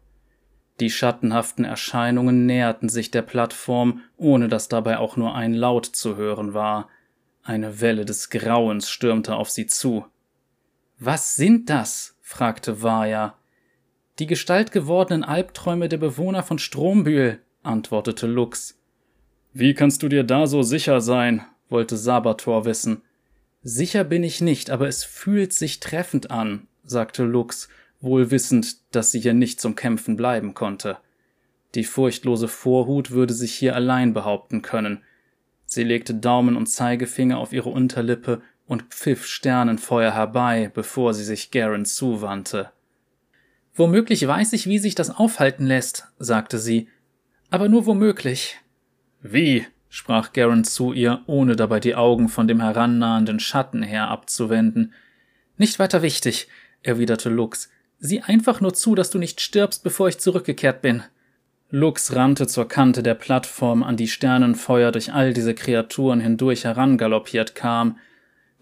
Die 0.80 0.90
schattenhaften 0.90 1.64
Erscheinungen 1.64 2.46
näherten 2.46 2.88
sich 2.88 3.10
der 3.10 3.22
Plattform, 3.22 4.02
ohne 4.16 4.48
dass 4.48 4.68
dabei 4.68 4.98
auch 4.98 5.16
nur 5.16 5.34
ein 5.34 5.54
Laut 5.54 5.86
zu 5.86 6.16
hören 6.16 6.52
war. 6.52 6.88
Eine 7.42 7.80
Welle 7.80 8.04
des 8.04 8.30
Grauens 8.30 8.90
stürmte 8.90 9.36
auf 9.36 9.50
sie 9.50 9.66
zu. 9.66 10.06
Was 10.98 11.36
sind 11.36 11.70
das? 11.70 12.16
fragte 12.22 12.82
Vaja. 12.82 13.36
Die 14.18 14.26
gestaltgewordenen 14.26 15.24
Albträume 15.24 15.88
der 15.88 15.98
Bewohner 15.98 16.42
von 16.42 16.58
Strombühl, 16.58 17.40
antwortete 17.62 18.26
Lux. 18.26 18.78
Wie 19.56 19.72
kannst 19.72 20.02
du 20.02 20.08
dir 20.08 20.24
da 20.24 20.48
so 20.48 20.62
sicher 20.62 21.00
sein? 21.00 21.42
wollte 21.68 21.96
Sabator 21.96 22.64
wissen. 22.64 23.02
Sicher 23.62 24.02
bin 24.02 24.24
ich 24.24 24.40
nicht, 24.40 24.68
aber 24.68 24.88
es 24.88 25.04
fühlt 25.04 25.52
sich 25.52 25.78
treffend 25.78 26.32
an, 26.32 26.66
sagte 26.82 27.22
Lux, 27.22 27.68
wohl 28.00 28.32
wissend, 28.32 28.76
dass 28.90 29.12
sie 29.12 29.20
hier 29.20 29.32
nicht 29.32 29.60
zum 29.60 29.76
Kämpfen 29.76 30.16
bleiben 30.16 30.54
konnte. 30.54 30.98
Die 31.76 31.84
furchtlose 31.84 32.48
Vorhut 32.48 33.12
würde 33.12 33.32
sich 33.32 33.54
hier 33.54 33.76
allein 33.76 34.12
behaupten 34.12 34.60
können. 34.60 35.02
Sie 35.66 35.84
legte 35.84 36.14
Daumen 36.14 36.56
und 36.56 36.66
Zeigefinger 36.66 37.38
auf 37.38 37.52
ihre 37.52 37.70
Unterlippe 37.70 38.42
und 38.66 38.82
pfiff 38.82 39.24
Sternenfeuer 39.24 40.12
herbei, 40.12 40.70
bevor 40.74 41.14
sie 41.14 41.24
sich 41.24 41.52
Garen 41.52 41.84
zuwandte. 41.84 42.72
Womöglich 43.76 44.26
weiß 44.26 44.52
ich, 44.52 44.66
wie 44.66 44.78
sich 44.78 44.96
das 44.96 45.10
aufhalten 45.10 45.66
lässt, 45.66 46.08
sagte 46.18 46.58
sie, 46.58 46.88
aber 47.50 47.68
nur 47.68 47.86
womöglich. 47.86 48.58
Wie? 49.24 49.66
sprach 49.88 50.32
Garen 50.34 50.64
zu 50.64 50.92
ihr, 50.92 51.22
ohne 51.26 51.56
dabei 51.56 51.80
die 51.80 51.94
Augen 51.94 52.28
von 52.28 52.46
dem 52.46 52.60
herannahenden 52.60 53.40
Schatten 53.40 53.82
her 53.82 54.08
abzuwenden. 54.08 54.92
Nicht 55.56 55.78
weiter 55.78 56.02
wichtig, 56.02 56.48
erwiderte 56.82 57.30
Lux. 57.30 57.70
Sieh 57.98 58.20
einfach 58.20 58.60
nur 58.60 58.74
zu, 58.74 58.94
dass 58.94 59.08
du 59.08 59.18
nicht 59.18 59.40
stirbst, 59.40 59.82
bevor 59.82 60.08
ich 60.08 60.18
zurückgekehrt 60.18 60.82
bin. 60.82 61.04
Lux 61.70 62.14
rannte 62.14 62.46
zur 62.46 62.68
Kante 62.68 63.02
der 63.02 63.14
Plattform, 63.14 63.82
an 63.82 63.96
die 63.96 64.08
Sternenfeuer 64.08 64.92
durch 64.92 65.12
all 65.12 65.32
diese 65.32 65.54
Kreaturen 65.54 66.20
hindurch 66.20 66.64
herangaloppiert 66.64 67.54
kam. 67.54 67.98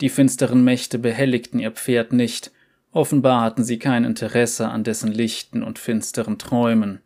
Die 0.00 0.10
finsteren 0.10 0.62
Mächte 0.62 0.98
behelligten 0.98 1.58
ihr 1.58 1.72
Pferd 1.72 2.12
nicht, 2.12 2.52
offenbar 2.92 3.40
hatten 3.40 3.64
sie 3.64 3.80
kein 3.80 4.04
Interesse 4.04 4.68
an 4.68 4.84
dessen 4.84 5.10
lichten 5.10 5.64
und 5.64 5.80
finsteren 5.80 6.38
Träumen. 6.38 7.00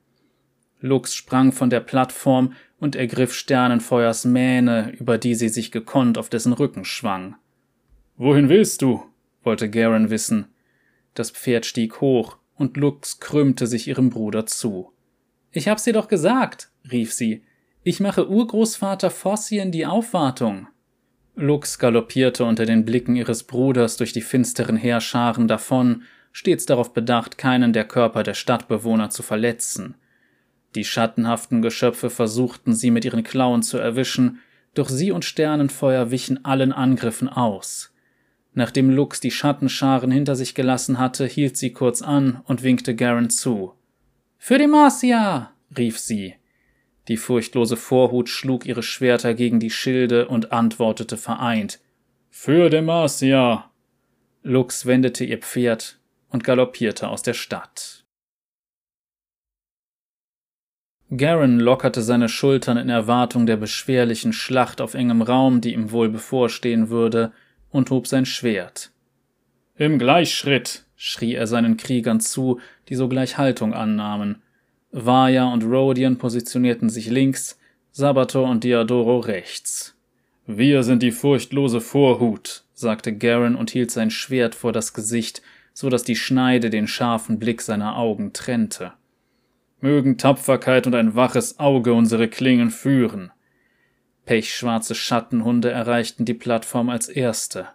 Lux 0.81 1.15
sprang 1.15 1.53
von 1.53 1.71
der 1.71 1.81
Plattform 1.81 2.53
und 2.79 2.97
ergriff 2.97 3.33
Sternenfeuers 3.33 4.25
Mähne, 4.25 4.93
über 4.99 5.19
die 5.19 5.35
sie 5.35 5.49
sich 5.49 5.73
gekonnt 5.73 6.19
auf 6.19 6.29
dessen 6.29 6.53
Rücken 6.53 6.85
schwang. 6.85 7.37
Wohin 8.17 8.49
willst 8.49 8.83
du? 8.83 9.05
wollte 9.43 9.71
Garen 9.71 10.11
wissen. 10.11 10.47
Das 11.15 11.31
Pferd 11.31 11.67
stieg 11.67 12.01
hoch, 12.01 12.37
und 12.55 12.77
Lux 12.77 13.21
krümmte 13.21 13.67
sich 13.67 13.89
ihrem 13.89 14.11
Bruder 14.11 14.47
zu. 14.47 14.93
Ich 15.53 15.69
hab's 15.69 15.85
dir 15.85 15.93
doch 15.93 16.09
gesagt, 16.09 16.71
rief 16.91 17.13
sie. 17.13 17.43
Ich 17.83 18.01
mache 18.01 18.29
Urgroßvater 18.29 19.11
Fossien 19.11 19.71
die 19.71 19.87
Aufwartung. 19.87 20.69
Lux 21.35 21.79
galoppierte 21.79 22.45
unter 22.45 22.65
den 22.65 22.85
Blicken 22.85 23.15
ihres 23.15 23.45
Bruders 23.45 23.97
durch 23.97 24.13
die 24.13 24.23
finsteren 24.23 24.77
Heerscharen 24.77 25.49
davon, 25.49 26.03
stets 26.33 26.67
darauf 26.67 26.93
bedacht, 26.93 27.39
keinen 27.39 27.73
der 27.73 27.85
Körper 27.85 28.23
der 28.23 28.35
Stadtbewohner 28.35 29.11
zu 29.11 29.23
verletzen. 29.23 29.95
Die 30.77 30.85
schattenhaften 30.85 31.63
Geschöpfe 31.63 32.11
versuchten 32.11 32.75
sie 32.75 32.91
mit 32.91 33.07
ihren 33.07 33.25
Klauen 33.25 33.63
zu 33.63 33.79
erwischen, 33.79 34.41
doch 34.75 34.91
sie 34.91 35.11
und 35.11 35.25
Sternenfeuer 35.25 36.11
wichen 36.11 36.45
allen 36.45 36.71
Angriffen 36.71 37.31
aus. 37.31 37.95
Nachdem 38.53 38.91
Lux 38.91 39.21
die 39.21 39.31
Schattenscharen 39.31 40.11
hinter 40.11 40.37
sich 40.37 40.55
gelassen 40.55 40.99
hatte, 40.99 41.25
hielt 41.25 41.57
sie 41.57 41.73
kurz 41.73 42.03
an 42.03 42.43
und 42.45 42.63
winkte 42.63 42.95
Garen 42.95 43.31
zu. 43.31 43.73
Für 44.37 44.59
die 44.59 44.67
Marcia! 44.67 45.53
rief 45.77 45.99
sie. 45.99 46.35
Die 47.09 47.17
furchtlose 47.17 47.79
Vorhut 47.79 48.29
schlug 48.29 48.67
ihre 48.67 48.83
Schwerter 48.83 49.33
gegen 49.33 49.61
die 49.61 49.71
Schilde 49.71 50.29
und 50.29 50.53
antwortete 50.53 51.17
vereint. 51.17 51.81
Für 52.29 52.69
Demacia! 52.69 53.71
Lux 54.43 54.85
wendete 54.85 55.25
ihr 55.25 55.39
Pferd 55.39 55.99
und 56.29 56.45
galoppierte 56.45 57.09
aus 57.09 57.23
der 57.23 57.35
Stadt. 57.35 58.06
Garen 61.15 61.61
lockerte 61.61 62.03
seine 62.03 62.29
Schultern 62.29 62.77
in 62.77 62.89
Erwartung 62.89 63.47
der 63.47 63.57
beschwerlichen 63.57 64.33
Schlacht 64.33 64.81
auf 64.81 64.95
engem 64.95 65.23
Raum, 65.23 65.61
die 65.61 65.73
ihm 65.73 65.93
wohl 65.93 66.09
bevorstehen 66.09 66.89
würde, 66.89 67.33
und 67.71 67.91
hob 67.91 68.09
sein 68.09 68.27
Schwert. 68.27 68.91
Im 69.77 69.99
Gleichschritt, 69.99 70.85
schrie 70.97 71.35
er 71.35 71.47
seinen 71.47 71.77
Kriegern 71.77 72.21
zu, 72.21 72.59
die 72.89 72.97
sogleich 72.97 73.39
Haltung 73.39 73.73
annahmen. 73.75 74.43
Vaja 74.91 75.53
und 75.53 75.63
Rodian 75.65 76.17
positionierten 76.17 76.89
sich 76.89 77.09
links, 77.09 77.59
Sabator 77.93 78.49
und 78.49 78.65
Diadoro 78.65 79.19
rechts. 79.19 79.95
Wir 80.47 80.83
sind 80.83 81.03
die 81.03 81.13
furchtlose 81.13 81.81
Vorhut, 81.81 82.65
sagte 82.73 83.17
Garen 83.17 83.55
und 83.55 83.71
hielt 83.71 83.91
sein 83.91 84.11
Schwert 84.11 84.55
vor 84.55 84.73
das 84.73 84.93
Gesicht, 84.93 85.43
so 85.73 85.89
dass 85.89 86.03
die 86.03 86.17
Schneide 86.17 86.71
den 86.71 86.89
scharfen 86.89 87.39
Blick 87.39 87.63
seiner 87.63 87.97
Augen 87.97 88.33
trennte. 88.33 88.93
Mögen 89.81 90.19
Tapferkeit 90.19 90.87
und 90.87 90.95
ein 90.95 91.15
waches 91.15 91.59
Auge 91.59 91.93
unsere 91.93 92.29
Klingen 92.29 92.71
führen. 92.71 93.31
Pechschwarze 94.25 94.95
Schattenhunde 94.95 95.71
erreichten 95.71 96.25
die 96.25 96.35
Plattform 96.35 96.89
als 96.89 97.09
erste. 97.09 97.69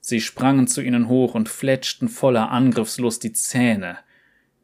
Sie 0.00 0.20
sprangen 0.20 0.66
zu 0.66 0.82
ihnen 0.82 1.08
hoch 1.08 1.34
und 1.34 1.48
fletschten 1.48 2.08
voller 2.08 2.50
Angriffslust 2.50 3.22
die 3.24 3.32
Zähne. 3.32 3.98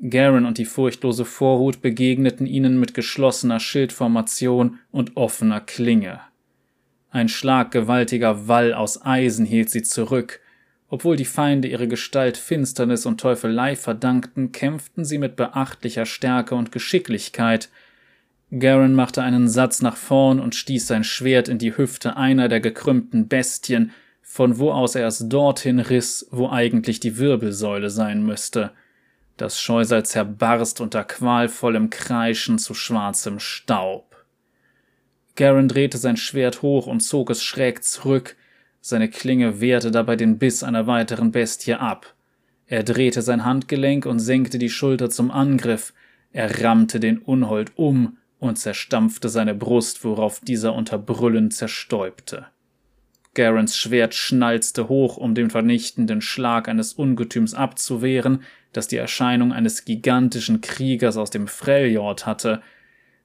Garen 0.01 0.47
und 0.47 0.59
die 0.59 0.65
furchtlose 0.65 1.25
Vorhut 1.25 1.81
begegneten 1.81 2.47
ihnen 2.47 2.79
mit 2.79 2.95
geschlossener 2.95 3.59
Schildformation 3.59 4.79
und 4.93 5.17
offener 5.17 5.61
Klinge. 5.61 6.21
Ein 7.11 7.29
schlaggewaltiger 7.29 8.47
Wall 8.47 8.75
aus 8.75 9.05
Eisen 9.05 9.47
hielt 9.47 9.71
sie 9.71 9.83
zurück. 9.83 10.41
Obwohl 10.89 11.17
die 11.17 11.25
Feinde 11.25 11.69
ihre 11.69 11.87
Gestalt 11.87 12.37
Finsternis 12.37 13.07
und 13.07 13.21
Teufelei 13.21 13.77
verdankten, 13.77 14.53
kämpften 14.53 15.05
sie 15.05 15.19
mit 15.19 15.37
beachtlicher 15.37 16.07
Stärke 16.07 16.55
und 16.55 16.73
Geschicklichkeit– 16.73 17.69
Garen 18.51 18.95
machte 18.95 19.23
einen 19.23 19.49
Satz 19.49 19.83
nach 19.83 19.97
vorn 19.97 20.41
und 20.41 20.55
stieß 20.55 20.87
sein 20.87 21.05
Schwert 21.05 21.49
in 21.49 21.59
die 21.59 21.77
Hüfte 21.77 22.17
einer 22.17 22.49
der 22.49 22.61
gekrümmten 22.61 23.29
Bestien, 23.29 23.93
von 24.23 24.59
wo 24.59 24.73
aus 24.73 24.95
er 24.95 25.07
es 25.07 25.29
dorthin 25.29 25.81
riss, 25.81 26.27
wo 26.31 26.49
eigentlich 26.49 26.99
die 27.01 27.19
Wirbelsäule 27.19 27.91
sein 27.91 28.25
müsste. 28.25 28.73
Das 29.37 29.61
Scheusal 29.61 30.05
zerbarst 30.05 30.81
unter 30.81 31.05
qualvollem 31.05 31.91
Kreischen 31.91 32.59
zu 32.59 32.75
schwarzem 32.75 33.39
Staub. 33.39 34.17
Garen 35.37 35.69
drehte 35.69 35.99
sein 35.99 36.17
Schwert 36.17 36.63
hoch 36.63 36.87
und 36.87 37.01
zog 37.01 37.31
es 37.31 37.43
schräg 37.43 37.85
zurück, 37.85 38.35
seine 38.81 39.09
Klinge 39.09 39.61
wehrte 39.61 39.91
dabei 39.91 40.17
den 40.17 40.39
Biss 40.39 40.63
einer 40.63 40.87
weiteren 40.87 41.33
Bestie 41.33 41.75
ab. 41.75 42.15
Er 42.67 42.83
drehte 42.83 43.23
sein 43.23 43.45
Handgelenk 43.45 44.07
und 44.07 44.19
senkte 44.19 44.59
die 44.59 44.71
Schulter 44.71 45.11
zum 45.11 45.31
Angriff, 45.31 45.93
er 46.33 46.63
rammte 46.63 47.01
den 47.01 47.19
Unhold 47.19 47.73
um 47.77 48.19
und 48.39 48.59
zerstampfte 48.59 49.29
seine 49.29 49.55
Brust, 49.55 50.05
worauf 50.05 50.41
dieser 50.41 50.75
unter 50.75 50.99
Brüllen 50.99 51.51
zerstäubte. 51.51 52.47
Garens 53.35 53.77
Schwert 53.77 54.15
schnalzte 54.15 54.89
hoch, 54.89 55.17
um 55.17 55.35
den 55.35 55.51
vernichtenden 55.51 56.21
Schlag 56.21 56.69
eines 56.69 56.93
Ungetüms 56.93 57.55
abzuwehren, 57.55 58.43
das 58.73 58.89
die 58.89 58.97
Erscheinung 58.97 59.53
eines 59.53 59.85
gigantischen 59.85 60.61
Kriegers 60.61 61.17
aus 61.17 61.31
dem 61.31 61.47
Freljord 61.47 62.27
hatte. 62.27 62.63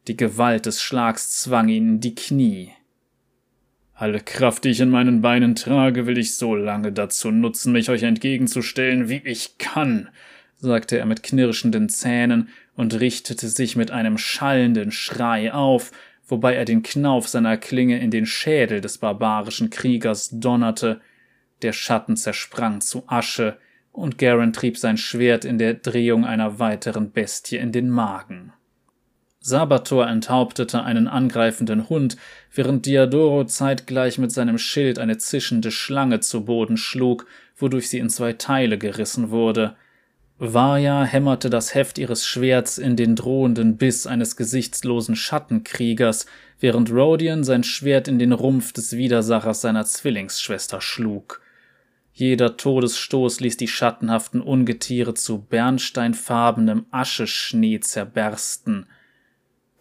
Die 0.08 0.18
Gewalt 0.18 0.66
des 0.66 0.82
Schlags 0.82 1.42
zwang 1.42 1.68
ihn 1.68 1.88
in 1.88 2.00
die 2.00 2.16
Knie. 2.16 2.74
Alle 4.04 4.20
Kraft, 4.20 4.66
die 4.66 4.70
ich 4.72 4.82
in 4.82 4.90
meinen 4.90 5.22
Beinen 5.22 5.56
trage, 5.56 6.06
will 6.06 6.18
ich 6.18 6.36
so 6.36 6.56
lange 6.56 6.92
dazu 6.92 7.32
nutzen, 7.32 7.72
mich 7.72 7.90
euch 7.90 8.04
entgegenzustellen, 8.04 9.08
wie 9.08 9.22
ich 9.24 9.58
kann, 9.60 10.10
sagte 10.58 10.98
er 10.98 11.06
mit 11.06 11.24
knirschenden 11.24 11.88
Zähnen 11.88 12.50
und 12.76 13.00
richtete 13.00 13.48
sich 13.48 13.78
mit 13.78 13.92
einem 13.92 14.18
schallenden 14.18 14.92
Schrei 14.92 15.54
auf, 15.54 15.94
wobei 16.28 16.54
er 16.54 16.66
den 16.66 16.84
Knauf 16.84 17.30
seiner 17.30 17.56
Klinge 17.56 17.98
in 18.02 18.12
den 18.12 18.26
Schädel 18.26 18.82
des 18.82 18.98
barbarischen 18.98 19.70
Kriegers 19.70 20.32
donnerte. 20.34 21.00
Der 21.62 21.72
Schatten 21.72 22.18
zersprang 22.18 22.82
zu 22.82 23.04
Asche, 23.08 23.58
und 23.94 24.18
Garen 24.18 24.52
trieb 24.52 24.78
sein 24.78 24.98
Schwert 24.98 25.46
in 25.46 25.58
der 25.58 25.76
Drehung 25.76 26.26
einer 26.26 26.60
weiteren 26.60 27.12
Bestie 27.12 27.56
in 27.56 27.72
den 27.72 27.90
Magen. 27.90 28.52
Sabator 29.46 30.08
enthauptete 30.08 30.84
einen 30.84 31.10
angreifenden 31.10 31.90
Hund, 31.90 32.16
während 32.54 32.86
Diadoro 32.86 33.44
zeitgleich 33.44 34.18
mit 34.18 34.32
seinem 34.32 34.58
Schild 34.58 35.00
eine 35.00 35.18
zischende 35.18 35.70
Schlange 35.70 36.22
zu 36.22 36.46
Boden 36.46 36.78
schlug, 36.78 37.26
wodurch 37.58 37.90
sie 37.90 38.00
in 38.00 38.10
zwei 38.10 38.32
Teile 38.32 38.78
gerissen 38.78 39.32
wurde. 39.32 39.76
Varya 40.40 41.04
hämmerte 41.04 41.50
das 41.50 41.76
Heft 41.76 41.98
ihres 41.98 42.26
Schwerts 42.26 42.78
in 42.78 42.96
den 42.96 43.18
drohenden 43.18 43.76
Biss 43.76 44.08
eines 44.08 44.38
gesichtslosen 44.38 45.18
Schattenkriegers, 45.18 46.26
während 46.62 46.90
Rodian 46.90 47.44
sein 47.44 47.66
Schwert 47.66 48.08
in 48.08 48.20
den 48.20 48.32
Rumpf 48.32 48.72
des 48.72 48.96
Widersachers 48.96 49.60
seiner 49.60 49.84
Zwillingsschwester 49.84 50.80
schlug. 50.80 51.42
Jeder 52.14 52.56
Todesstoß 52.56 53.42
ließ 53.42 53.58
die 53.58 53.68
schattenhaften 53.68 54.40
Ungetiere 54.40 55.16
zu 55.16 55.40
bernsteinfarbenem 55.40 56.86
Ascheschnee 56.92 57.82
zerbersten. 57.82 58.86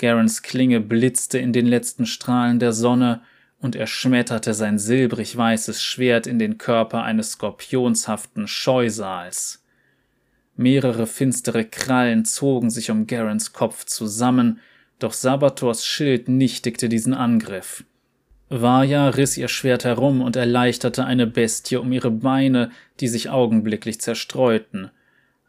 Garens 0.03 0.43
Klinge 0.43 0.81
blitzte 0.81 1.39
in 1.39 1.53
den 1.53 1.65
letzten 1.65 2.07
Strahlen 2.07 2.59
der 2.59 2.73
Sonne, 2.73 3.23
und 3.61 3.77
er 3.77 3.87
schmetterte 3.87 4.53
sein 4.53 4.77
silbrig 4.77 5.37
weißes 5.37 5.81
Schwert 5.81 6.27
in 6.27 6.41
den 6.41 6.59
Körper 6.59 7.05
eines 7.05 7.33
skorpionshaften 7.33 8.49
Scheusals. 8.49 9.65
Mehrere 10.57 11.07
finstere 11.07 11.65
Krallen 11.65 12.25
zogen 12.25 12.71
sich 12.71 12.91
um 12.91 13.07
Garens 13.07 13.53
Kopf 13.53 13.85
zusammen, 13.85 14.59
doch 14.99 15.13
Sabators 15.13 15.87
Schild 15.87 16.29
nichtigte 16.29 16.89
diesen 16.89 17.15
Angriff. 17.15 17.85
Vaja 18.49 19.09
riss 19.09 19.37
ihr 19.37 19.47
Schwert 19.47 19.85
herum 19.85 20.21
und 20.21 20.35
erleichterte 20.35 21.05
eine 21.05 21.29
Bestie 21.29 21.77
um 21.77 21.93
ihre 21.93 22.11
Beine, 22.11 22.73
die 22.99 23.07
sich 23.07 23.31
augenblicklich 23.31 24.01
zerstreuten. 24.01 24.91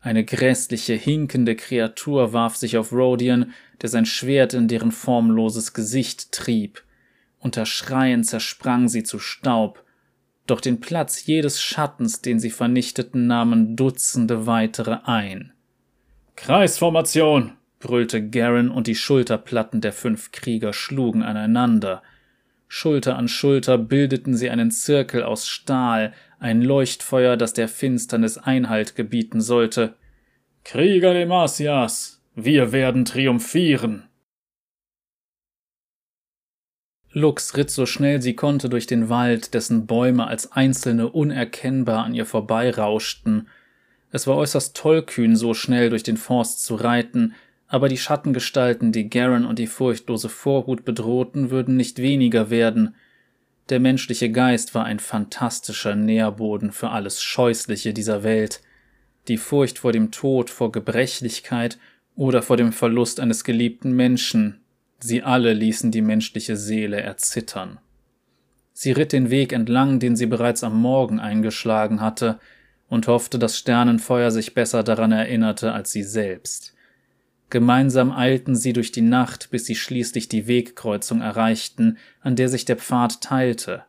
Eine 0.04 0.26
grässliche, 0.26 0.96
hinkende 0.96 1.56
Kreatur 1.56 2.34
warf 2.34 2.58
sich 2.58 2.78
auf 2.78 2.92
Rodian, 2.92 3.54
der 3.82 3.88
sein 3.88 4.06
Schwert 4.06 4.54
in 4.54 4.68
deren 4.68 4.92
formloses 4.92 5.74
Gesicht 5.74 6.34
trieb. 6.34 6.84
unter 7.40 7.66
Schreien 7.66 8.24
zersprang 8.24 8.88
sie 8.88 9.04
zu 9.04 9.20
Staub, 9.20 9.84
doch 10.46 10.62
den 10.62 10.82
Platz 10.82 11.26
jedes 11.26 11.62
Schattens, 11.62 12.22
den 12.22 12.40
sie 12.40 12.50
vernichteten, 12.50 13.28
nahmen 13.28 13.76
Dutzende 13.76 14.46
weitere 14.46 15.00
ein. 15.06 15.54
Kreisformation! 16.36 17.54
brüllte 17.80 18.30
Garen, 18.30 18.72
und 18.72 18.88
die 18.88 18.96
Schulterplatten 18.96 19.82
der 19.82 19.94
fünf 19.94 20.32
Krieger 20.32 20.74
schlugen 20.74 21.24
aneinander. 21.24 22.02
Schulter 22.68 23.18
an 23.18 23.28
Schulter 23.28 23.78
bildeten 23.78 24.36
sie 24.36 24.50
einen 24.50 24.72
Zirkel 24.72 25.24
aus 25.24 25.48
Stahl, 25.48 26.14
ein 26.44 26.62
Leuchtfeuer, 26.62 27.38
das 27.38 27.54
der 27.54 27.70
Finsternis 27.70 28.38
Einhalt 28.38 28.96
gebieten 28.96 29.40
sollte. 29.40 29.96
Krieger 30.66 31.14
Demasias, 31.14 32.22
wir 32.36 32.74
werden 32.74 33.06
triumphieren! 33.06 34.10
Lux 37.12 37.56
ritt 37.56 37.70
so 37.70 37.86
schnell 37.86 38.22
sie 38.22 38.36
konnte 38.36 38.70
durch 38.70 38.88
den 38.88 39.08
Wald, 39.08 39.54
dessen 39.54 39.86
Bäume 39.86 40.28
als 40.28 40.52
einzelne 40.52 41.10
unerkennbar 41.10 42.04
an 42.04 42.14
ihr 42.14 42.26
vorbeirauschten. 42.26 43.48
Es 44.12 44.28
war 44.28 44.36
äußerst 44.36 44.76
tollkühn, 44.76 45.36
so 45.36 45.54
schnell 45.54 45.92
durch 45.92 46.04
den 46.04 46.18
Forst 46.18 46.66
zu 46.66 46.76
reiten, 46.76 47.36
aber 47.68 47.88
die 47.88 47.98
Schattengestalten, 47.98 48.92
die 48.92 49.10
Garen 49.10 49.46
und 49.46 49.60
die 49.60 49.68
furchtlose 49.68 50.28
Vorhut 50.28 50.84
bedrohten, 50.84 51.52
würden 51.52 51.78
nicht 51.78 52.00
weniger 52.00 52.50
werden. 52.50 52.96
Der 53.70 53.80
menschliche 53.80 54.32
Geist 54.32 54.76
war 54.76 54.86
ein 54.86 55.00
fantastischer 55.00 55.96
Nährboden 55.96 56.72
für 56.72 56.90
alles 56.90 57.22
Scheußliche 57.22 57.94
dieser 57.94 58.24
Welt. 58.24 58.62
Die 59.28 59.38
Furcht 59.38 59.80
vor 59.80 59.92
dem 59.92 60.12
Tod, 60.12 60.50
vor 60.50 60.72
Gebrechlichkeit 60.72 61.78
oder 62.16 62.42
vor 62.42 62.58
dem 62.58 62.74
Verlust 62.74 63.20
eines 63.20 63.44
geliebten 63.44 63.94
Menschen, 63.94 64.64
Sie 65.04 65.22
alle 65.22 65.52
ließen 65.52 65.92
die 65.92 66.02
menschliche 66.02 66.56
Seele 66.56 67.02
erzittern. 67.02 67.80
Sie 68.72 68.94
ritt 68.94 69.12
den 69.12 69.30
Weg 69.30 69.52
entlang, 69.52 70.00
den 70.00 70.16
sie 70.16 70.28
bereits 70.28 70.64
am 70.64 70.82
Morgen 70.82 71.20
eingeschlagen 71.20 72.00
hatte, 72.00 72.40
und 72.88 73.08
hoffte, 73.08 73.38
dass 73.38 73.58
Sternenfeuer 73.58 74.32
sich 74.32 74.54
besser 74.54 74.82
daran 74.82 75.12
erinnerte 75.12 75.74
als 75.74 75.92
sie 75.92 76.04
selbst. 76.04 76.73
Gemeinsam 77.50 78.12
eilten 78.12 78.56
sie 78.56 78.74
durch 78.74 78.92
die 78.92 79.02
Nacht, 79.02 79.52
bis 79.52 79.66
sie 79.66 79.76
schließlich 79.76 80.28
die 80.28 80.48
Wegkreuzung 80.48 81.22
erreichten, 81.22 81.98
an 82.22 82.36
der 82.36 82.50
sich 82.50 82.66
der 82.66 82.78
Pfad 82.78 83.22
teilte. 83.22 83.84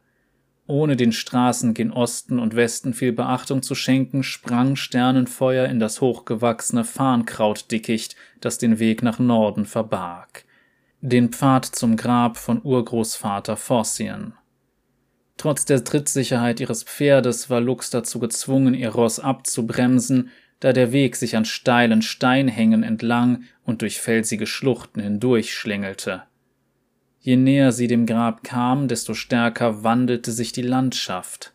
Ohne 0.66 0.96
den 0.96 1.12
Straßen 1.12 1.74
gen 1.74 1.90
Osten 1.90 2.38
und 2.38 2.56
Westen 2.56 2.94
viel 2.94 3.12
Beachtung 3.12 3.62
zu 3.62 3.74
schenken, 3.74 4.22
sprang 4.22 4.76
Sternenfeuer 4.76 5.66
in 5.66 5.78
das 5.78 6.00
hochgewachsene 6.00 6.84
Farnkrautdickicht, 6.84 8.16
das 8.40 8.58
den 8.58 8.78
Weg 8.78 9.02
nach 9.02 9.18
Norden 9.18 9.66
verbarg 9.66 10.44
den 11.06 11.28
Pfad 11.28 11.66
zum 11.66 11.98
Grab 11.98 12.38
von 12.38 12.62
Urgroßvater 12.64 13.58
Forcian. 13.58 14.32
Trotz 15.36 15.66
der 15.66 15.84
Trittsicherheit 15.84 16.60
ihres 16.60 16.82
Pferdes 16.82 17.50
war 17.50 17.60
Lux 17.60 17.90
dazu 17.90 18.18
gezwungen, 18.18 18.72
ihr 18.72 18.88
Ross 18.88 19.20
abzubremsen, 19.20 20.30
da 20.64 20.72
der 20.72 20.92
Weg 20.92 21.14
sich 21.16 21.36
an 21.36 21.44
steilen 21.44 22.00
Steinhängen 22.00 22.84
entlang 22.84 23.42
und 23.64 23.82
durch 23.82 24.00
felsige 24.00 24.46
Schluchten 24.46 24.98
hindurchschlängelte. 24.98 26.22
Je 27.20 27.36
näher 27.36 27.70
sie 27.70 27.86
dem 27.86 28.06
Grab 28.06 28.42
kam, 28.42 28.88
desto 28.88 29.12
stärker 29.12 29.84
wandelte 29.84 30.32
sich 30.32 30.52
die 30.52 30.62
Landschaft. 30.62 31.52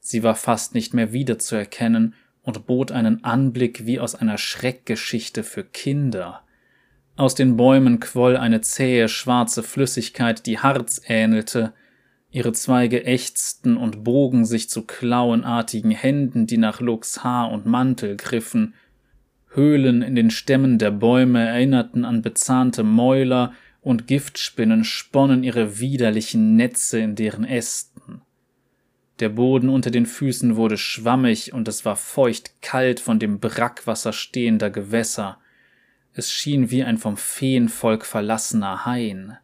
Sie 0.00 0.22
war 0.22 0.34
fast 0.34 0.74
nicht 0.74 0.94
mehr 0.94 1.12
wiederzuerkennen 1.12 2.14
und 2.40 2.64
bot 2.64 2.90
einen 2.90 3.22
Anblick 3.22 3.84
wie 3.84 4.00
aus 4.00 4.14
einer 4.14 4.38
Schreckgeschichte 4.38 5.42
für 5.42 5.64
Kinder. 5.64 6.42
Aus 7.16 7.34
den 7.34 7.58
Bäumen 7.58 8.00
quoll 8.00 8.38
eine 8.38 8.62
zähe, 8.62 9.10
schwarze 9.10 9.62
Flüssigkeit, 9.62 10.46
die 10.46 10.58
Harz 10.58 11.02
ähnelte. 11.06 11.74
Ihre 12.30 12.52
Zweige 12.52 13.04
ächzten 13.04 13.76
und 13.76 14.04
bogen 14.04 14.44
sich 14.44 14.68
zu 14.68 14.82
klauenartigen 14.82 15.90
Händen, 15.90 16.46
die 16.46 16.58
nach 16.58 16.80
Lux 16.80 17.24
Haar 17.24 17.50
und 17.50 17.64
Mantel 17.64 18.16
griffen. 18.16 18.74
Höhlen 19.48 20.02
in 20.02 20.14
den 20.14 20.30
Stämmen 20.30 20.78
der 20.78 20.90
Bäume 20.90 21.46
erinnerten 21.46 22.04
an 22.04 22.22
bezahnte 22.22 22.82
Mäuler, 22.82 23.52
und 23.80 24.06
Giftspinnen 24.06 24.84
sponnen 24.84 25.44
ihre 25.44 25.78
widerlichen 25.78 26.56
Netze 26.56 26.98
in 26.98 27.14
deren 27.14 27.44
Ästen. 27.44 28.20
Der 29.20 29.30
Boden 29.30 29.68
unter 29.68 29.90
den 29.90 30.04
Füßen 30.04 30.56
wurde 30.56 30.76
schwammig, 30.76 31.54
und 31.54 31.66
es 31.68 31.84
war 31.84 31.96
feucht 31.96 32.60
kalt 32.60 33.00
von 33.00 33.18
dem 33.18 33.40
Brackwasser 33.40 34.12
stehender 34.12 34.68
Gewässer. 34.68 35.38
Es 36.12 36.30
schien 36.30 36.70
wie 36.70 36.84
ein 36.84 36.98
vom 36.98 37.16
Feenvolk 37.16 38.04
verlassener 38.04 38.84
Hain. 38.84 39.38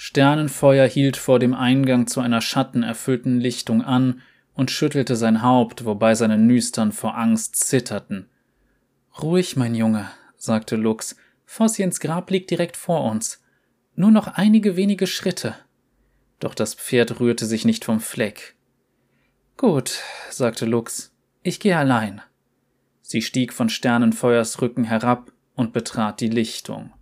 Sternenfeuer 0.00 0.86
hielt 0.86 1.16
vor 1.16 1.40
dem 1.40 1.54
Eingang 1.54 2.06
zu 2.06 2.20
einer 2.20 2.40
schattenerfüllten 2.40 3.40
Lichtung 3.40 3.82
an 3.82 4.22
und 4.54 4.70
schüttelte 4.70 5.16
sein 5.16 5.42
Haupt, 5.42 5.84
wobei 5.84 6.14
seine 6.14 6.38
Nüstern 6.38 6.92
vor 6.92 7.18
Angst 7.18 7.56
zitterten. 7.56 8.28
Ruhig, 9.20 9.56
mein 9.56 9.74
Junge, 9.74 10.08
sagte 10.36 10.76
Lux. 10.76 11.16
Fossiens 11.44 11.98
Grab 11.98 12.30
liegt 12.30 12.52
direkt 12.52 12.76
vor 12.76 13.10
uns. 13.10 13.42
Nur 13.96 14.12
noch 14.12 14.28
einige 14.28 14.76
wenige 14.76 15.08
Schritte. 15.08 15.56
Doch 16.38 16.54
das 16.54 16.74
Pferd 16.74 17.18
rührte 17.18 17.44
sich 17.44 17.64
nicht 17.64 17.84
vom 17.84 17.98
Fleck. 17.98 18.54
Gut, 19.56 19.98
sagte 20.30 20.64
Lux. 20.64 21.12
Ich 21.42 21.58
gehe 21.58 21.76
allein. 21.76 22.22
Sie 23.02 23.20
stieg 23.20 23.52
von 23.52 23.68
Sternenfeuers 23.68 24.62
Rücken 24.62 24.84
herab 24.84 25.32
und 25.56 25.72
betrat 25.72 26.20
die 26.20 26.28
Lichtung. 26.28 26.92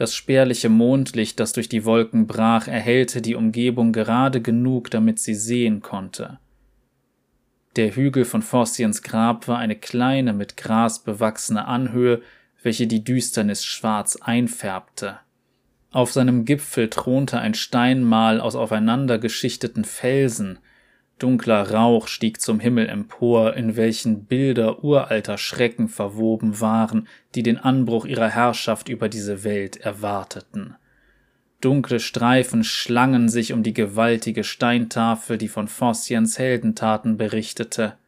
Das 0.00 0.14
spärliche 0.14 0.70
Mondlicht, 0.70 1.40
das 1.40 1.52
durch 1.52 1.68
die 1.68 1.84
Wolken 1.84 2.26
brach, 2.26 2.68
erhellte 2.68 3.20
die 3.20 3.34
Umgebung 3.34 3.92
gerade 3.92 4.40
genug, 4.40 4.90
damit 4.90 5.18
sie 5.18 5.34
sehen 5.34 5.82
konnte. 5.82 6.38
Der 7.76 7.94
Hügel 7.94 8.24
von 8.24 8.40
Forstiens 8.40 9.02
Grab 9.02 9.46
war 9.46 9.58
eine 9.58 9.76
kleine, 9.76 10.32
mit 10.32 10.56
Gras 10.56 11.00
bewachsene 11.00 11.66
Anhöhe, 11.66 12.22
welche 12.62 12.86
die 12.86 13.04
Düsternis 13.04 13.62
schwarz 13.62 14.16
einfärbte. 14.16 15.18
Auf 15.90 16.12
seinem 16.12 16.46
Gipfel 16.46 16.88
thronte 16.88 17.38
ein 17.38 17.52
Steinmal 17.52 18.40
aus 18.40 18.56
aufeinander 18.56 19.18
geschichteten 19.18 19.84
Felsen, 19.84 20.60
Dunkler 21.20 21.70
Rauch 21.70 22.08
stieg 22.08 22.40
zum 22.40 22.60
Himmel 22.60 22.88
empor, 22.88 23.54
in 23.54 23.76
welchen 23.76 24.24
Bilder 24.24 24.82
uralter 24.82 25.36
Schrecken 25.36 25.88
verwoben 25.88 26.60
waren, 26.60 27.06
die 27.34 27.42
den 27.42 27.58
Anbruch 27.58 28.06
ihrer 28.06 28.28
Herrschaft 28.28 28.88
über 28.88 29.08
diese 29.08 29.44
Welt 29.44 29.76
erwarteten. 29.76 30.76
Dunkle 31.60 32.00
Streifen 32.00 32.64
schlangen 32.64 33.28
sich 33.28 33.52
um 33.52 33.62
die 33.62 33.74
gewaltige 33.74 34.44
Steintafel, 34.44 35.36
die 35.36 35.48
von 35.48 35.68
Fossiens 35.68 36.38
Heldentaten 36.38 37.18
berichtete. 37.18 37.98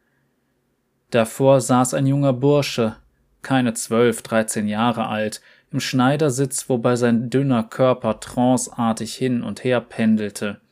Davor 1.11 1.61
saß 1.61 1.93
ein 1.93 2.07
junger 2.07 2.33
Bursche, 2.33 2.95
keine 3.43 3.75
zwölf, 3.75 4.23
dreizehn 4.23 4.67
Jahre 4.67 5.07
alt, 5.07 5.39
im 5.71 5.79
Schneidersitz, 5.79 6.67
wobei 6.67 6.95
sein 6.95 7.29
dünner 7.29 7.61
Körper 7.63 8.19
tranceartig 8.19 9.13
hin 9.13 9.43
und 9.43 9.63
her 9.63 9.81
pendelte. 9.81 10.62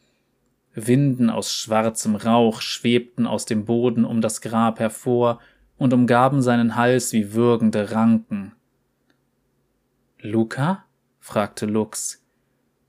Winden 0.74 1.30
aus 1.30 1.54
schwarzem 1.54 2.16
Rauch 2.16 2.62
schwebten 2.62 3.28
aus 3.28 3.46
dem 3.46 3.66
Boden 3.66 4.06
um 4.06 4.22
das 4.22 4.42
Grab 4.42 4.80
hervor 4.80 5.40
und 5.78 5.94
umgaben 5.94 6.42
seinen 6.42 6.76
Hals 6.76 7.12
wie 7.14 7.34
würgende 7.34 7.92
Ranken. 7.92 8.54
Luca? 10.20 10.86
fragte 11.20 11.66
Lux. 11.66 12.24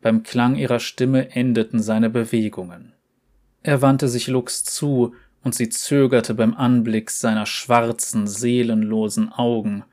Beim 0.01 0.23
Klang 0.23 0.57
ihrer 0.57 0.81
Stimme 0.81 1.31
endeten 1.31 1.81
seine 1.81 2.11
Bewegungen. 2.11 2.93
Er 3.63 3.83
wandte 3.83 4.09
sich 4.09 4.27
Lux 4.27 4.65
zu, 4.65 5.15
und 5.45 5.55
sie 5.55 5.69
zögerte 5.69 6.35
beim 6.35 6.55
Anblick 6.55 7.11
seiner 7.11 7.47
schwarzen, 7.47 8.27
seelenlosen 8.27 9.33
Augen. 9.33 9.85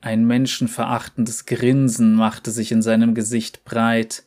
Ein 0.00 0.26
menschenverachtendes 0.26 1.46
Grinsen 1.46 2.14
machte 2.14 2.50
sich 2.50 2.72
in 2.72 2.82
seinem 2.82 3.14
Gesicht 3.14 3.64
breit. 3.64 4.24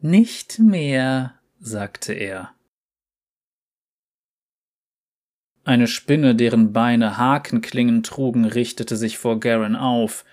Nicht 0.00 0.58
mehr, 0.58 1.35
sagte 1.60 2.12
er. 2.12 2.52
Eine 5.64 5.88
Spinne, 5.88 6.36
deren 6.36 6.72
Beine 6.72 7.18
Hakenklingen 7.18 8.04
trugen, 8.04 8.44
richtete 8.44 8.96
sich 8.96 9.18
vor 9.18 9.40
Garen 9.40 9.74
auf, 9.74 10.24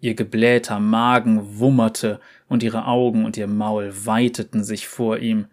ihr 0.00 0.14
geblähter 0.14 0.80
Magen 0.80 1.58
wummerte 1.58 2.20
und 2.48 2.62
ihre 2.62 2.86
Augen 2.86 3.24
und 3.24 3.38
ihr 3.38 3.46
Maul 3.46 3.92
weiteten 4.04 4.62
sich 4.64 4.88
vor 4.88 5.18
ihm. 5.18 5.46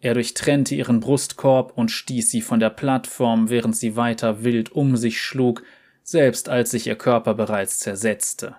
Er 0.00 0.14
durchtrennte 0.14 0.74
ihren 0.74 1.00
Brustkorb 1.00 1.76
und 1.76 1.90
stieß 1.90 2.30
sie 2.30 2.42
von 2.42 2.60
der 2.60 2.70
Plattform, 2.70 3.50
während 3.50 3.74
sie 3.74 3.96
weiter 3.96 4.44
wild 4.44 4.70
um 4.70 4.96
sich 4.96 5.20
schlug, 5.20 5.64
selbst 6.04 6.48
als 6.48 6.70
sich 6.70 6.86
ihr 6.86 6.96
Körper 6.96 7.34
bereits 7.34 7.80
zersetzte. 7.80 8.56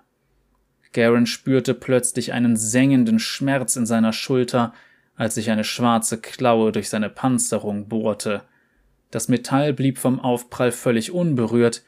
Garen 0.91 1.27
spürte 1.27 1.73
plötzlich 1.73 2.33
einen 2.33 2.57
sengenden 2.57 3.19
Schmerz 3.19 3.75
in 3.75 3.85
seiner 3.85 4.11
Schulter, 4.11 4.73
als 5.15 5.35
sich 5.35 5.49
eine 5.49 5.63
schwarze 5.63 6.19
Klaue 6.19 6.71
durch 6.71 6.89
seine 6.89 7.09
Panzerung 7.09 7.87
bohrte. 7.87 8.43
Das 9.11 9.27
Metall 9.27 9.73
blieb 9.73 9.97
vom 9.97 10.19
Aufprall 10.19 10.71
völlig 10.71 11.11
unberührt, 11.11 11.83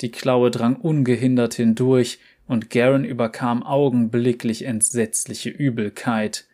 die 0.00 0.10
Klaue 0.10 0.50
drang 0.50 0.76
ungehindert 0.76 1.54
hindurch, 1.54 2.18
und 2.48 2.70
Garen 2.70 3.04
überkam 3.04 3.62
augenblicklich 3.62 4.64
entsetzliche 4.64 5.48
Übelkeit. 5.48 6.46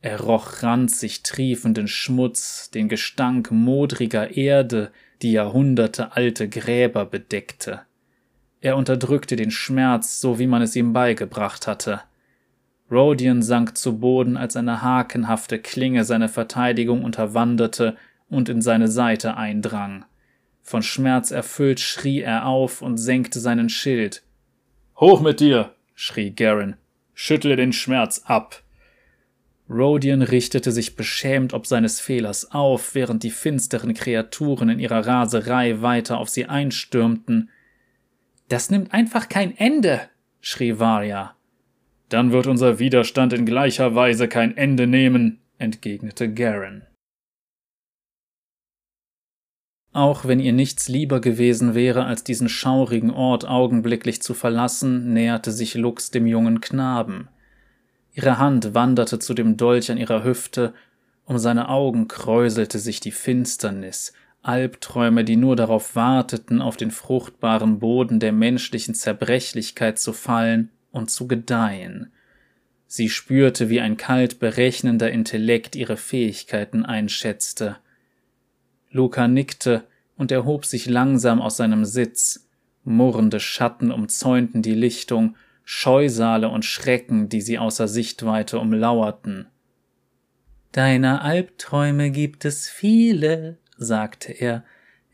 Er 0.00 0.20
roch 0.20 0.62
ranzig 0.62 1.22
triefenden 1.22 1.88
Schmutz, 1.88 2.70
den 2.70 2.88
Gestank 2.88 3.50
modriger 3.50 4.36
Erde, 4.36 4.92
die 5.22 5.32
jahrhundertealte 5.32 6.48
Gräber 6.48 7.04
bedeckte. 7.04 7.82
Er 8.60 8.76
unterdrückte 8.76 9.36
den 9.36 9.50
Schmerz, 9.50 10.20
so 10.20 10.38
wie 10.38 10.46
man 10.46 10.62
es 10.62 10.76
ihm 10.76 10.92
beigebracht 10.92 11.66
hatte. 11.66 12.00
Rodion 12.90 13.42
sank 13.42 13.76
zu 13.76 13.98
Boden, 13.98 14.36
als 14.36 14.56
eine 14.56 14.82
hakenhafte 14.82 15.58
Klinge 15.58 16.04
seine 16.04 16.28
Verteidigung 16.28 17.02
unterwanderte 17.02 17.96
und 18.28 18.48
in 18.48 18.60
seine 18.60 18.88
Seite 18.88 19.36
eindrang. 19.36 20.04
Von 20.62 20.82
Schmerz 20.82 21.30
erfüllt 21.30 21.80
schrie 21.80 22.20
er 22.20 22.46
auf 22.46 22.82
und 22.82 22.96
senkte 22.96 23.40
seinen 23.40 23.68
Schild. 23.68 24.22
Hoch 24.96 25.20
mit 25.20 25.40
dir! 25.40 25.74
schrie 25.94 26.30
Garen. 26.30 26.76
Schüttle 27.14 27.56
den 27.56 27.72
Schmerz 27.72 28.22
ab! 28.24 28.62
Rodion 29.68 30.22
richtete 30.22 30.72
sich 30.72 30.94
beschämt 30.94 31.54
ob 31.54 31.66
seines 31.66 32.00
Fehlers 32.00 32.52
auf, 32.52 32.94
während 32.94 33.22
die 33.22 33.30
finsteren 33.30 33.94
Kreaturen 33.94 34.68
in 34.68 34.78
ihrer 34.78 35.06
Raserei 35.06 35.80
weiter 35.80 36.18
auf 36.18 36.28
sie 36.28 36.46
einstürmten. 36.46 37.50
Das 38.48 38.70
nimmt 38.70 38.92
einfach 38.92 39.28
kein 39.28 39.56
Ende, 39.56 40.02
schrie 40.40 40.78
Varya. 40.78 41.34
Dann 42.08 42.32
wird 42.32 42.46
unser 42.46 42.78
Widerstand 42.78 43.32
in 43.32 43.46
gleicher 43.46 43.94
Weise 43.94 44.28
kein 44.28 44.56
Ende 44.56 44.86
nehmen, 44.86 45.40
entgegnete 45.58 46.32
Garen. 46.32 46.86
Auch 49.92 50.24
wenn 50.24 50.40
ihr 50.40 50.52
nichts 50.52 50.88
lieber 50.88 51.20
gewesen 51.20 51.74
wäre, 51.74 52.04
als 52.04 52.24
diesen 52.24 52.48
schaurigen 52.48 53.10
Ort 53.10 53.46
augenblicklich 53.46 54.20
zu 54.22 54.34
verlassen, 54.34 55.12
näherte 55.12 55.52
sich 55.52 55.74
Lux 55.74 56.10
dem 56.10 56.26
jungen 56.26 56.60
Knaben. 56.60 57.28
Ihre 58.12 58.38
Hand 58.38 58.74
wanderte 58.74 59.20
zu 59.20 59.34
dem 59.34 59.56
Dolch 59.56 59.90
an 59.92 59.98
ihrer 59.98 60.24
Hüfte, 60.24 60.74
um 61.24 61.38
seine 61.38 61.68
Augen 61.68 62.08
kräuselte 62.08 62.80
sich 62.80 63.00
die 63.00 63.12
Finsternis, 63.12 64.12
Albträume, 64.42 65.24
die 65.24 65.36
nur 65.36 65.56
darauf 65.56 65.96
warteten, 65.96 66.60
auf 66.60 66.76
den 66.76 66.90
fruchtbaren 66.90 67.78
Boden 67.78 68.18
der 68.18 68.32
menschlichen 68.32 68.94
Zerbrechlichkeit 68.94 69.98
zu 69.98 70.12
fallen 70.12 70.70
und 70.94 71.10
zu 71.10 71.26
gedeihen. 71.26 72.12
Sie 72.86 73.08
spürte, 73.08 73.68
wie 73.68 73.80
ein 73.80 73.96
kalt 73.96 74.38
berechnender 74.38 75.10
Intellekt 75.10 75.74
ihre 75.74 75.96
Fähigkeiten 75.96 76.84
einschätzte. 76.84 77.76
Luca 78.90 79.26
nickte 79.26 79.84
und 80.16 80.30
erhob 80.30 80.64
sich 80.64 80.86
langsam 80.86 81.42
aus 81.42 81.56
seinem 81.56 81.84
Sitz. 81.84 82.48
Murrende 82.84 83.40
Schatten 83.40 83.90
umzäunten 83.90 84.62
die 84.62 84.74
Lichtung, 84.74 85.36
Scheusale 85.64 86.48
und 86.48 86.64
Schrecken, 86.64 87.28
die 87.28 87.40
sie 87.40 87.58
außer 87.58 87.88
Sichtweite 87.88 88.58
umlauerten. 88.58 89.46
Deiner 90.72 91.22
Albträume 91.22 92.10
gibt 92.10 92.44
es 92.44 92.68
viele, 92.68 93.58
sagte 93.76 94.32
er, 94.32 94.64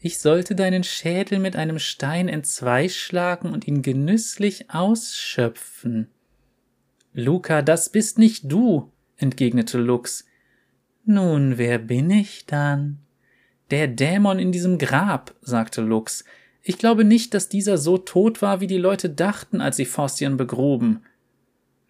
ich 0.00 0.18
sollte 0.18 0.54
deinen 0.54 0.82
Schädel 0.82 1.38
mit 1.38 1.56
einem 1.56 1.78
Stein 1.78 2.28
entzweischlagen 2.28 3.52
und 3.52 3.68
ihn 3.68 3.82
genüsslich 3.82 4.70
ausschöpfen. 4.70 6.08
Luca, 7.12 7.60
das 7.60 7.90
bist 7.90 8.18
nicht 8.18 8.50
du, 8.50 8.90
entgegnete 9.18 9.78
Lux. 9.78 10.24
Nun, 11.04 11.58
wer 11.58 11.78
bin 11.78 12.10
ich 12.10 12.46
dann? 12.46 12.98
Der 13.70 13.88
Dämon 13.88 14.38
in 14.38 14.52
diesem 14.52 14.78
Grab, 14.78 15.34
sagte 15.42 15.82
Lux. 15.82 16.24
Ich 16.62 16.78
glaube 16.78 17.04
nicht, 17.04 17.34
dass 17.34 17.48
dieser 17.48 17.76
so 17.78 17.98
tot 17.98 18.42
war, 18.42 18.60
wie 18.60 18.66
die 18.66 18.78
Leute 18.78 19.10
dachten, 19.10 19.60
als 19.60 19.76
sie 19.76 19.84
Fossian 19.84 20.36
begruben. 20.36 21.02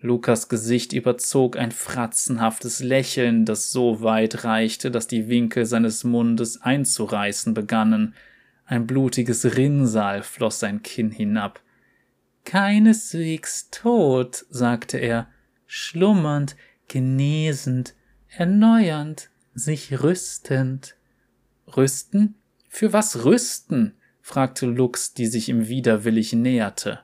Lukas 0.03 0.49
Gesicht 0.49 0.95
überzog 0.95 1.59
ein 1.59 1.73
fratzenhaftes 1.73 2.81
Lächeln, 2.81 3.45
das 3.45 3.71
so 3.71 4.01
weit 4.01 4.45
reichte, 4.45 4.91
dass 4.91 5.07
die 5.07 5.29
Winkel 5.29 5.67
seines 5.67 6.05
Mundes 6.05 6.63
einzureißen 6.63 7.53
begannen. 7.53 8.15
Ein 8.65 8.87
blutiges 8.87 9.57
Rinnsal 9.57 10.23
floss 10.23 10.61
sein 10.61 10.83
Kinn 10.83 11.11
hinab. 11.11 11.61
Keineswegs 12.47 13.69
tot, 13.71 14.47
sagte 14.49 14.97
er, 14.97 15.29
schlummernd, 15.67 16.57
genesend, 16.89 17.95
erneuernd, 18.29 19.29
sich 19.55 20.03
rüstend. 20.03 20.97
Rüsten? 21.77 22.37
Für 22.69 22.95
was 22.95 23.25
rüsten? 23.25 23.95
fragte 24.23 24.65
Lux, 24.65 25.13
die 25.13 25.27
sich 25.27 25.51
ihm 25.51 25.69
widerwillig 25.69 26.33
näherte. 26.33 27.01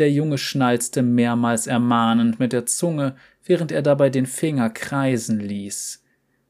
Der 0.00 0.10
Junge 0.10 0.38
schnalzte 0.38 1.02
mehrmals 1.02 1.66
ermahnend 1.66 2.40
mit 2.40 2.54
der 2.54 2.64
Zunge, 2.64 3.16
während 3.44 3.70
er 3.70 3.82
dabei 3.82 4.08
den 4.08 4.24
Finger 4.24 4.70
kreisen 4.70 5.38
ließ. 5.40 6.02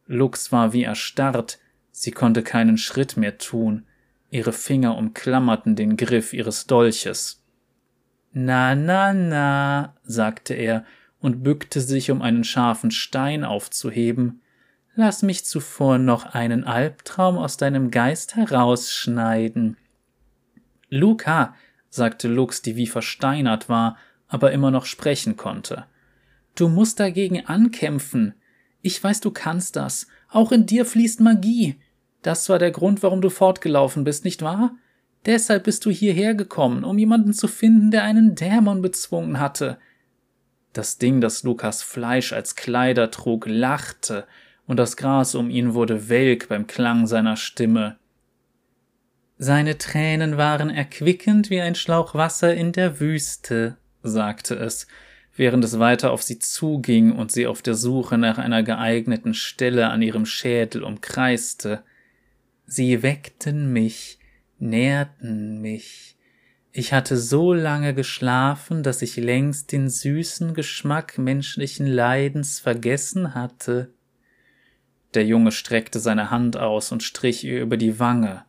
Lux 0.06 0.52
war 0.52 0.72
wie 0.72 0.84
erstarrt, 0.84 1.58
sie 1.90 2.12
konnte 2.12 2.44
keinen 2.44 2.78
Schritt 2.78 3.16
mehr 3.16 3.38
tun, 3.38 3.86
ihre 4.30 4.52
Finger 4.52 4.96
umklammerten 4.96 5.74
den 5.74 5.96
Griff 5.96 6.32
ihres 6.32 6.68
Dolches. 6.68 7.42
Na, 8.32 8.76
na, 8.76 9.12
na, 9.12 9.96
sagte 10.04 10.54
er 10.54 10.84
und 11.18 11.42
bückte 11.42 11.80
sich, 11.80 12.12
um 12.12 12.22
einen 12.22 12.44
scharfen 12.44 12.92
Stein 12.92 13.42
aufzuheben. 13.42 14.42
Lass 14.94 15.22
mich 15.22 15.44
zuvor 15.44 15.98
noch 15.98 16.24
einen 16.24 16.62
Albtraum 16.62 17.36
aus 17.36 17.56
deinem 17.56 17.90
Geist 17.90 18.36
herausschneiden. 18.36 19.76
Luca, 20.88 21.56
sagte 21.90 22.28
Lux, 22.28 22.62
die 22.62 22.76
wie 22.76 22.86
versteinert 22.86 23.68
war, 23.68 23.98
aber 24.28 24.52
immer 24.52 24.70
noch 24.70 24.86
sprechen 24.86 25.36
konnte. 25.36 25.84
Du 26.54 26.68
musst 26.68 27.00
dagegen 27.00 27.44
ankämpfen. 27.46 28.34
Ich 28.80 29.02
weiß, 29.02 29.20
du 29.20 29.30
kannst 29.30 29.76
das. 29.76 30.06
Auch 30.30 30.52
in 30.52 30.66
dir 30.66 30.86
fließt 30.86 31.20
Magie. 31.20 31.76
Das 32.22 32.48
war 32.48 32.58
der 32.58 32.70
Grund, 32.70 33.02
warum 33.02 33.20
du 33.20 33.30
fortgelaufen 33.30 34.04
bist, 34.04 34.24
nicht 34.24 34.42
wahr? 34.42 34.76
Deshalb 35.26 35.64
bist 35.64 35.84
du 35.84 35.90
hierher 35.90 36.34
gekommen, 36.34 36.84
um 36.84 36.98
jemanden 36.98 37.32
zu 37.32 37.46
finden, 37.48 37.90
der 37.90 38.04
einen 38.04 38.34
Dämon 38.34 38.80
bezwungen 38.80 39.38
hatte. 39.38 39.78
Das 40.72 40.98
Ding, 40.98 41.20
das 41.20 41.42
Lukas 41.42 41.82
Fleisch 41.82 42.32
als 42.32 42.56
Kleider 42.56 43.10
trug, 43.10 43.46
lachte, 43.46 44.26
und 44.66 44.76
das 44.76 44.96
Gras 44.96 45.34
um 45.34 45.50
ihn 45.50 45.74
wurde 45.74 46.08
welk 46.08 46.48
beim 46.48 46.68
Klang 46.68 47.06
seiner 47.08 47.36
Stimme. 47.36 47.98
Seine 49.42 49.78
Tränen 49.78 50.36
waren 50.36 50.68
erquickend 50.68 51.48
wie 51.48 51.62
ein 51.62 51.74
Schlauch 51.74 52.14
Wasser 52.14 52.54
in 52.54 52.72
der 52.72 53.00
Wüste, 53.00 53.78
sagte 54.02 54.54
es, 54.54 54.86
während 55.34 55.64
es 55.64 55.78
weiter 55.78 56.10
auf 56.10 56.22
sie 56.22 56.38
zuging 56.38 57.12
und 57.12 57.32
sie 57.32 57.46
auf 57.46 57.62
der 57.62 57.74
Suche 57.74 58.18
nach 58.18 58.36
einer 58.36 58.62
geeigneten 58.62 59.32
Stelle 59.32 59.88
an 59.88 60.02
ihrem 60.02 60.26
Schädel 60.26 60.82
umkreiste. 60.82 61.82
Sie 62.66 63.02
weckten 63.02 63.72
mich, 63.72 64.18
nährten 64.58 65.62
mich. 65.62 66.18
Ich 66.70 66.92
hatte 66.92 67.16
so 67.16 67.54
lange 67.54 67.94
geschlafen, 67.94 68.82
dass 68.82 69.00
ich 69.00 69.16
längst 69.16 69.72
den 69.72 69.88
süßen 69.88 70.52
Geschmack 70.52 71.16
menschlichen 71.16 71.86
Leidens 71.86 72.60
vergessen 72.60 73.34
hatte. 73.34 73.90
Der 75.14 75.24
Junge 75.24 75.50
streckte 75.50 75.98
seine 75.98 76.30
Hand 76.30 76.58
aus 76.58 76.92
und 76.92 77.02
strich 77.02 77.42
ihr 77.42 77.62
über 77.62 77.78
die 77.78 77.98
Wange. 77.98 78.44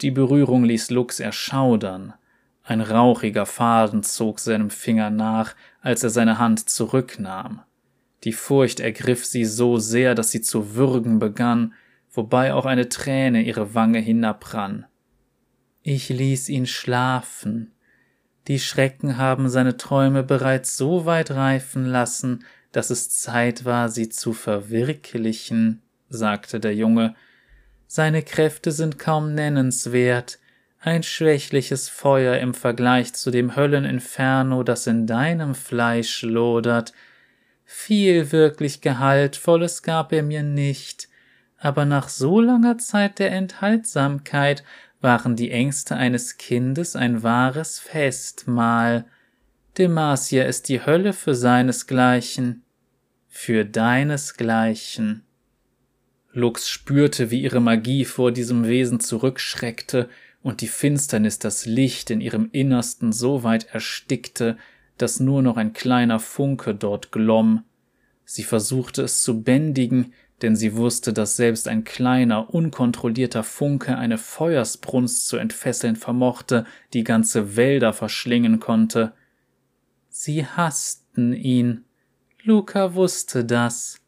Die 0.00 0.10
Berührung 0.10 0.64
ließ 0.64 0.90
Lux 0.90 1.20
erschaudern. 1.20 2.14
Ein 2.64 2.80
rauchiger 2.80 3.46
Faden 3.46 4.02
zog 4.02 4.38
seinem 4.38 4.70
Finger 4.70 5.10
nach, 5.10 5.54
als 5.80 6.02
er 6.02 6.10
seine 6.10 6.38
Hand 6.38 6.68
zurücknahm. 6.68 7.62
Die 8.24 8.32
Furcht 8.32 8.80
ergriff 8.80 9.24
sie 9.24 9.44
so 9.44 9.78
sehr, 9.78 10.14
dass 10.14 10.30
sie 10.30 10.40
zu 10.40 10.74
würgen 10.74 11.18
begann, 11.18 11.74
wobei 12.12 12.54
auch 12.54 12.66
eine 12.66 12.88
Träne 12.88 13.42
ihre 13.42 13.74
Wange 13.74 13.98
hinabrann. 13.98 14.86
Ich 15.82 16.08
ließ 16.08 16.48
ihn 16.48 16.66
schlafen. 16.66 17.72
Die 18.46 18.60
Schrecken 18.60 19.16
haben 19.16 19.48
seine 19.48 19.76
Träume 19.76 20.22
bereits 20.22 20.76
so 20.76 21.06
weit 21.06 21.32
reifen 21.32 21.86
lassen, 21.86 22.44
dass 22.70 22.90
es 22.90 23.10
Zeit 23.10 23.64
war, 23.64 23.88
sie 23.88 24.08
zu 24.08 24.32
verwirklichen, 24.32 25.82
sagte 26.08 26.60
der 26.60 26.74
Junge, 26.74 27.14
seine 27.94 28.22
Kräfte 28.22 28.72
sind 28.72 28.98
kaum 28.98 29.34
nennenswert, 29.34 30.38
ein 30.80 31.02
schwächliches 31.02 31.90
Feuer 31.90 32.38
im 32.38 32.54
Vergleich 32.54 33.12
zu 33.12 33.30
dem 33.30 33.54
Hölleninferno, 33.54 34.62
das 34.62 34.86
in 34.86 35.06
deinem 35.06 35.54
Fleisch 35.54 36.22
lodert. 36.22 36.94
Viel 37.66 38.32
wirklich 38.32 38.80
Gehaltvolles 38.80 39.82
gab 39.82 40.10
er 40.14 40.22
mir 40.22 40.42
nicht, 40.42 41.10
aber 41.58 41.84
nach 41.84 42.08
so 42.08 42.40
langer 42.40 42.78
Zeit 42.78 43.18
der 43.18 43.30
Enthaltsamkeit 43.30 44.64
waren 45.02 45.36
die 45.36 45.50
Ängste 45.50 45.94
eines 45.94 46.38
Kindes 46.38 46.96
ein 46.96 47.22
wahres 47.22 47.78
Festmahl. 47.78 49.04
Demacia 49.76 50.44
ist 50.44 50.70
die 50.70 50.86
Hölle 50.86 51.12
für 51.12 51.34
seinesgleichen, 51.34 52.64
für 53.28 53.66
deinesgleichen. 53.66 55.26
Lux 56.32 56.68
spürte, 56.68 57.30
wie 57.30 57.42
ihre 57.42 57.60
Magie 57.60 58.04
vor 58.04 58.32
diesem 58.32 58.66
Wesen 58.66 59.00
zurückschreckte 59.00 60.08
und 60.42 60.60
die 60.60 60.68
Finsternis 60.68 61.38
das 61.38 61.66
Licht 61.66 62.10
in 62.10 62.20
ihrem 62.20 62.48
Innersten 62.52 63.12
so 63.12 63.42
weit 63.42 63.66
erstickte, 63.72 64.56
dass 64.98 65.20
nur 65.20 65.42
noch 65.42 65.56
ein 65.56 65.72
kleiner 65.72 66.20
Funke 66.20 66.74
dort 66.74 67.12
glomm. 67.12 67.64
Sie 68.24 68.44
versuchte 68.44 69.02
es 69.02 69.22
zu 69.22 69.42
bändigen, 69.42 70.12
denn 70.42 70.56
sie 70.56 70.74
wusste, 70.74 71.12
dass 71.12 71.36
selbst 71.36 71.68
ein 71.68 71.84
kleiner, 71.84 72.52
unkontrollierter 72.52 73.44
Funke 73.44 73.96
eine 73.96 74.18
Feuersbrunst 74.18 75.28
zu 75.28 75.36
entfesseln 75.36 75.96
vermochte, 75.96 76.66
die 76.92 77.04
ganze 77.04 77.56
Wälder 77.56 77.92
verschlingen 77.92 78.58
konnte. 78.58 79.12
Sie 80.08 80.44
hassten 80.44 81.32
ihn. 81.32 81.84
Luca 82.42 82.94
wusste 82.94 83.44
das. 83.44 84.01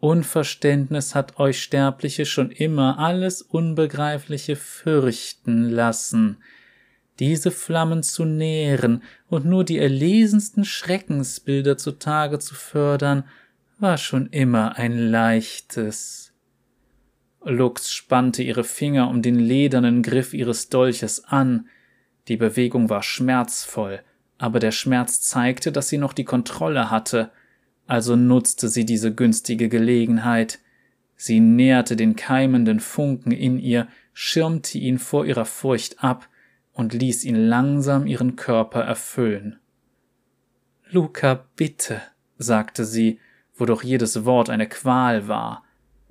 Unverständnis 0.00 1.14
hat 1.14 1.38
euch 1.38 1.62
Sterbliche 1.62 2.24
schon 2.24 2.50
immer 2.50 2.98
alles 2.98 3.42
Unbegreifliche 3.42 4.56
fürchten 4.56 5.68
lassen. 5.68 6.38
Diese 7.18 7.50
Flammen 7.50 8.02
zu 8.02 8.24
nähren 8.24 9.02
und 9.28 9.44
nur 9.44 9.62
die 9.62 9.78
erlesensten 9.78 10.64
Schreckensbilder 10.64 11.76
zutage 11.76 12.38
zu 12.38 12.54
fördern, 12.54 13.24
war 13.78 13.98
schon 13.98 14.28
immer 14.28 14.76
ein 14.76 14.96
leichtes. 14.96 16.32
Lux 17.44 17.92
spannte 17.92 18.42
ihre 18.42 18.64
Finger 18.64 19.08
um 19.08 19.20
den 19.20 19.38
ledernen 19.38 20.02
Griff 20.02 20.32
ihres 20.32 20.70
Dolches 20.70 21.24
an. 21.24 21.68
Die 22.28 22.36
Bewegung 22.38 22.88
war 22.88 23.02
schmerzvoll, 23.02 24.00
aber 24.38 24.60
der 24.60 24.72
Schmerz 24.72 25.20
zeigte, 25.20 25.72
dass 25.72 25.88
sie 25.88 25.98
noch 25.98 26.14
die 26.14 26.24
Kontrolle 26.24 26.90
hatte, 26.90 27.32
also 27.90 28.14
nutzte 28.14 28.68
sie 28.68 28.86
diese 28.86 29.12
günstige 29.12 29.68
Gelegenheit. 29.68 30.60
Sie 31.16 31.40
nährte 31.40 31.96
den 31.96 32.14
keimenden 32.14 32.78
Funken 32.78 33.32
in 33.32 33.58
ihr, 33.58 33.88
schirmte 34.12 34.78
ihn 34.78 35.00
vor 35.00 35.26
ihrer 35.26 35.44
Furcht 35.44 36.02
ab 36.02 36.28
und 36.72 36.94
ließ 36.94 37.24
ihn 37.24 37.34
langsam 37.34 38.06
ihren 38.06 38.36
Körper 38.36 38.82
erfüllen. 38.82 39.58
Luca, 40.88 41.46
bitte, 41.56 42.00
sagte 42.38 42.84
sie, 42.84 43.18
wo 43.56 43.66
doch 43.66 43.82
jedes 43.82 44.24
Wort 44.24 44.50
eine 44.50 44.68
Qual 44.68 45.26
war. 45.26 45.64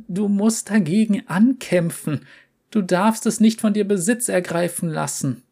Du 0.10 0.28
musst 0.28 0.70
dagegen 0.70 1.28
ankämpfen. 1.28 2.26
Du 2.72 2.82
darfst 2.82 3.26
es 3.26 3.40
nicht 3.40 3.62
von 3.62 3.74
dir 3.74 3.88
Besitz 3.88 4.28
ergreifen 4.28 4.90
lassen. 4.90 5.44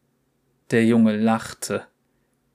Der 0.72 0.84
Junge 0.84 1.16
lachte. 1.16 1.86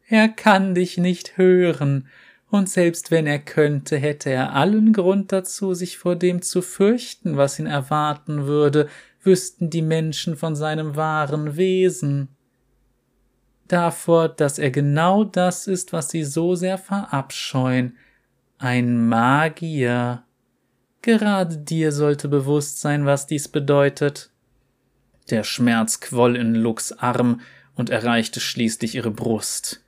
Er 0.07 0.29
kann 0.29 0.75
dich 0.75 0.97
nicht 0.99 1.37
hören, 1.37 2.07
und 2.53 2.69
selbst 2.69 3.09
wenn 3.09 3.25
er 3.25 3.39
könnte, 3.39 3.97
hätte 3.97 4.29
er 4.29 4.53
allen 4.53 4.93
Grund 4.93 5.31
dazu, 5.31 5.73
sich 5.73 5.97
vor 5.97 6.15
dem 6.15 6.43
zu 6.43 6.61
fürchten, 6.61 7.35
was 7.35 7.57
ihn 7.57 7.65
erwarten 7.65 8.45
würde, 8.45 8.89
wüssten 9.23 9.71
die 9.71 9.81
Menschen 9.81 10.35
von 10.37 10.55
seinem 10.55 10.95
wahren 10.95 11.57
Wesen. 11.57 12.27
Davor, 13.67 14.29
dass 14.29 14.59
er 14.59 14.69
genau 14.69 15.23
das 15.23 15.65
ist, 15.65 15.93
was 15.93 16.11
sie 16.11 16.23
so 16.23 16.53
sehr 16.53 16.77
verabscheuen, 16.77 17.97
ein 18.59 19.07
Magier. 19.07 20.21
Gerade 21.01 21.57
dir 21.57 21.91
sollte 21.91 22.27
bewusst 22.27 22.81
sein, 22.81 23.07
was 23.07 23.25
dies 23.25 23.47
bedeutet. 23.47 24.29
Der 25.31 25.43
Schmerz 25.43 26.01
quoll 26.01 26.35
in 26.35 26.53
Lux 26.53 26.91
Arm 26.91 27.41
und 27.73 27.89
erreichte 27.89 28.39
schließlich 28.39 28.93
ihre 28.93 29.09
Brust. 29.09 29.82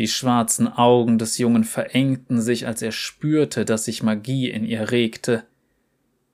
Die 0.00 0.08
schwarzen 0.08 0.66
Augen 0.66 1.18
des 1.18 1.36
Jungen 1.36 1.62
verengten 1.62 2.40
sich, 2.40 2.66
als 2.66 2.80
er 2.80 2.90
spürte, 2.90 3.66
dass 3.66 3.84
sich 3.84 4.02
Magie 4.02 4.48
in 4.48 4.64
ihr 4.64 4.92
regte. 4.92 5.44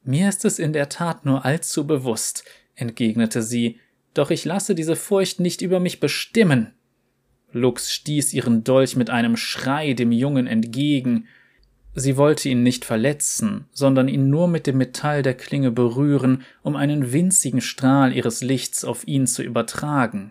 Mir 0.04 0.28
ist 0.28 0.44
es 0.44 0.60
in 0.60 0.72
der 0.72 0.88
Tat 0.88 1.26
nur 1.26 1.44
allzu 1.44 1.84
bewusst, 1.84 2.44
entgegnete 2.76 3.42
sie, 3.42 3.80
doch 4.14 4.30
ich 4.30 4.44
lasse 4.44 4.76
diese 4.76 4.94
Furcht 4.94 5.40
nicht 5.40 5.62
über 5.62 5.80
mich 5.80 5.98
bestimmen. 5.98 6.74
Lux 7.50 7.90
stieß 7.90 8.34
ihren 8.34 8.62
Dolch 8.62 8.94
mit 8.94 9.10
einem 9.10 9.36
Schrei 9.36 9.94
dem 9.94 10.12
Jungen 10.12 10.46
entgegen, 10.46 11.26
Sie 11.98 12.16
wollte 12.16 12.48
ihn 12.48 12.62
nicht 12.62 12.84
verletzen, 12.84 13.64
sondern 13.72 14.06
ihn 14.06 14.30
nur 14.30 14.46
mit 14.46 14.68
dem 14.68 14.76
Metall 14.76 15.22
der 15.22 15.34
Klinge 15.34 15.72
berühren, 15.72 16.44
um 16.62 16.76
einen 16.76 17.12
winzigen 17.12 17.62
Strahl 17.62 18.14
ihres 18.14 18.42
Lichts 18.42 18.84
auf 18.84 19.08
ihn 19.08 19.26
zu 19.26 19.42
übertragen. 19.42 20.30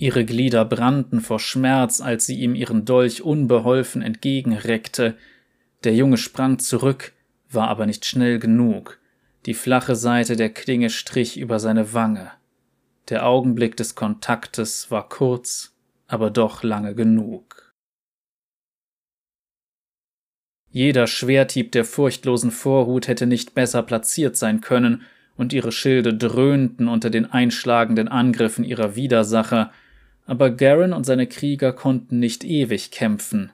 Ihre 0.00 0.24
Glieder 0.24 0.64
brannten 0.64 1.20
vor 1.20 1.38
Schmerz, 1.38 2.00
als 2.00 2.24
sie 2.24 2.40
ihm 2.40 2.54
ihren 2.54 2.86
Dolch 2.86 3.20
unbeholfen 3.20 4.00
entgegenreckte. 4.00 5.14
Der 5.84 5.94
Junge 5.94 6.16
sprang 6.16 6.58
zurück, 6.58 7.12
war 7.50 7.68
aber 7.68 7.84
nicht 7.84 8.06
schnell 8.06 8.38
genug. 8.38 8.98
Die 9.44 9.52
flache 9.52 9.96
Seite 9.96 10.36
der 10.36 10.48
Klinge 10.48 10.88
strich 10.88 11.38
über 11.38 11.60
seine 11.60 11.92
Wange. 11.92 12.30
Der 13.10 13.26
Augenblick 13.26 13.76
des 13.76 13.94
Kontaktes 13.94 14.90
war 14.90 15.06
kurz, 15.06 15.74
aber 16.06 16.30
doch 16.30 16.62
lange 16.62 16.94
genug. 16.94 17.74
Jeder 20.70 21.06
Schwerthieb 21.06 21.72
der 21.72 21.84
furchtlosen 21.84 22.52
Vorhut 22.52 23.06
hätte 23.06 23.26
nicht 23.26 23.54
besser 23.54 23.82
platziert 23.82 24.38
sein 24.38 24.62
können, 24.62 25.02
und 25.36 25.52
ihre 25.52 25.72
Schilde 25.72 26.14
dröhnten 26.14 26.88
unter 26.88 27.10
den 27.10 27.26
einschlagenden 27.26 28.08
Angriffen 28.08 28.64
ihrer 28.64 28.96
Widersacher, 28.96 29.72
aber 30.26 30.50
Garen 30.50 30.92
und 30.92 31.04
seine 31.04 31.26
Krieger 31.26 31.72
konnten 31.72 32.18
nicht 32.18 32.44
ewig 32.44 32.90
kämpfen. 32.90 33.52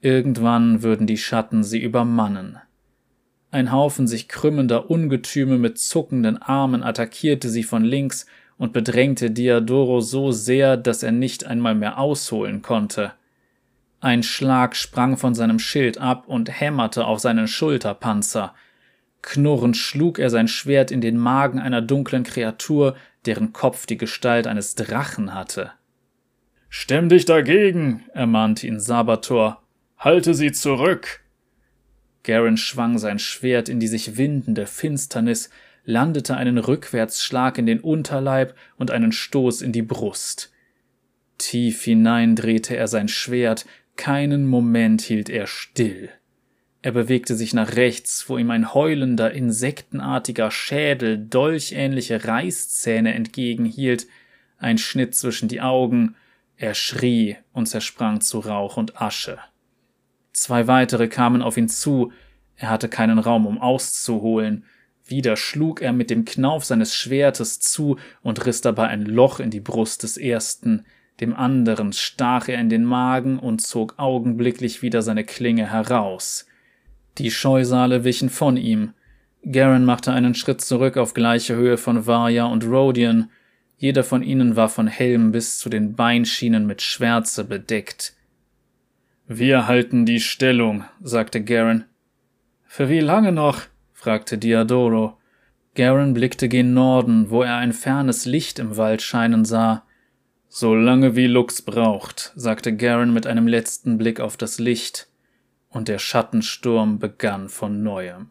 Irgendwann 0.00 0.82
würden 0.82 1.06
die 1.06 1.16
Schatten 1.16 1.62
sie 1.62 1.80
übermannen. 1.80 2.58
Ein 3.52 3.70
Haufen 3.70 4.08
sich 4.08 4.28
krümmender 4.28 4.90
Ungetüme 4.90 5.58
mit 5.58 5.78
zuckenden 5.78 6.40
Armen 6.40 6.82
attackierte 6.82 7.50
sie 7.50 7.62
von 7.62 7.84
links 7.84 8.26
und 8.56 8.72
bedrängte 8.72 9.30
Diadoro 9.30 10.00
so 10.00 10.32
sehr, 10.32 10.76
dass 10.76 11.02
er 11.02 11.12
nicht 11.12 11.44
einmal 11.44 11.74
mehr 11.74 11.98
ausholen 11.98 12.62
konnte. 12.62 13.12
Ein 14.00 14.22
Schlag 14.22 14.74
sprang 14.74 15.16
von 15.16 15.34
seinem 15.34 15.58
Schild 15.58 15.98
ab 15.98 16.26
und 16.26 16.60
hämmerte 16.60 17.04
auf 17.04 17.20
seinen 17.20 17.46
Schulterpanzer. 17.46 18.54
Knurrend 19.20 19.76
schlug 19.76 20.18
er 20.18 20.30
sein 20.30 20.48
Schwert 20.48 20.90
in 20.90 21.00
den 21.00 21.16
Magen 21.16 21.60
einer 21.60 21.82
dunklen 21.82 22.24
Kreatur, 22.24 22.96
deren 23.26 23.52
Kopf 23.52 23.86
die 23.86 23.98
Gestalt 23.98 24.48
eines 24.48 24.74
Drachen 24.74 25.34
hatte. 25.34 25.70
Stemm 26.74 27.10
dich 27.10 27.26
dagegen, 27.26 28.02
ermahnte 28.14 28.66
ihn 28.66 28.80
Sabator. 28.80 29.62
Halte 29.98 30.32
sie 30.32 30.52
zurück. 30.52 31.20
Garen 32.22 32.56
schwang 32.56 32.96
sein 32.96 33.18
Schwert 33.18 33.68
in 33.68 33.78
die 33.78 33.88
sich 33.88 34.16
windende 34.16 34.64
Finsternis, 34.64 35.50
landete 35.84 36.34
einen 36.34 36.56
Rückwärtsschlag 36.56 37.58
in 37.58 37.66
den 37.66 37.80
Unterleib 37.80 38.54
und 38.78 38.90
einen 38.90 39.12
Stoß 39.12 39.60
in 39.60 39.72
die 39.72 39.82
Brust. 39.82 40.50
Tief 41.36 41.82
hinein 41.82 42.36
drehte 42.36 42.74
er 42.74 42.88
sein 42.88 43.08
Schwert, 43.08 43.66
keinen 43.96 44.46
Moment 44.46 45.02
hielt 45.02 45.28
er 45.28 45.46
still. 45.46 46.08
Er 46.80 46.92
bewegte 46.92 47.34
sich 47.34 47.52
nach 47.52 47.76
rechts, 47.76 48.30
wo 48.30 48.38
ihm 48.38 48.50
ein 48.50 48.72
heulender, 48.72 49.30
insektenartiger 49.32 50.50
Schädel 50.50 51.18
dolchähnliche 51.18 52.24
Reißzähne 52.24 53.12
entgegenhielt, 53.12 54.06
ein 54.56 54.78
Schnitt 54.78 55.14
zwischen 55.14 55.48
die 55.48 55.60
Augen, 55.60 56.16
er 56.62 56.74
schrie 56.74 57.36
und 57.52 57.66
zersprang 57.66 58.20
zu 58.20 58.38
Rauch 58.38 58.76
und 58.76 59.00
Asche. 59.00 59.38
Zwei 60.32 60.68
weitere 60.68 61.08
kamen 61.08 61.42
auf 61.42 61.56
ihn 61.56 61.68
zu, 61.68 62.12
er 62.56 62.70
hatte 62.70 62.88
keinen 62.88 63.18
Raum, 63.18 63.46
um 63.46 63.60
auszuholen, 63.60 64.64
wieder 65.04 65.36
schlug 65.36 65.82
er 65.82 65.92
mit 65.92 66.08
dem 66.10 66.24
Knauf 66.24 66.64
seines 66.64 66.94
Schwertes 66.94 67.58
zu 67.58 67.98
und 68.22 68.46
riss 68.46 68.60
dabei 68.60 68.86
ein 68.86 69.04
Loch 69.04 69.40
in 69.40 69.50
die 69.50 69.60
Brust 69.60 70.04
des 70.04 70.16
ersten, 70.16 70.84
dem 71.20 71.34
anderen 71.34 71.92
stach 71.92 72.48
er 72.48 72.60
in 72.60 72.68
den 72.68 72.84
Magen 72.84 73.38
und 73.38 73.60
zog 73.60 73.98
augenblicklich 73.98 74.82
wieder 74.82 75.02
seine 75.02 75.24
Klinge 75.24 75.70
heraus. 75.70 76.46
Die 77.18 77.30
Scheusale 77.30 78.04
wichen 78.04 78.30
von 78.30 78.56
ihm. 78.56 78.94
Garen 79.44 79.84
machte 79.84 80.12
einen 80.12 80.36
Schritt 80.36 80.60
zurück 80.60 80.96
auf 80.96 81.12
gleiche 81.12 81.56
Höhe 81.56 81.76
von 81.76 82.06
Varya 82.06 82.44
und 82.44 82.64
Rodian. 82.64 83.30
Jeder 83.82 84.04
von 84.04 84.22
ihnen 84.22 84.54
war 84.54 84.68
von 84.68 84.86
Helm 84.86 85.32
bis 85.32 85.58
zu 85.58 85.68
den 85.68 85.96
Beinschienen 85.96 86.66
mit 86.66 86.82
Schwärze 86.82 87.42
bedeckt. 87.42 88.14
Wir 89.26 89.66
halten 89.66 90.06
die 90.06 90.20
Stellung, 90.20 90.84
sagte 91.02 91.42
Garen. 91.42 91.86
Für 92.64 92.88
wie 92.88 93.00
lange 93.00 93.32
noch? 93.32 93.62
fragte 93.92 94.38
Diadoro. 94.38 95.18
Garen 95.74 96.14
blickte 96.14 96.48
gen 96.48 96.74
Norden, 96.74 97.30
wo 97.30 97.42
er 97.42 97.56
ein 97.56 97.72
fernes 97.72 98.24
Licht 98.24 98.60
im 98.60 98.76
Wald 98.76 99.02
scheinen 99.02 99.44
sah. 99.44 99.82
So 100.48 100.76
lange 100.76 101.16
wie 101.16 101.26
Lux 101.26 101.60
braucht, 101.60 102.32
sagte 102.36 102.76
Garen 102.76 103.12
mit 103.12 103.26
einem 103.26 103.48
letzten 103.48 103.98
Blick 103.98 104.20
auf 104.20 104.36
das 104.36 104.60
Licht, 104.60 105.08
und 105.70 105.88
der 105.88 105.98
Schattensturm 105.98 107.00
begann 107.00 107.48
von 107.48 107.82
neuem. 107.82 108.28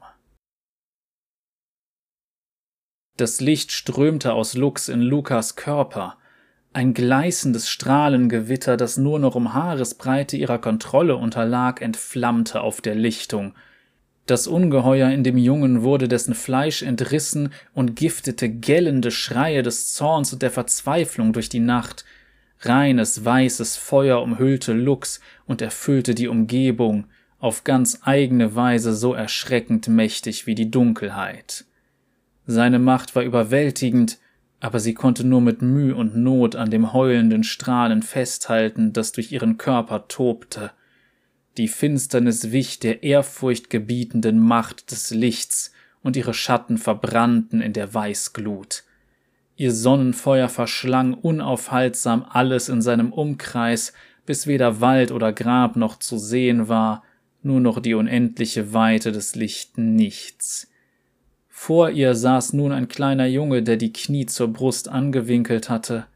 Das 3.22 3.40
Licht 3.40 3.72
strömte 3.72 4.34
aus 4.34 4.56
Lux 4.56 4.90
in 4.90 5.00
Lukas 5.00 5.56
Körper, 5.56 6.18
ein 6.74 6.96
gleißendes 6.96 7.70
Strahlengewitter, 7.70 8.78
das 8.78 8.98
nur 8.98 9.20
noch 9.20 9.36
um 9.36 9.54
Haaresbreite 9.54 10.38
ihrer 10.38 10.58
Kontrolle 10.58 11.16
unterlag, 11.16 11.84
entflammte 11.84 12.62
auf 12.62 12.82
der 12.82 12.96
Lichtung. 12.96 13.54
Das 14.26 14.48
Ungeheuer 14.48 15.12
in 15.12 15.24
dem 15.24 15.38
Jungen 15.38 15.84
wurde 15.84 16.08
dessen 16.08 16.34
Fleisch 16.34 16.82
entrissen 16.82 17.54
und 17.76 17.96
giftete 17.96 18.50
gellende 18.50 19.12
Schreie 19.12 19.62
des 19.62 19.94
Zorns 19.94 20.34
und 20.34 20.42
der 20.42 20.50
Verzweiflung 20.50 21.32
durch 21.32 21.48
die 21.48 21.60
Nacht. 21.60 22.06
Reines 22.62 23.24
weißes 23.24 23.78
Feuer 23.78 24.20
umhüllte 24.24 24.74
Lux 24.74 25.20
und 25.46 25.62
erfüllte 25.62 26.16
die 26.16 26.28
Umgebung, 26.28 27.06
auf 27.38 27.64
ganz 27.66 28.00
eigene 28.02 28.56
Weise 28.56 28.96
so 28.96 29.14
erschreckend 29.14 29.88
mächtig 29.88 30.48
wie 30.48 30.56
die 30.56 30.72
Dunkelheit. 30.72 31.66
Seine 32.46 32.80
Macht 32.80 33.16
war 33.16 33.24
überwältigend, 33.24 34.18
aber 34.60 34.80
sie 34.80 34.94
konnte 34.94 35.26
nur 35.26 35.42
mit 35.42 35.62
Mühe 35.62 35.96
und 35.96 36.16
Not 36.16 36.56
an 36.56 36.70
dem 36.70 36.94
heulenden 36.94 37.44
Strahlen 37.44 38.04
festhalten, 38.04 38.94
das 38.94 39.12
durch 39.12 39.32
ihren 39.32 39.58
Körper 39.58 40.08
tobte. 40.08 40.72
Die 41.58 41.68
Finsternis 41.68 42.52
wich 42.52 42.80
der 42.80 43.04
ehrfurchtgebietenden 43.04 44.40
Macht 44.40 44.92
des 44.92 45.12
Lichts, 45.12 45.72
und 46.04 46.16
ihre 46.16 46.34
Schatten 46.34 46.78
verbrannten 46.78 47.62
in 47.62 47.74
der 47.74 47.94
Weißglut. 47.94 48.84
Ihr 49.56 49.72
Sonnenfeuer 49.72 50.50
verschlang 50.50 51.14
unaufhaltsam 51.14 52.26
alles 52.28 52.70
in 52.70 52.82
seinem 52.82 53.14
Umkreis, 53.14 53.94
bis 54.26 54.48
weder 54.48 54.82
Wald 54.82 55.12
oder 55.12 55.34
Grab 55.34 55.76
noch 55.76 56.00
zu 56.00 56.18
sehen 56.18 56.68
war, 56.68 57.04
nur 57.44 57.60
noch 57.60 57.80
die 57.80 57.94
unendliche 57.94 58.74
Weite 58.74 59.12
des 59.12 59.36
lichten 59.36 59.96
Nichts. 59.96 60.71
Vor 61.64 61.92
ihr 61.92 62.16
saß 62.16 62.54
nun 62.54 62.72
ein 62.72 62.88
kleiner 62.88 63.28
Junge, 63.28 63.62
der 63.62 63.78
die 63.78 63.94
Knie 63.94 64.26
zur 64.26 64.48
Brust 64.48 64.90
angewinkelt 64.90 65.70
hatte. 65.70 66.08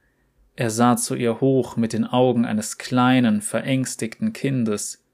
Er 0.55 0.71
sah 0.71 0.97
zu 0.97 1.13
ihr 1.13 1.39
hoch 1.39 1.77
mit 1.77 1.93
den 1.93 2.03
Augen 2.03 2.45
eines 2.45 2.79
kleinen, 2.79 3.43
verängstigten 3.43 4.33
Kindes. 4.33 5.05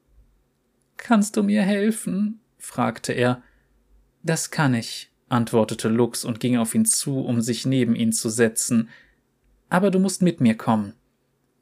Kannst 0.96 1.36
du 1.36 1.44
mir 1.44 1.64
helfen? 1.64 2.40
fragte 2.58 3.12
er. 3.12 3.42
Das 4.24 4.52
kann 4.52 4.74
ich, 4.74 5.12
antwortete 5.28 5.90
Lux 5.90 6.24
und 6.24 6.40
ging 6.40 6.56
auf 6.56 6.76
ihn 6.76 6.86
zu, 6.86 7.20
um 7.20 7.42
sich 7.42 7.66
neben 7.66 7.94
ihn 7.94 8.14
zu 8.14 8.30
setzen. 8.30 8.88
Aber 9.68 9.92
du 9.92 10.00
musst 10.00 10.22
mit 10.22 10.40
mir 10.40 10.56
kommen. 10.56 10.94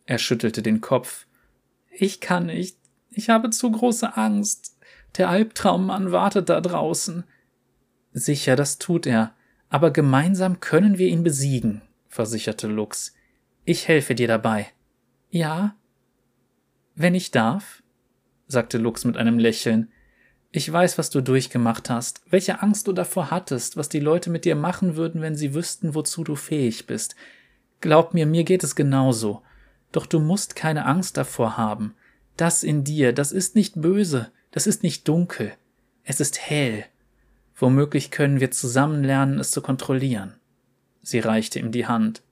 Er 0.06 0.20
schüttelte 0.20 0.62
den 0.62 0.80
Kopf. 0.80 1.26
Ich 1.90 2.22
kann 2.22 2.46
nicht. 2.46 2.78
Ich 3.10 3.32
habe 3.32 3.50
zu 3.50 3.72
große 3.72 4.16
Angst. 4.16 4.78
Der 5.18 5.28
Albtraummann 5.32 6.12
wartet 6.12 6.50
da 6.50 6.62
draußen. 6.62 7.24
Sicher, 8.12 8.56
das 8.56 8.78
tut 8.78 9.06
er. 9.06 9.34
Aber 9.70 9.92
gemeinsam 9.92 10.60
können 10.60 10.98
wir 10.98 11.08
ihn 11.08 11.24
besiegen, 11.24 11.82
versicherte 12.08 12.68
Lux. 12.68 13.14
Ich 13.66 13.88
helfe 13.88 14.16
dir 14.16 14.28
dabei. 14.28 14.68
Ja? 15.30 15.76
Wenn 16.96 17.14
ich 17.14 17.32
darf? 17.32 17.84
sagte 18.48 18.80
Lux 18.80 19.06
mit 19.06 19.16
einem 19.16 19.38
Lächeln. 19.38 19.92
Ich 20.52 20.72
weiß, 20.72 20.98
was 20.98 21.12
du 21.12 21.22
durchgemacht 21.22 21.92
hast, 21.92 22.24
welche 22.32 22.64
Angst 22.64 22.88
du 22.88 22.94
davor 22.94 23.30
hattest, 23.30 23.78
was 23.78 23.90
die 23.90 24.00
Leute 24.00 24.32
mit 24.32 24.46
dir 24.46 24.56
machen 24.56 24.96
würden, 24.96 25.22
wenn 25.22 25.36
sie 25.36 25.54
wüssten, 25.54 25.94
wozu 25.94 26.24
du 26.24 26.36
fähig 26.36 26.88
bist. 26.88 27.16
Glaub 27.82 28.16
mir, 28.16 28.26
mir 28.26 28.44
geht 28.44 28.64
es 28.64 28.76
genauso. 28.76 29.44
Doch 29.92 30.08
du 30.08 30.20
musst 30.20 30.56
keine 30.56 30.86
Angst 30.86 31.18
davor 31.18 31.58
haben. 31.58 31.94
Das 32.38 32.64
in 32.64 32.84
dir, 32.84 33.14
das 33.14 33.32
ist 33.32 33.56
nicht 33.56 33.80
böse, 33.80 34.32
das 34.50 34.66
ist 34.66 34.82
nicht 34.82 35.08
dunkel, 35.08 35.54
es 36.04 36.20
ist 36.20 36.40
hell. 36.40 36.86
Womöglich 37.60 38.10
können 38.10 38.40
wir 38.40 38.52
zusammen 38.52 39.04
lernen, 39.04 39.38
es 39.38 39.52
zu 39.52 39.62
kontrollieren. 39.62 40.36
Sie 41.02 41.20
reichte 41.20 41.60
ihm 41.60 41.72
die 41.72 41.88
Hand. 41.88 42.24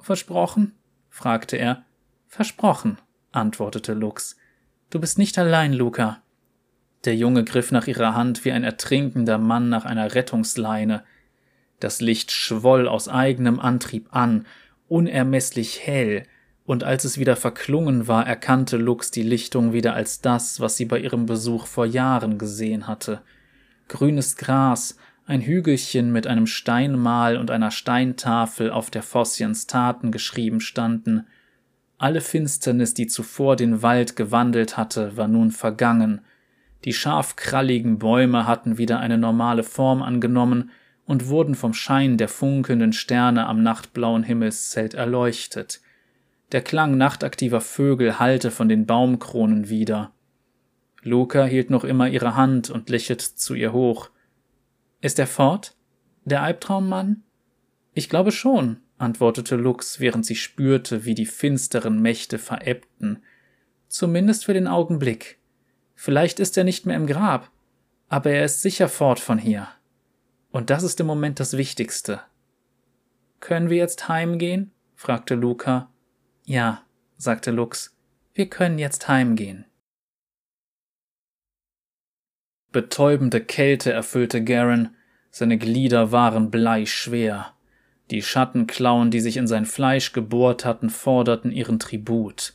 Versprochen? 0.00 0.72
fragte 1.08 1.56
er. 1.56 1.84
Versprochen, 2.26 2.98
antwortete 3.30 3.94
Lux. 3.94 4.36
Du 4.90 4.98
bist 4.98 5.18
nicht 5.18 5.38
allein, 5.38 5.72
Luca. 5.72 6.20
Der 7.04 7.14
Junge 7.14 7.44
griff 7.44 7.70
nach 7.70 7.86
ihrer 7.86 8.14
Hand 8.14 8.44
wie 8.44 8.50
ein 8.50 8.64
ertrinkender 8.64 9.38
Mann 9.38 9.68
nach 9.68 9.84
einer 9.84 10.14
Rettungsleine. 10.14 11.04
Das 11.78 12.00
Licht 12.00 12.32
schwoll 12.32 12.88
aus 12.88 13.08
eigenem 13.08 13.60
Antrieb 13.60 14.08
an, 14.10 14.46
unermesslich 14.88 15.86
hell, 15.86 16.24
und 16.66 16.84
als 16.84 17.04
es 17.04 17.18
wieder 17.18 17.36
verklungen 17.36 18.06
war, 18.06 18.26
erkannte 18.26 18.76
Lux 18.76 19.10
die 19.10 19.22
Lichtung 19.22 19.72
wieder 19.72 19.94
als 19.94 20.20
das, 20.20 20.60
was 20.60 20.76
sie 20.76 20.84
bei 20.84 20.98
ihrem 20.98 21.26
Besuch 21.26 21.66
vor 21.66 21.86
Jahren 21.86 22.38
gesehen 22.38 22.86
hatte. 22.86 23.22
Grünes 23.90 24.36
Gras, 24.36 24.96
ein 25.26 25.40
Hügelchen 25.40 26.12
mit 26.12 26.28
einem 26.28 26.46
Steinmal 26.46 27.36
und 27.36 27.50
einer 27.50 27.72
Steintafel, 27.72 28.70
auf 28.70 28.88
der 28.88 29.02
Fossians 29.02 29.66
Taten 29.66 30.12
geschrieben 30.12 30.60
standen. 30.60 31.26
Alle 31.98 32.20
Finsternis, 32.20 32.94
die 32.94 33.08
zuvor 33.08 33.56
den 33.56 33.82
Wald 33.82 34.14
gewandelt 34.14 34.76
hatte, 34.76 35.16
war 35.16 35.26
nun 35.26 35.50
vergangen, 35.50 36.20
die 36.84 36.92
scharfkralligen 36.92 37.98
Bäume 37.98 38.46
hatten 38.46 38.78
wieder 38.78 39.00
eine 39.00 39.18
normale 39.18 39.64
Form 39.64 40.02
angenommen 40.02 40.70
und 41.04 41.26
wurden 41.26 41.56
vom 41.56 41.74
Schein 41.74 42.16
der 42.16 42.28
funkelnden 42.28 42.92
Sterne 42.92 43.46
am 43.46 43.64
nachtblauen 43.64 44.22
Himmelszelt 44.22 44.94
erleuchtet. 44.94 45.80
Der 46.52 46.62
Klang 46.62 46.96
nachtaktiver 46.96 47.60
Vögel 47.60 48.20
hallte 48.20 48.52
von 48.52 48.68
den 48.68 48.86
Baumkronen 48.86 49.68
wieder. 49.68 50.12
Luca 51.02 51.44
hielt 51.44 51.70
noch 51.70 51.84
immer 51.84 52.08
ihre 52.08 52.36
Hand 52.36 52.70
und 52.70 52.90
lächelte 52.90 53.34
zu 53.34 53.54
ihr 53.54 53.72
hoch. 53.72 54.10
Ist 55.00 55.18
er 55.18 55.26
fort? 55.26 55.76
Der 56.24 56.42
Albtraummann? 56.42 57.22
Ich 57.94 58.08
glaube 58.08 58.32
schon, 58.32 58.78
antwortete 58.98 59.56
Lux, 59.56 59.98
während 59.98 60.26
sie 60.26 60.36
spürte, 60.36 61.04
wie 61.04 61.14
die 61.14 61.26
finsteren 61.26 62.00
Mächte 62.02 62.38
verebbten. 62.38 63.22
Zumindest 63.88 64.44
für 64.44 64.54
den 64.54 64.68
Augenblick. 64.68 65.38
Vielleicht 65.94 66.38
ist 66.38 66.56
er 66.56 66.64
nicht 66.64 66.86
mehr 66.86 66.96
im 66.96 67.06
Grab, 67.06 67.50
aber 68.08 68.30
er 68.30 68.44
ist 68.44 68.62
sicher 68.62 68.88
fort 68.88 69.20
von 69.20 69.38
hier. 69.38 69.68
Und 70.50 70.70
das 70.70 70.82
ist 70.82 71.00
im 71.00 71.06
Moment 71.06 71.40
das 71.40 71.56
Wichtigste. 71.56 72.20
Können 73.40 73.70
wir 73.70 73.78
jetzt 73.78 74.08
heimgehen? 74.08 74.72
fragte 74.94 75.34
Luca. 75.34 75.90
Ja, 76.44 76.82
sagte 77.16 77.50
Lux. 77.50 77.96
Wir 78.34 78.48
können 78.48 78.78
jetzt 78.78 79.08
heimgehen. 79.08 79.64
Betäubende 82.72 83.40
Kälte 83.40 83.92
erfüllte 83.92 84.44
Garen, 84.44 84.90
seine 85.30 85.58
Glieder 85.58 86.12
waren 86.12 86.50
bleischwer. 86.50 87.52
Die 88.10 88.22
Schattenklauen, 88.22 89.10
die 89.10 89.20
sich 89.20 89.36
in 89.36 89.46
sein 89.46 89.66
Fleisch 89.66 90.12
gebohrt 90.12 90.64
hatten, 90.64 90.90
forderten 90.90 91.52
ihren 91.52 91.78
Tribut. 91.78 92.54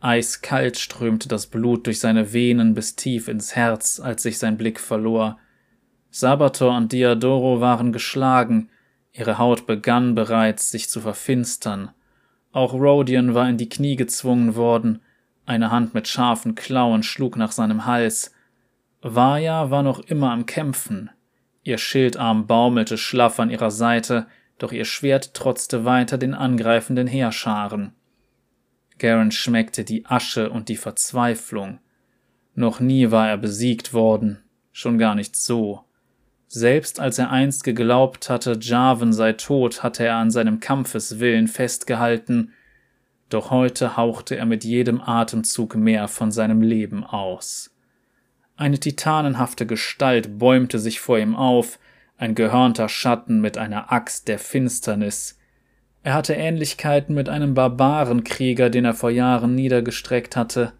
Eiskalt 0.00 0.78
strömte 0.78 1.28
das 1.28 1.46
Blut 1.46 1.86
durch 1.86 2.00
seine 2.00 2.32
Venen 2.32 2.74
bis 2.74 2.96
tief 2.96 3.28
ins 3.28 3.54
Herz, 3.54 4.00
als 4.00 4.22
sich 4.22 4.38
sein 4.38 4.56
Blick 4.56 4.80
verlor. 4.80 5.38
Sabator 6.10 6.76
und 6.76 6.92
Diadoro 6.92 7.60
waren 7.60 7.92
geschlagen, 7.92 8.68
ihre 9.12 9.38
Haut 9.38 9.66
begann 9.66 10.14
bereits 10.14 10.70
sich 10.70 10.88
zu 10.88 11.00
verfinstern. 11.00 11.90
Auch 12.52 12.74
Rodion 12.74 13.34
war 13.34 13.48
in 13.48 13.56
die 13.56 13.68
Knie 13.68 13.96
gezwungen 13.96 14.56
worden, 14.56 15.00
eine 15.46 15.70
Hand 15.70 15.94
mit 15.94 16.08
scharfen 16.08 16.54
Klauen 16.54 17.02
schlug 17.02 17.36
nach 17.36 17.52
seinem 17.52 17.86
Hals. 17.86 18.34
Vaja 19.02 19.70
war 19.70 19.82
noch 19.82 19.98
immer 19.98 20.30
am 20.30 20.46
Kämpfen. 20.46 21.10
Ihr 21.64 21.78
Schildarm 21.78 22.46
baumelte 22.46 22.96
schlaff 22.96 23.40
an 23.40 23.50
ihrer 23.50 23.72
Seite, 23.72 24.26
doch 24.58 24.70
ihr 24.70 24.84
Schwert 24.84 25.34
trotzte 25.34 25.84
weiter 25.84 26.18
den 26.18 26.34
angreifenden 26.34 27.08
Heerscharen. 27.08 27.94
Garen 28.98 29.32
schmeckte 29.32 29.82
die 29.82 30.06
Asche 30.06 30.50
und 30.50 30.68
die 30.68 30.76
Verzweiflung. 30.76 31.80
Noch 32.54 32.78
nie 32.78 33.10
war 33.10 33.28
er 33.28 33.38
besiegt 33.38 33.92
worden, 33.92 34.38
schon 34.70 34.98
gar 34.98 35.16
nicht 35.16 35.34
so. 35.34 35.80
Selbst 36.46 37.00
als 37.00 37.18
er 37.18 37.30
einst 37.30 37.64
geglaubt 37.64 38.30
hatte, 38.30 38.58
Jarvan 38.60 39.12
sei 39.12 39.32
tot, 39.32 39.82
hatte 39.82 40.04
er 40.04 40.16
an 40.16 40.30
seinem 40.30 40.60
Kampfeswillen 40.60 41.48
festgehalten, 41.48 42.52
doch 43.30 43.50
heute 43.50 43.96
hauchte 43.96 44.36
er 44.36 44.46
mit 44.46 44.62
jedem 44.62 45.00
Atemzug 45.00 45.74
mehr 45.74 46.06
von 46.06 46.30
seinem 46.30 46.60
Leben 46.60 47.02
aus. 47.02 47.71
Eine 48.56 48.78
titanenhafte 48.78 49.66
Gestalt 49.66 50.38
bäumte 50.38 50.78
sich 50.78 51.00
vor 51.00 51.18
ihm 51.18 51.34
auf, 51.34 51.78
ein 52.16 52.34
gehörnter 52.34 52.88
Schatten 52.88 53.40
mit 53.40 53.58
einer 53.58 53.92
Axt 53.92 54.28
der 54.28 54.38
Finsternis, 54.38 55.38
er 56.02 56.14
hatte 56.14 56.34
Ähnlichkeiten 56.34 57.14
mit 57.14 57.28
einem 57.28 57.54
Barbarenkrieger, 57.54 58.70
den 58.70 58.84
er 58.84 58.94
vor 58.94 59.10
Jahren 59.10 59.54
niedergestreckt 59.54 60.36
hatte. 60.36 60.72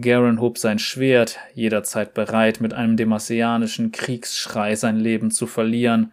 Garen 0.00 0.40
hob 0.40 0.58
sein 0.58 0.78
Schwert, 0.78 1.38
jederzeit 1.54 2.14
bereit, 2.14 2.60
mit 2.60 2.72
einem 2.72 2.96
demasianischen 2.96 3.90
Kriegsschrei 3.90 4.76
sein 4.76 4.96
Leben 4.96 5.32
zu 5.32 5.46
verlieren. 5.46 6.12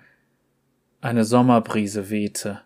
Eine 1.01 1.23
Sommerbrise 1.23 2.09
wehte. 2.09 2.61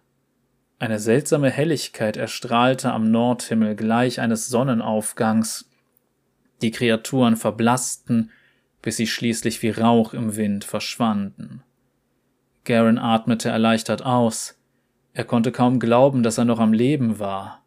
Eine 0.77 0.99
seltsame 0.99 1.49
Helligkeit 1.49 2.15
erstrahlte 2.15 2.93
am 2.93 3.11
Nordhimmel 3.11 3.75
gleich 3.75 4.21
eines 4.21 4.47
Sonnenaufgangs. 4.47 5.68
Die 6.61 6.71
Kreaturen 6.71 7.35
verblassten, 7.35 8.31
bis 8.81 8.97
sie 8.97 9.07
schließlich 9.07 9.61
wie 9.61 9.69
Rauch 9.69 10.13
im 10.13 10.35
Wind 10.35 10.63
verschwanden. 10.63 11.63
Garen 12.65 12.97
atmete 12.97 13.49
erleichtert 13.49 14.03
aus. 14.03 14.59
Er 15.13 15.23
konnte 15.23 15.51
kaum 15.51 15.79
glauben, 15.79 16.23
dass 16.23 16.37
er 16.37 16.45
noch 16.45 16.59
am 16.59 16.73
Leben 16.73 17.19
war. 17.19 17.63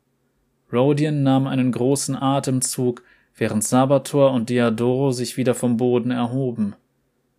Rodian 0.72 1.22
nahm 1.22 1.46
einen 1.46 1.72
großen 1.72 2.16
Atemzug, 2.16 3.02
während 3.36 3.64
Sabator 3.64 4.32
und 4.32 4.48
Diadoro 4.48 5.10
sich 5.10 5.36
wieder 5.36 5.54
vom 5.54 5.76
Boden 5.76 6.10
erhoben. 6.10 6.74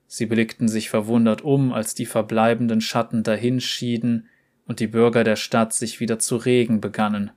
Sie 0.08 0.26
blickten 0.26 0.68
sich 0.68 0.90
verwundert 0.90 1.42
um, 1.42 1.74
als 1.74 1.96
die 1.96 2.06
verbleibenden 2.06 2.82
Schatten 2.82 3.24
dahinschieden 3.24 4.28
und 4.68 4.80
die 4.80 4.88
Bürger 4.88 5.24
der 5.24 5.36
Stadt 5.36 5.74
sich 5.74 6.00
wieder 6.00 6.20
zu 6.20 6.36
regen 6.36 6.82
begannen. 6.82 7.32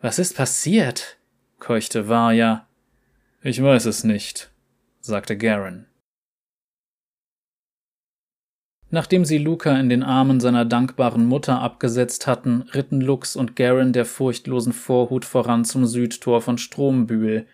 Was 0.00 0.18
ist 0.18 0.36
passiert? 0.36 1.18
keuchte 1.58 2.08
Varja. 2.08 2.66
Ich 3.42 3.62
weiß 3.62 3.86
es 3.86 4.04
nicht, 4.04 4.50
sagte 5.00 5.34
Garen. 5.38 5.86
Nachdem 8.90 9.24
sie 9.24 9.38
Luca 9.38 9.80
in 9.80 9.88
den 9.88 10.02
Armen 10.02 10.40
seiner 10.40 10.66
dankbaren 10.66 11.24
Mutter 11.24 11.58
abgesetzt 11.58 12.26
hatten, 12.26 12.62
ritten 12.74 13.00
Lux 13.00 13.36
und 13.36 13.56
Garen 13.56 13.94
der 13.94 14.04
furchtlosen 14.04 14.74
Vorhut 14.74 15.24
voran 15.24 15.64
zum 15.64 15.86
Südtor 15.86 16.42
von 16.42 16.58
Strombühl. 16.58 17.46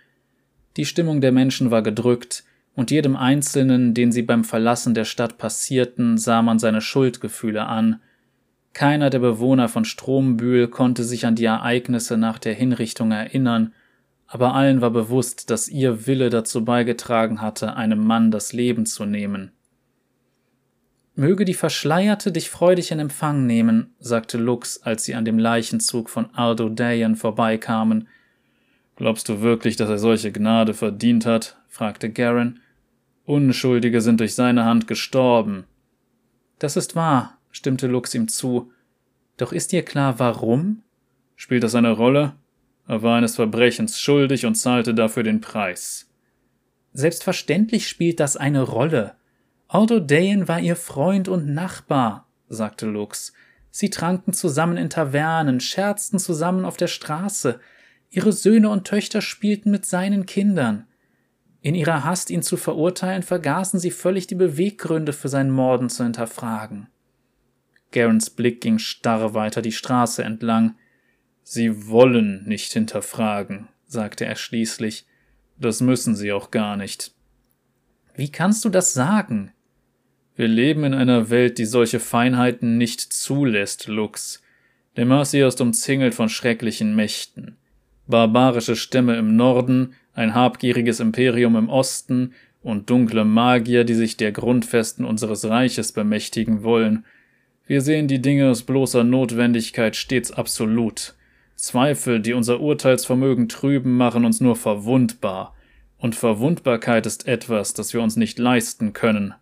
Die 0.76 0.86
Stimmung 0.86 1.20
der 1.20 1.30
Menschen 1.30 1.70
war 1.70 1.82
gedrückt, 1.82 2.42
und 2.74 2.90
jedem 2.90 3.14
Einzelnen, 3.14 3.94
den 3.94 4.10
sie 4.10 4.22
beim 4.22 4.42
Verlassen 4.42 4.92
der 4.92 5.04
Stadt 5.04 5.38
passierten, 5.38 6.18
sah 6.18 6.42
man 6.42 6.58
seine 6.58 6.80
Schuldgefühle 6.80 7.64
an. 7.64 8.00
Keiner 8.72 9.08
der 9.08 9.20
Bewohner 9.20 9.68
von 9.68 9.84
Strombühl 9.84 10.66
konnte 10.66 11.04
sich 11.04 11.26
an 11.26 11.36
die 11.36 11.44
Ereignisse 11.44 12.16
nach 12.18 12.38
der 12.38 12.54
Hinrichtung 12.54 13.12
erinnern, 13.12 13.72
aber 14.26 14.54
allen 14.54 14.80
war 14.80 14.90
bewusst, 14.90 15.50
dass 15.50 15.68
ihr 15.68 16.06
Wille 16.06 16.30
dazu 16.30 16.64
beigetragen 16.64 17.40
hatte, 17.40 17.76
einem 17.76 18.04
Mann 18.04 18.30
das 18.30 18.52
Leben 18.52 18.86
zu 18.86 19.04
nehmen. 19.04 19.52
Möge 21.14 21.44
die 21.44 21.54
Verschleierte 21.54 22.30
dich 22.30 22.50
freudig 22.50 22.90
in 22.90 22.98
Empfang 22.98 23.46
nehmen, 23.46 23.94
sagte 23.98 24.36
Lux, 24.36 24.82
als 24.82 25.04
sie 25.04 25.14
an 25.14 25.24
dem 25.24 25.38
Leichenzug 25.38 26.10
von 26.10 26.28
Aldo 26.34 26.68
Dayan 26.68 27.16
vorbeikamen. 27.16 28.08
Glaubst 28.96 29.28
du 29.28 29.40
wirklich, 29.40 29.76
dass 29.76 29.88
er 29.88 29.98
solche 29.98 30.30
Gnade 30.30 30.74
verdient 30.74 31.24
hat? 31.24 31.56
fragte 31.68 32.10
Garen. 32.10 32.60
Unschuldige 33.24 34.02
sind 34.02 34.20
durch 34.20 34.34
seine 34.34 34.64
Hand 34.64 34.86
gestorben. 34.86 35.64
Das 36.58 36.76
ist 36.76 36.96
wahr, 36.96 37.38
stimmte 37.50 37.86
Lux 37.86 38.14
ihm 38.14 38.28
zu. 38.28 38.70
Doch 39.36 39.52
ist 39.52 39.72
dir 39.72 39.82
klar, 39.82 40.18
warum? 40.18 40.82
Spielt 41.34 41.62
das 41.62 41.74
eine 41.74 41.92
Rolle? 41.92 42.34
Er 42.88 43.02
war 43.02 43.16
eines 43.16 43.36
Verbrechens 43.36 43.98
schuldig 44.00 44.46
und 44.46 44.54
zahlte 44.54 44.94
dafür 44.94 45.22
den 45.22 45.40
Preis. 45.40 46.08
Selbstverständlich 46.92 47.88
spielt 47.88 48.20
das 48.20 48.36
eine 48.36 48.62
Rolle. 48.62 49.16
Aldo 49.68 50.00
Dayan 50.00 50.48
war 50.48 50.60
ihr 50.60 50.76
Freund 50.76 51.28
und 51.28 51.52
Nachbar, 51.52 52.28
sagte 52.48 52.86
Lux. 52.86 53.32
Sie 53.70 53.90
tranken 53.90 54.32
zusammen 54.32 54.76
in 54.76 54.88
Tavernen, 54.88 55.60
scherzten 55.60 56.18
zusammen 56.18 56.64
auf 56.64 56.76
der 56.76 56.86
Straße. 56.86 57.60
Ihre 58.08 58.32
Söhne 58.32 58.70
und 58.70 58.86
Töchter 58.86 59.20
spielten 59.20 59.70
mit 59.70 59.84
seinen 59.84 60.24
Kindern. 60.24 60.86
In 61.60 61.74
ihrer 61.74 62.04
Hast, 62.04 62.30
ihn 62.30 62.42
zu 62.42 62.56
verurteilen, 62.56 63.22
vergaßen 63.22 63.80
sie 63.80 63.90
völlig 63.90 64.28
die 64.28 64.36
Beweggründe 64.36 65.12
für 65.12 65.28
sein 65.28 65.50
Morden 65.50 65.90
zu 65.90 66.04
hinterfragen. 66.04 66.88
Garens 67.90 68.30
Blick 68.30 68.60
ging 68.60 68.78
starr 68.78 69.34
weiter 69.34 69.62
die 69.62 69.72
Straße 69.72 70.22
entlang. 70.22 70.76
Sie 71.48 71.86
wollen 71.86 72.42
nicht 72.44 72.72
hinterfragen, 72.72 73.68
sagte 73.86 74.26
er 74.26 74.34
schließlich. 74.34 75.06
Das 75.56 75.80
müssen 75.80 76.16
sie 76.16 76.32
auch 76.32 76.50
gar 76.50 76.76
nicht. 76.76 77.12
Wie 78.16 78.32
kannst 78.32 78.64
du 78.64 78.68
das 78.68 78.94
sagen? 78.94 79.52
Wir 80.34 80.48
leben 80.48 80.82
in 80.82 80.92
einer 80.92 81.30
Welt, 81.30 81.58
die 81.58 81.64
solche 81.64 82.00
Feinheiten 82.00 82.78
nicht 82.78 83.00
zulässt, 83.00 83.86
Lux. 83.86 84.42
Demacia 84.96 85.46
ist 85.46 85.60
umzingelt 85.60 86.16
von 86.16 86.28
schrecklichen 86.28 86.96
Mächten. 86.96 87.56
Barbarische 88.08 88.74
Stämme 88.74 89.16
im 89.16 89.36
Norden, 89.36 89.94
ein 90.14 90.34
habgieriges 90.34 90.98
Imperium 90.98 91.54
im 91.54 91.68
Osten 91.68 92.34
und 92.60 92.90
dunkle 92.90 93.24
Magier, 93.24 93.84
die 93.84 93.94
sich 93.94 94.16
der 94.16 94.32
Grundfesten 94.32 95.04
unseres 95.04 95.48
Reiches 95.48 95.92
bemächtigen 95.92 96.64
wollen. 96.64 97.06
Wir 97.68 97.82
sehen 97.82 98.08
die 98.08 98.20
Dinge 98.20 98.50
aus 98.50 98.64
bloßer 98.64 99.04
Notwendigkeit 99.04 99.94
stets 99.94 100.32
absolut. 100.32 101.15
Zweifel, 101.56 102.20
die 102.20 102.34
unser 102.34 102.60
Urteilsvermögen 102.60 103.48
trüben, 103.48 103.96
machen 103.96 104.24
uns 104.24 104.40
nur 104.40 104.56
verwundbar. 104.56 105.54
Und 105.98 106.14
Verwundbarkeit 106.14 107.06
ist 107.06 107.26
etwas, 107.26 107.72
das 107.72 107.94
wir 107.94 108.02
uns 108.02 108.16
nicht 108.16 108.38
leisten 108.38 108.92
können. 108.92 109.34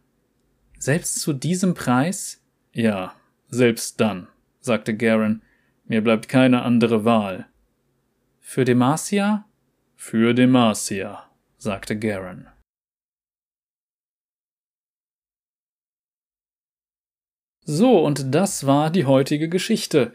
Selbst 0.78 1.20
zu 1.20 1.32
diesem 1.32 1.74
Preis? 1.74 2.40
Ja, 2.72 3.14
selbst 3.48 4.00
dann, 4.00 4.28
sagte 4.60 4.96
Garen. 4.96 5.42
Mir 5.86 6.02
bleibt 6.02 6.28
keine 6.28 6.62
andere 6.62 7.04
Wahl. 7.04 7.46
Für 8.40 8.64
Demacia? 8.64 9.44
Für 9.96 10.34
Demacia, 10.34 11.28
sagte 11.58 11.98
Garen. 11.98 12.46
So, 17.66 18.04
und 18.04 18.34
das 18.34 18.66
war 18.66 18.90
die 18.90 19.06
heutige 19.06 19.48
Geschichte. 19.48 20.12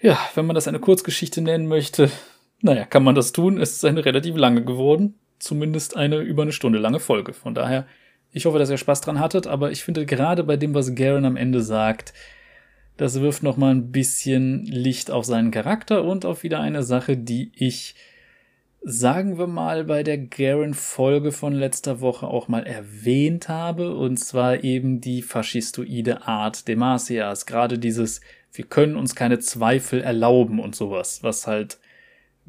Ja, 0.00 0.18
wenn 0.34 0.46
man 0.46 0.54
das 0.54 0.68
eine 0.68 0.80
Kurzgeschichte 0.80 1.42
nennen 1.42 1.66
möchte, 1.66 2.10
naja, 2.62 2.84
kann 2.84 3.04
man 3.04 3.14
das 3.14 3.32
tun. 3.32 3.60
Es 3.60 3.72
ist 3.72 3.84
eine 3.84 4.04
relativ 4.04 4.36
lange 4.36 4.64
geworden. 4.64 5.18
Zumindest 5.38 5.96
eine 5.96 6.18
über 6.18 6.42
eine 6.42 6.52
Stunde 6.52 6.78
lange 6.78 7.00
Folge. 7.00 7.32
Von 7.32 7.54
daher 7.54 7.86
ich 8.32 8.46
hoffe, 8.46 8.58
dass 8.58 8.70
ihr 8.70 8.78
Spaß 8.78 9.00
dran 9.00 9.18
hattet, 9.18 9.46
aber 9.46 9.72
ich 9.72 9.82
finde 9.82 10.06
gerade 10.06 10.44
bei 10.44 10.56
dem, 10.56 10.74
was 10.74 10.94
Garen 10.94 11.24
am 11.24 11.36
Ende 11.36 11.62
sagt, 11.62 12.12
das 12.96 13.20
wirft 13.20 13.42
noch 13.42 13.56
mal 13.56 13.74
ein 13.74 13.90
bisschen 13.90 14.64
Licht 14.66 15.10
auf 15.10 15.24
seinen 15.24 15.50
Charakter 15.50 16.04
und 16.04 16.24
auf 16.24 16.42
wieder 16.42 16.60
eine 16.60 16.82
Sache, 16.82 17.16
die 17.16 17.50
ich, 17.54 17.94
sagen 18.82 19.38
wir 19.38 19.46
mal, 19.46 19.84
bei 19.84 20.02
der 20.02 20.18
Garen-Folge 20.18 21.32
von 21.32 21.54
letzter 21.54 22.00
Woche 22.00 22.28
auch 22.28 22.46
mal 22.46 22.66
erwähnt 22.66 23.48
habe, 23.48 23.96
und 23.96 24.18
zwar 24.18 24.62
eben 24.62 25.00
die 25.00 25.22
faschistoide 25.22 26.26
Art 26.26 26.68
Demasias. 26.68 27.46
Gerade 27.46 27.78
dieses, 27.78 28.20
wir 28.52 28.64
können 28.64 28.96
uns 28.96 29.14
keine 29.14 29.38
Zweifel 29.38 30.00
erlauben 30.00 30.60
und 30.60 30.74
sowas, 30.74 31.22
was 31.22 31.46
halt 31.46 31.78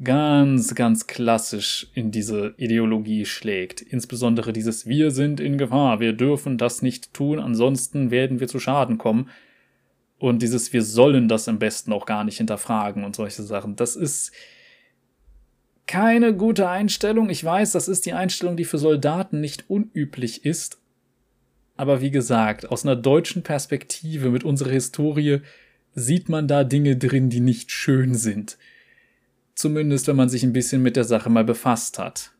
ganz, 0.02 0.74
ganz 0.74 1.06
klassisch 1.06 1.86
in 1.94 2.10
diese 2.10 2.54
Ideologie 2.56 3.24
schlägt. 3.24 3.82
Insbesondere 3.82 4.52
dieses 4.52 4.86
Wir 4.86 5.10
sind 5.10 5.38
in 5.38 5.58
Gefahr, 5.58 6.00
wir 6.00 6.12
dürfen 6.12 6.58
das 6.58 6.82
nicht 6.82 7.14
tun, 7.14 7.38
ansonsten 7.38 8.10
werden 8.10 8.40
wir 8.40 8.48
zu 8.48 8.58
Schaden 8.58 8.98
kommen. 8.98 9.30
Und 10.18 10.42
dieses 10.42 10.72
Wir 10.72 10.82
sollen 10.82 11.28
das 11.28 11.48
am 11.48 11.58
besten 11.58 11.92
auch 11.92 12.06
gar 12.06 12.24
nicht 12.24 12.38
hinterfragen 12.38 13.04
und 13.04 13.16
solche 13.16 13.42
Sachen. 13.42 13.76
Das 13.76 13.96
ist 13.96 14.32
keine 15.86 16.34
gute 16.34 16.68
Einstellung. 16.68 17.28
Ich 17.28 17.44
weiß, 17.44 17.72
das 17.72 17.88
ist 17.88 18.06
die 18.06 18.12
Einstellung, 18.12 18.56
die 18.56 18.64
für 18.64 18.78
Soldaten 18.78 19.40
nicht 19.40 19.68
unüblich 19.68 20.44
ist. 20.44 20.78
Aber 21.76 22.00
wie 22.00 22.10
gesagt, 22.10 22.70
aus 22.70 22.84
einer 22.84 22.96
deutschen 22.96 23.42
Perspektive 23.42 24.30
mit 24.30 24.44
unserer 24.44 24.70
Historie 24.70 25.40
sieht 25.94 26.28
man 26.28 26.48
da 26.48 26.64
Dinge 26.64 26.96
drin, 26.96 27.30
die 27.30 27.40
nicht 27.40 27.70
schön 27.70 28.14
sind. 28.14 28.58
Zumindest, 29.54 30.08
wenn 30.08 30.16
man 30.16 30.28
sich 30.28 30.42
ein 30.42 30.52
bisschen 30.52 30.82
mit 30.82 30.96
der 30.96 31.04
Sache 31.04 31.30
mal 31.30 31.44
befasst 31.44 31.98
hat. 31.98 32.32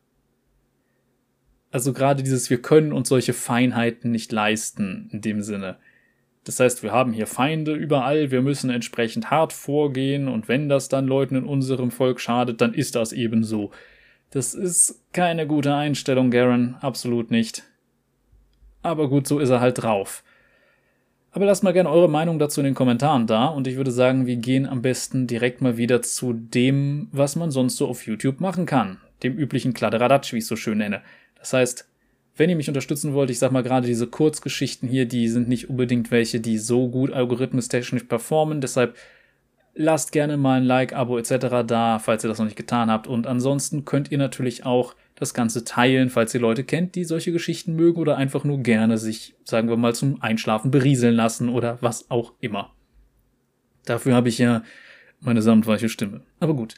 Also 1.71 1.93
gerade 1.93 2.23
dieses, 2.23 2.49
wir 2.49 2.61
können 2.61 2.93
uns 2.93 3.09
solche 3.09 3.33
Feinheiten 3.33 4.11
nicht 4.11 4.31
leisten, 4.31 5.09
in 5.11 5.21
dem 5.21 5.41
Sinne. 5.41 5.77
Das 6.43 6.59
heißt, 6.59 6.83
wir 6.83 6.91
haben 6.91 7.13
hier 7.13 7.25
Feinde 7.25 7.73
überall, 7.73 8.31
wir 8.31 8.41
müssen 8.41 8.69
entsprechend 8.69 9.31
hart 9.31 9.53
vorgehen 9.53 10.27
und 10.27 10.47
wenn 10.47 10.67
das 10.67 10.89
dann 10.89 11.07
Leuten 11.07 11.35
in 11.35 11.45
unserem 11.45 11.89
Volk 11.89 12.19
schadet, 12.19 12.61
dann 12.61 12.73
ist 12.73 12.95
das 12.95 13.13
eben 13.13 13.43
so. 13.43 13.71
Das 14.29 14.53
ist 14.53 15.01
keine 15.13 15.47
gute 15.47 15.73
Einstellung, 15.73 16.31
Garen, 16.31 16.75
absolut 16.81 17.31
nicht. 17.31 17.63
Aber 18.81 19.07
gut, 19.07 19.27
so 19.27 19.39
ist 19.39 19.49
er 19.49 19.61
halt 19.61 19.81
drauf. 19.81 20.23
Aber 21.35 21.45
lasst 21.45 21.63
mal 21.63 21.73
gerne 21.73 21.89
eure 21.89 22.09
Meinung 22.09 22.37
dazu 22.37 22.61
in 22.61 22.65
den 22.65 22.75
Kommentaren 22.75 23.25
da 23.25 23.47
und 23.47 23.67
ich 23.67 23.75
würde 23.75 23.91
sagen, 23.91 24.27
wir 24.27 24.35
gehen 24.35 24.67
am 24.67 24.83
besten 24.83 25.25
direkt 25.25 25.61
mal 25.61 25.77
wieder 25.77 26.03
zu 26.03 26.31
dem, 26.31 27.07
was 27.11 27.35
man 27.35 27.49
sonst 27.49 27.77
so 27.77 27.87
auf 27.87 28.05
YouTube 28.05 28.39
machen 28.39 28.67
kann. 28.67 28.97
Dem 29.23 29.35
üblichen 29.35 29.73
Kladderadatsch, 29.73 30.31
wie 30.31 30.37
ich 30.37 30.43
es 30.43 30.47
so 30.47 30.55
schön 30.55 30.77
nenne. 30.77 31.01
Das 31.39 31.51
heißt, 31.51 31.89
wenn 32.35 32.51
ihr 32.51 32.55
mich 32.55 32.67
unterstützen 32.67 33.13
wollt, 33.13 33.31
ich 33.31 33.39
sag 33.39 33.51
mal 33.51 33.63
gerade 33.63 33.87
diese 33.87 34.05
Kurzgeschichten 34.05 34.87
hier, 34.87 35.07
die 35.07 35.27
sind 35.27 35.49
nicht 35.49 35.71
unbedingt 35.71 36.11
welche, 36.11 36.39
die 36.39 36.59
so 36.59 36.87
gut 36.87 37.11
algorithmistechnisch 37.11 38.03
performen, 38.03 38.61
deshalb 38.61 38.95
lasst 39.73 40.11
gerne 40.11 40.37
mal 40.37 40.61
ein 40.61 40.65
Like, 40.65 40.93
Abo 40.93 41.17
etc. 41.17 41.65
da, 41.65 41.97
falls 41.97 42.23
ihr 42.23 42.27
das 42.27 42.37
noch 42.37 42.45
nicht 42.45 42.57
getan 42.57 42.91
habt. 42.91 43.07
Und 43.07 43.25
ansonsten 43.25 43.85
könnt 43.85 44.11
ihr 44.11 44.19
natürlich 44.19 44.67
auch 44.67 44.93
das 45.15 45.33
Ganze 45.33 45.63
teilen, 45.63 46.09
falls 46.09 46.33
ihr 46.33 46.41
Leute 46.41 46.63
kennt, 46.63 46.95
die 46.95 47.03
solche 47.03 47.31
Geschichten 47.31 47.75
mögen 47.75 47.99
oder 47.99 48.17
einfach 48.17 48.43
nur 48.43 48.59
gerne 48.59 48.97
sich, 48.97 49.35
sagen 49.43 49.69
wir 49.69 49.77
mal, 49.77 49.93
zum 49.93 50.21
Einschlafen 50.21 50.71
berieseln 50.71 51.15
lassen 51.15 51.49
oder 51.49 51.77
was 51.81 52.09
auch 52.09 52.33
immer. 52.39 52.71
Dafür 53.85 54.15
habe 54.15 54.29
ich 54.29 54.37
ja 54.37 54.63
meine 55.19 55.41
samtweiche 55.41 55.89
Stimme. 55.89 56.21
Aber 56.39 56.53
gut. 56.53 56.75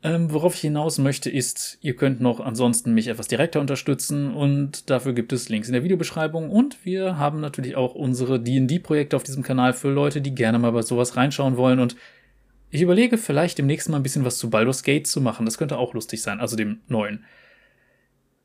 Ähm, 0.00 0.32
worauf 0.32 0.54
ich 0.54 0.60
hinaus 0.60 0.98
möchte, 0.98 1.28
ist, 1.28 1.78
ihr 1.80 1.96
könnt 1.96 2.20
noch 2.20 2.38
ansonsten 2.38 2.94
mich 2.94 3.08
etwas 3.08 3.26
direkter 3.26 3.60
unterstützen 3.60 4.32
und 4.32 4.90
dafür 4.90 5.12
gibt 5.12 5.32
es 5.32 5.48
Links 5.48 5.66
in 5.66 5.72
der 5.72 5.82
Videobeschreibung 5.82 6.50
und 6.50 6.84
wir 6.84 7.18
haben 7.18 7.40
natürlich 7.40 7.74
auch 7.74 7.96
unsere 7.96 8.38
D&D-Projekte 8.38 9.16
auf 9.16 9.24
diesem 9.24 9.42
Kanal 9.42 9.72
für 9.72 9.90
Leute, 9.90 10.20
die 10.20 10.36
gerne 10.36 10.60
mal 10.60 10.70
bei 10.70 10.82
sowas 10.82 11.16
reinschauen 11.16 11.56
wollen 11.56 11.80
und 11.80 11.96
ich 12.70 12.82
überlege 12.82 13.18
vielleicht 13.18 13.58
demnächst 13.58 13.88
mal 13.88 13.96
ein 13.96 14.02
bisschen 14.02 14.24
was 14.24 14.38
zu 14.38 14.50
Baldur's 14.50 14.82
Gate 14.82 15.06
zu 15.06 15.20
machen. 15.20 15.46
Das 15.46 15.58
könnte 15.58 15.78
auch 15.78 15.94
lustig 15.94 16.22
sein, 16.22 16.38
also 16.38 16.54
dem 16.54 16.80
neuen. 16.86 17.24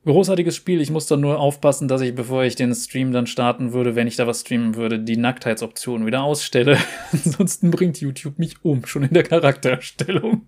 Großartiges 0.04 0.54
Spiel. 0.54 0.82
Ich 0.82 0.90
muss 0.90 1.06
dann 1.06 1.20
nur 1.20 1.38
aufpassen, 1.38 1.88
dass 1.88 2.02
ich, 2.02 2.14
bevor 2.14 2.44
ich 2.44 2.56
den 2.56 2.74
Stream 2.74 3.12
dann 3.12 3.26
starten 3.26 3.72
würde, 3.72 3.94
wenn 3.96 4.06
ich 4.06 4.16
da 4.16 4.26
was 4.26 4.40
streamen 4.40 4.74
würde, 4.74 4.98
die 4.98 5.16
Nacktheitsoption 5.16 6.04
wieder 6.04 6.22
ausstelle. 6.22 6.78
Ansonsten 7.12 7.70
bringt 7.70 8.00
YouTube 8.00 8.38
mich 8.38 8.62
um, 8.62 8.84
schon 8.84 9.04
in 9.04 9.14
der 9.14 9.22
Charaktererstellung. 9.22 10.46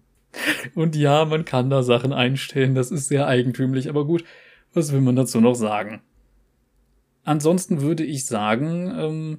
Und 0.74 0.94
ja, 0.94 1.24
man 1.24 1.46
kann 1.46 1.70
da 1.70 1.82
Sachen 1.82 2.12
einstellen, 2.12 2.74
das 2.74 2.90
ist 2.90 3.08
sehr 3.08 3.26
eigentümlich, 3.26 3.88
aber 3.88 4.04
gut, 4.04 4.24
was 4.74 4.92
will 4.92 5.00
man 5.00 5.16
dazu 5.16 5.40
noch 5.40 5.54
sagen? 5.54 6.02
Ansonsten 7.24 7.80
würde 7.80 8.04
ich 8.04 8.26
sagen, 8.26 8.92
ähm, 8.98 9.38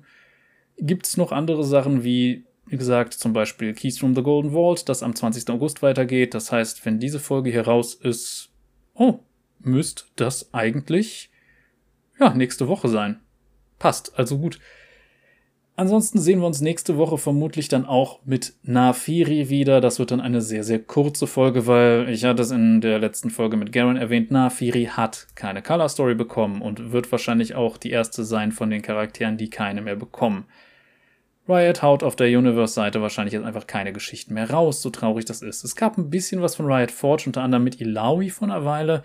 gibt 0.79 1.05
es 1.05 1.17
noch 1.17 1.31
andere 1.31 1.63
Sachen 1.63 2.03
wie, 2.03 2.45
wie 2.65 2.77
gesagt, 2.77 3.13
zum 3.13 3.33
Beispiel 3.33 3.73
Keys 3.73 3.99
from 3.99 4.15
the 4.15 4.23
Golden 4.23 4.51
Vault, 4.51 4.89
das 4.89 5.03
am 5.03 5.15
20. 5.15 5.49
August 5.51 5.83
weitergeht. 5.83 6.33
Das 6.33 6.51
heißt, 6.51 6.83
wenn 6.85 6.99
diese 6.99 7.19
Folge 7.19 7.51
hier 7.51 7.67
raus 7.67 7.93
ist, 7.93 8.49
oh, 8.95 9.19
müsste 9.67 10.03
das 10.15 10.53
eigentlich, 10.53 11.29
ja, 12.19 12.33
nächste 12.33 12.67
Woche 12.67 12.87
sein. 12.87 13.19
Passt, 13.79 14.17
also 14.17 14.39
gut. 14.39 14.59
Ansonsten 15.79 16.17
sehen 16.17 16.39
wir 16.39 16.47
uns 16.47 16.59
nächste 16.59 16.97
Woche 16.97 17.19
vermutlich 17.19 17.67
dann 17.67 17.85
auch 17.85 18.19
mit 18.25 18.55
Nafiri 18.63 19.49
wieder. 19.49 19.79
Das 19.79 19.99
wird 19.99 20.09
dann 20.09 20.21
eine 20.21 20.41
sehr, 20.41 20.63
sehr 20.63 20.79
kurze 20.79 21.27
Folge, 21.27 21.67
weil 21.67 22.09
ich 22.09 22.25
hatte 22.25 22.41
es 22.41 22.49
in 22.49 22.81
der 22.81 22.97
letzten 22.97 23.29
Folge 23.29 23.57
mit 23.57 23.71
Garen 23.71 23.95
erwähnt, 23.95 24.31
Nafiri 24.31 24.85
hat 24.85 25.27
keine 25.35 25.61
Color 25.61 25.87
Story 25.87 26.15
bekommen 26.15 26.63
und 26.63 26.91
wird 26.91 27.11
wahrscheinlich 27.11 27.53
auch 27.53 27.77
die 27.77 27.91
erste 27.91 28.23
sein 28.23 28.51
von 28.51 28.71
den 28.71 28.81
Charakteren, 28.81 29.37
die 29.37 29.51
keine 29.51 29.83
mehr 29.83 29.95
bekommen. 29.95 30.45
Riot 31.47 31.83
haut 31.83 32.01
auf 32.01 32.15
der 32.15 32.35
Universe-Seite 32.35 33.01
wahrscheinlich 33.03 33.33
jetzt 33.33 33.45
einfach 33.45 33.67
keine 33.67 33.93
Geschichten 33.93 34.33
mehr 34.33 34.49
raus, 34.49 34.81
so 34.81 34.89
traurig 34.89 35.25
das 35.25 35.43
ist. 35.43 35.63
Es 35.63 35.75
gab 35.75 35.97
ein 35.97 36.09
bisschen 36.09 36.41
was 36.41 36.55
von 36.55 36.65
Riot 36.65 36.91
Forge, 36.91 37.25
unter 37.27 37.43
anderem 37.43 37.63
mit 37.63 37.79
Ilawi 37.79 38.31
von 38.31 38.49
einer 38.49 38.65
Weile, 38.65 39.03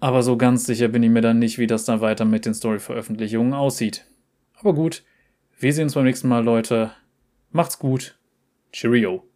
aber 0.00 0.22
so 0.22 0.36
ganz 0.36 0.64
sicher 0.64 0.88
bin 0.88 1.02
ich 1.02 1.10
mir 1.10 1.20
dann 1.20 1.38
nicht, 1.38 1.58
wie 1.58 1.66
das 1.66 1.84
dann 1.84 2.00
weiter 2.00 2.24
mit 2.24 2.46
den 2.46 2.54
Story-Veröffentlichungen 2.54 3.54
aussieht. 3.54 4.06
Aber 4.54 4.74
gut, 4.74 5.04
wir 5.58 5.72
sehen 5.72 5.84
uns 5.84 5.94
beim 5.94 6.04
nächsten 6.04 6.28
Mal, 6.28 6.44
Leute. 6.44 6.92
Macht's 7.50 7.78
gut. 7.78 8.18
Cheerio. 8.72 9.24